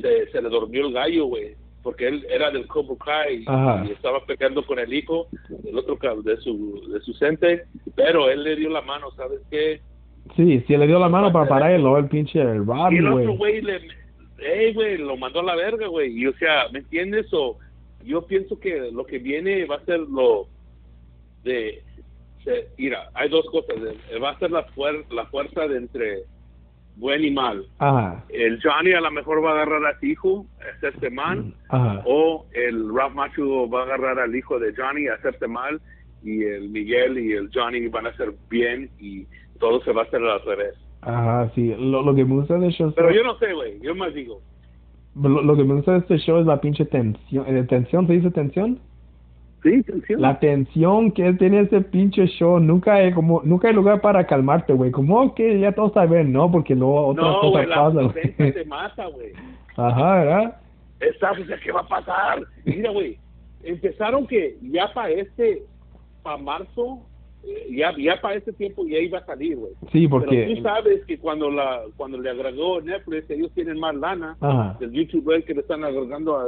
se, 0.00 0.30
se 0.30 0.42
le 0.42 0.48
durmió 0.48 0.86
el 0.86 0.92
gallo, 0.92 1.26
güey, 1.26 1.56
porque 1.82 2.08
él 2.08 2.26
era 2.28 2.50
del 2.50 2.66
Cobra 2.66 2.96
Kai 3.04 3.44
y 3.86 3.90
estaba 3.92 4.24
peleando 4.26 4.64
con 4.66 4.78
el 4.78 4.92
hijo 4.92 5.28
del 5.48 5.78
otro 5.78 5.98
de 6.22 6.36
su 6.38 6.90
de 6.92 7.00
su 7.00 7.14
cente, 7.14 7.64
pero 7.94 8.28
él 8.28 8.42
le 8.42 8.56
dio 8.56 8.70
la 8.70 8.82
mano, 8.82 9.10
¿sabes 9.12 9.40
qué? 9.50 9.80
Sí, 10.36 10.60
si 10.66 10.76
le 10.76 10.86
dio 10.86 10.98
la 10.98 11.08
mano 11.08 11.32
para 11.32 11.48
parar 11.48 11.78
y 11.78 11.82
luego 11.82 11.98
el 11.98 12.08
pinche 12.08 12.40
el 12.40 12.56
Y 12.56 12.58
Robbie, 12.64 12.98
el 12.98 13.06
otro 13.08 13.32
güey. 13.36 13.60
le, 13.62 13.80
ey, 14.38 14.72
güey, 14.74 14.98
lo 14.98 15.16
mandó 15.16 15.40
a 15.40 15.44
la 15.44 15.56
verga, 15.56 15.86
güey. 15.88 16.10
Y 16.16 16.26
o 16.26 16.32
sea, 16.34 16.68
¿me 16.72 16.80
entiendes? 16.80 17.26
O 17.32 17.58
yo 18.04 18.26
pienso 18.26 18.58
que 18.58 18.90
lo 18.92 19.04
que 19.04 19.18
viene 19.18 19.64
va 19.66 19.76
a 19.76 19.84
ser 19.84 20.00
lo 20.00 20.46
de, 21.44 21.82
mira, 22.76 23.10
hay 23.14 23.28
dos 23.28 23.46
cosas. 23.50 23.76
Va 24.22 24.30
a 24.30 24.38
ser 24.38 24.50
la, 24.50 24.66
fuer- 24.68 25.04
la 25.10 25.26
fuerza 25.26 25.66
de 25.66 25.76
entre 25.78 26.22
buen 26.96 27.24
y 27.24 27.30
mal. 27.30 27.64
Ajá, 27.78 28.24
El 28.28 28.60
Johnny 28.62 28.92
a 28.92 29.00
lo 29.00 29.10
mejor 29.12 29.44
va 29.44 29.50
a 29.50 29.52
agarrar 29.62 29.86
a 29.86 29.98
su 30.00 30.06
hijo, 30.06 30.46
a 30.60 30.76
hacerte 30.76 31.10
mal, 31.10 31.54
ajá. 31.68 32.02
o 32.06 32.44
el 32.54 32.92
Ralph 32.92 33.14
Macho 33.14 33.68
va 33.70 33.82
a 33.82 33.84
agarrar 33.84 34.18
al 34.18 34.34
hijo 34.34 34.58
de 34.58 34.74
Johnny 34.76 35.06
a 35.06 35.14
hacerte 35.14 35.46
mal, 35.46 35.80
y 36.24 36.42
el 36.42 36.68
Miguel 36.70 37.16
y 37.18 37.34
el 37.34 37.50
Johnny 37.54 37.86
van 37.86 38.06
a 38.06 38.08
hacer 38.08 38.32
bien, 38.50 38.90
y 38.98 39.26
todo 39.58 39.80
se 39.82 39.92
va 39.92 40.02
a 40.02 40.04
hacer 40.04 40.22
al 40.22 40.42
revés. 40.44 40.74
Ajá, 41.02 41.50
sí. 41.54 41.74
Lo, 41.78 42.02
lo 42.02 42.14
que 42.14 42.24
me 42.24 42.34
gusta 42.34 42.58
de 42.58 42.70
show, 42.70 42.92
Pero 42.94 43.10
yo 43.12 43.22
no 43.22 43.36
sé, 43.38 43.52
güey, 43.54 43.80
yo 43.80 43.94
más 43.94 44.12
digo. 44.14 44.40
lo, 45.14 45.42
lo 45.42 45.56
que 45.56 45.64
me 45.64 45.74
gusta 45.74 45.92
de 45.92 45.98
este 45.98 46.18
show 46.18 46.38
es 46.40 46.46
la 46.46 46.60
pinche 46.60 46.84
tensión. 46.84 47.44
¿eh, 47.46 47.62
¿Tensión? 47.68 48.06
¿Se 48.06 48.12
dice 48.14 48.30
tensión? 48.30 48.78
Sí, 49.62 49.82
tensión. 49.82 50.20
La 50.20 50.38
tensión 50.38 51.10
que 51.10 51.32
tiene 51.34 51.60
ese 51.60 51.80
pinche 51.80 52.26
show, 52.26 52.60
nunca 52.60 52.94
hay 52.94 53.12
como, 53.12 53.42
nunca 53.44 53.68
hay 53.68 53.74
lugar 53.74 54.00
para 54.00 54.24
calmarte, 54.26 54.72
güey. 54.72 54.90
Como 54.92 55.34
que 55.34 55.58
ya 55.58 55.72
todos 55.72 55.92
saben, 55.92 56.32
¿no? 56.32 56.50
Porque 56.50 56.74
luego 56.76 57.08
otras 57.08 57.26
No, 57.26 57.40
cosas 57.40 57.52
güey, 57.52 57.68
pasan. 57.68 58.04
suspensa 58.04 58.54
te 58.60 58.64
mata, 58.66 59.06
güey. 59.06 59.32
Ajá, 59.76 60.14
¿verdad? 60.16 60.56
Estás, 61.00 61.38
o 61.38 61.44
sea, 61.44 61.58
¿qué 61.58 61.70
va 61.72 61.80
a 61.80 61.88
pasar? 61.88 62.40
Mira, 62.64 62.90
güey, 62.90 63.16
empezaron 63.62 64.26
que 64.26 64.56
ya 64.62 64.92
para 64.92 65.10
este, 65.10 65.62
para 66.22 66.36
marzo, 66.38 66.98
ya, 67.70 67.94
ya 67.96 68.20
para 68.20 68.34
este 68.36 68.52
tiempo 68.52 68.86
ya 68.86 68.98
iba 68.98 69.18
a 69.18 69.26
salir, 69.26 69.56
güey. 69.56 69.72
Sí, 69.92 70.06
Pero 70.06 70.10
porque... 70.24 70.54
tú 70.56 70.62
sabes 70.62 71.04
que 71.06 71.18
cuando 71.18 71.50
la 71.50 71.82
cuando 71.96 72.18
le 72.20 72.30
agregó 72.30 72.80
Netflix, 72.80 73.30
ellos 73.30 73.50
tienen 73.54 73.78
más 73.78 73.94
lana 73.94 74.36
Ajá. 74.40 74.76
del 74.80 74.92
YouTube 74.92 75.44
que 75.44 75.54
le 75.54 75.60
están 75.60 75.84
agregando 75.84 76.36
a, 76.36 76.46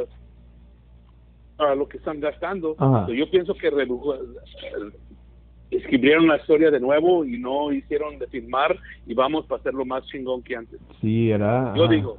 a 1.58 1.74
lo 1.74 1.88
que 1.88 1.98
están 1.98 2.20
gastando. 2.20 2.74
Ajá. 2.78 3.06
So, 3.06 3.12
yo 3.14 3.30
pienso 3.30 3.54
que 3.54 3.70
redujo- 3.70 4.14
eh, 4.16 4.96
escribieron 5.70 6.26
la 6.26 6.36
historia 6.36 6.70
de 6.70 6.80
nuevo 6.80 7.24
y 7.24 7.38
no 7.38 7.72
hicieron 7.72 8.18
de 8.18 8.26
filmar 8.26 8.76
y 9.06 9.14
vamos 9.14 9.46
para 9.46 9.60
hacerlo 9.60 9.84
más 9.84 10.04
chingón 10.06 10.42
que 10.42 10.56
antes. 10.56 10.80
Sí, 11.00 11.28
¿verdad? 11.28 11.74
Yo 11.76 11.84
Ajá. 11.84 11.92
digo, 11.94 12.18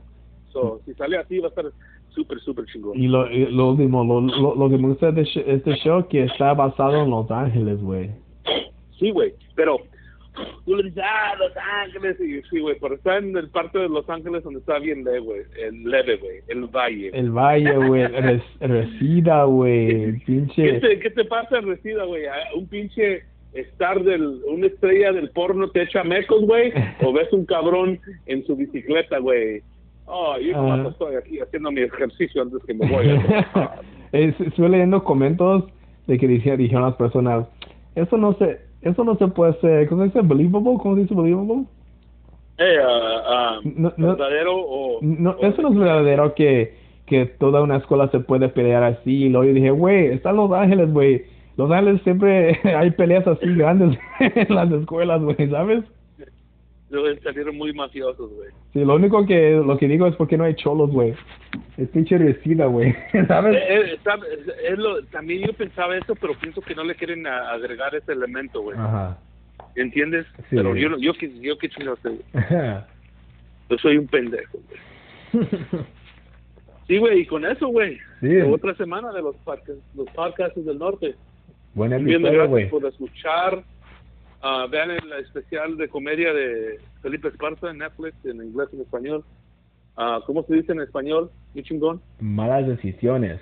so, 0.51 0.79
si 0.85 0.93
sale 0.93 1.17
así 1.17 1.39
va 1.39 1.47
a 1.47 1.49
estar 1.49 1.65
súper, 2.09 2.39
súper 2.39 2.65
chingón. 2.65 2.97
Y 2.97 3.07
lo, 3.07 3.29
y 3.29 3.45
lo 3.51 3.71
último, 3.71 4.03
lo, 4.03 4.21
lo, 4.21 4.55
lo 4.55 4.69
que 4.69 4.77
me 4.77 4.87
gusta 4.89 5.11
de 5.11 5.27
este 5.45 5.75
show 5.77 6.07
que 6.07 6.23
está 6.23 6.53
basado 6.53 7.03
en 7.03 7.09
Los 7.09 7.29
Ángeles, 7.29 7.81
güey. 7.81 8.09
Sí, 9.01 9.11
güey, 9.11 9.33
pero, 9.55 9.77
tú 10.65 10.75
le 10.77 10.83
dices, 10.83 11.03
ah, 11.05 11.33
Los 11.37 11.51
Ángeles, 11.83 12.17
y 12.21 12.41
sí, 12.49 12.59
güey, 12.61 12.77
pero 12.79 12.95
está 12.95 13.17
en 13.17 13.35
el 13.35 13.49
parte 13.49 13.79
de 13.79 13.89
Los 13.89 14.09
Ángeles 14.09 14.43
donde 14.43 14.59
está 14.59 14.79
bien 14.79 15.03
leve, 15.03 15.19
güey, 15.19 15.41
el 15.61 15.83
leve, 15.83 16.15
güey, 16.17 16.37
el 16.47 16.63
valle. 16.67 17.09
El 17.13 17.31
valle, 17.31 17.75
güey. 17.75 18.07
Res- 18.07 18.59
Resida, 18.61 19.43
güey. 19.43 20.19
¿Qué 20.19 20.21
Pinche. 20.25 20.79
te, 20.79 20.99
¿Qué 20.99 21.09
te 21.09 21.25
pasa, 21.25 21.59
Resida, 21.59 22.05
güey? 22.05 22.27
¿A- 22.27 22.55
¿Un 22.55 22.67
pinche 22.67 23.23
estar 23.53 24.01
del, 24.03 24.39
una 24.47 24.67
estrella 24.67 25.11
del 25.11 25.29
porno 25.31 25.69
te 25.71 25.81
echa 25.81 26.05
mecos, 26.05 26.41
güey? 26.45 26.71
¿O 27.03 27.11
ves 27.11 27.33
un 27.33 27.45
cabrón 27.45 27.99
en 28.27 28.45
su 28.45 28.55
bicicleta, 28.55 29.17
güey? 29.17 29.61
Oh, 30.05 30.37
yo 30.39 30.53
Ah. 30.57 30.87
estoy 30.89 31.15
aquí 31.15 31.39
haciendo 31.39 31.71
mi 31.71 31.81
ejercicio 31.81 32.43
antes 32.43 32.63
que 32.65 32.73
me 32.75 32.87
voy. 32.87 33.07
Es- 34.13 34.39
Estuve 34.39 34.69
leyendo 34.69 35.03
comentarios 35.03 35.65
de 36.07 36.17
que 36.17 36.27
decían, 36.27 36.57
dijeron 36.57 36.83
las 36.83 36.95
personas, 36.95 37.47
eso 37.95 38.17
no 38.17 38.33
se, 38.37 38.59
eso 38.81 39.03
no 39.03 39.15
se 39.15 39.27
puede 39.27 39.51
hacer, 39.51 39.87
¿cómo 39.89 40.01
se 40.01 40.07
dice? 40.07 40.21
Believable, 40.21 40.77
¿cómo 40.81 40.95
se 40.95 41.01
dice 41.01 41.13
believable? 41.15 41.63
eh, 42.57 42.77
ah, 42.83 43.21
ah, 43.27 43.59
No, 43.63 43.91
no. 43.97 44.07
¿Verdadero 44.15 44.53
o...? 44.55 44.99
No, 45.01 45.31
o- 45.31 45.41
eso 45.41 45.61
no 45.61 45.69
es 45.69 45.75
verdadero 45.75 46.33
que, 46.35 46.75
que 47.07 47.25
toda 47.25 47.61
una 47.61 47.77
escuela 47.77 48.07
se 48.09 48.19
puede 48.19 48.49
pelear 48.49 48.83
así. 48.83 49.25
Y 49.25 49.29
luego 49.29 49.45
yo 49.47 49.53
dije, 49.53 49.71
güey, 49.71 50.07
están 50.07 50.35
Los 50.35 50.51
Ángeles, 50.51 50.91
güey. 50.93 51.23
Los 51.57 51.71
Ángeles 51.71 52.01
siempre 52.03 52.59
hay 52.75 52.91
peleas 52.91 53.27
así 53.27 53.47
grandes 53.55 53.97
en 54.19 54.55
las 54.55 54.71
escuelas, 54.71 55.21
güey, 55.21 55.49
¿sabes? 55.49 55.83
Salir 57.23 57.51
muy 57.53 57.73
mafiosos, 57.73 58.31
güey. 58.33 58.49
Sí, 58.73 58.83
lo 58.83 58.95
único 58.95 59.25
que, 59.25 59.51
lo 59.65 59.77
que 59.77 59.87
digo 59.87 60.07
es 60.07 60.15
porque 60.15 60.37
no 60.37 60.43
hay 60.43 60.55
cholos, 60.55 60.89
güey. 60.91 61.13
Es 61.77 61.87
pinche 61.89 62.17
resida, 62.17 62.65
güey, 62.65 62.93
¿sabes? 63.27 63.55
Eh, 63.55 63.59
eh, 63.69 63.93
está- 63.95 64.19
es- 64.69 64.77
lo- 64.77 65.01
también 65.05 65.45
yo 65.47 65.53
pensaba 65.53 65.97
eso, 65.97 66.15
pero 66.15 66.33
pienso 66.39 66.61
que 66.61 66.75
no 66.75 66.83
le 66.83 66.95
quieren 66.95 67.25
a- 67.27 67.51
agregar 67.51 67.95
ese 67.95 68.11
elemento, 68.11 68.61
güey. 68.61 68.77
Ajá. 68.77 69.17
¿Entiendes? 69.75 70.25
Sí. 70.49 70.55
Pero 70.57 70.75
yo, 70.75 70.89
no- 70.89 70.97
yo, 70.99 71.13
qué- 71.13 71.31
yo 71.39 71.57
qué 71.57 71.69
chingados. 71.69 71.99
Yo 73.69 73.77
soy 73.77 73.97
un 73.97 74.07
pendejo, 74.07 74.59
güey. 75.33 75.47
Sí, 76.87 76.97
güey, 76.97 77.21
y 77.21 77.25
con 77.25 77.45
eso, 77.45 77.67
güey. 77.69 77.97
Sí. 78.19 78.41
Otra 78.41 78.75
semana 78.75 79.13
de 79.13 79.21
los 79.21 79.35
podcasts, 79.37 79.81
los 79.95 80.09
podcasts 80.09 80.65
del 80.65 80.77
norte. 80.77 81.15
Buen 81.73 81.91
Bien, 82.03 82.19
episodio, 82.25 82.49
güey. 82.49 82.63
gracias 82.65 82.69
por 82.81 82.85
escuchar. 82.91 83.63
Ah, 84.41 84.67
vean 84.69 84.91
el 84.91 85.11
especial 85.13 85.77
de 85.77 85.87
comedia 85.87 86.33
de 86.33 86.79
Felipe 87.01 87.27
Esparza 87.27 87.69
en 87.69 87.77
Netflix, 87.77 88.15
en 88.25 88.37
inglés 88.37 88.69
y 88.71 88.75
en 88.77 88.81
español. 88.81 89.23
Ah, 89.97 90.19
¿Cómo 90.25 90.43
se 90.43 90.55
dice 90.55 90.71
en 90.71 90.81
español? 90.81 91.29
Mi 91.53 91.63
chingón. 91.63 92.01
Malas 92.19 92.67
decisiones. 92.67 93.39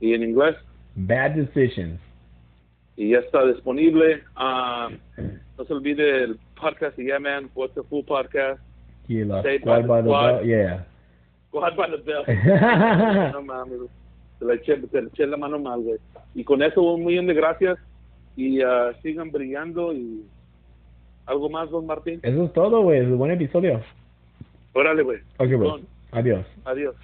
Y 0.00 0.14
en 0.14 0.22
inglés. 0.22 0.56
Bad 0.94 1.32
decisions. 1.32 2.00
Y 2.96 3.10
ya 3.10 3.18
está 3.18 3.44
disponible. 3.44 4.22
Ah, 4.36 4.88
no 5.58 5.64
se 5.64 5.72
olvide 5.72 6.24
el 6.24 6.38
podcast 6.58 6.96
de 6.96 7.04
Yeah 7.04 7.20
Man, 7.20 7.50
What's 7.54 7.74
the 7.74 7.82
Full 7.82 8.04
Podcast. 8.04 8.60
Y 9.08 9.22
la 9.24 9.42
squad 9.42 9.60
by 9.64 9.82
by 9.82 10.02
the 10.02 10.08
squad. 10.08 10.32
bell, 10.38 10.46
yeah. 10.46 10.86
Squad 11.48 11.76
by 11.76 11.90
the 11.90 11.96
Bell. 11.98 12.24
no 13.32 13.42
mames, 13.42 13.80
te 14.38 14.44
la 14.46 14.54
eché, 14.54 14.76
te 14.76 15.02
la 15.02 15.08
eché 15.08 15.26
la 15.26 15.36
mano 15.36 15.58
mal, 15.58 15.80
güey. 15.80 15.98
Y 16.34 16.42
con 16.44 16.62
eso, 16.62 16.82
un 16.82 17.04
millón 17.04 17.26
de 17.26 17.34
gracias. 17.34 17.78
Y 18.36 18.60
ah, 18.62 18.92
sigan 19.02 19.30
brillando. 19.30 19.92
y 19.92 20.24
¿Algo 21.26 21.50
más, 21.50 21.70
don 21.70 21.86
Martín? 21.86 22.20
Eso 22.22 22.44
es 22.44 22.52
todo, 22.52 22.82
güey. 22.82 23.04
Buen 23.06 23.32
episodio. 23.32 23.80
Órale, 24.72 25.02
güey. 25.02 25.18
Ok. 25.38 25.48
Chingón. 25.48 25.86
Adiós. 26.12 26.46
Adiós. 26.64 26.94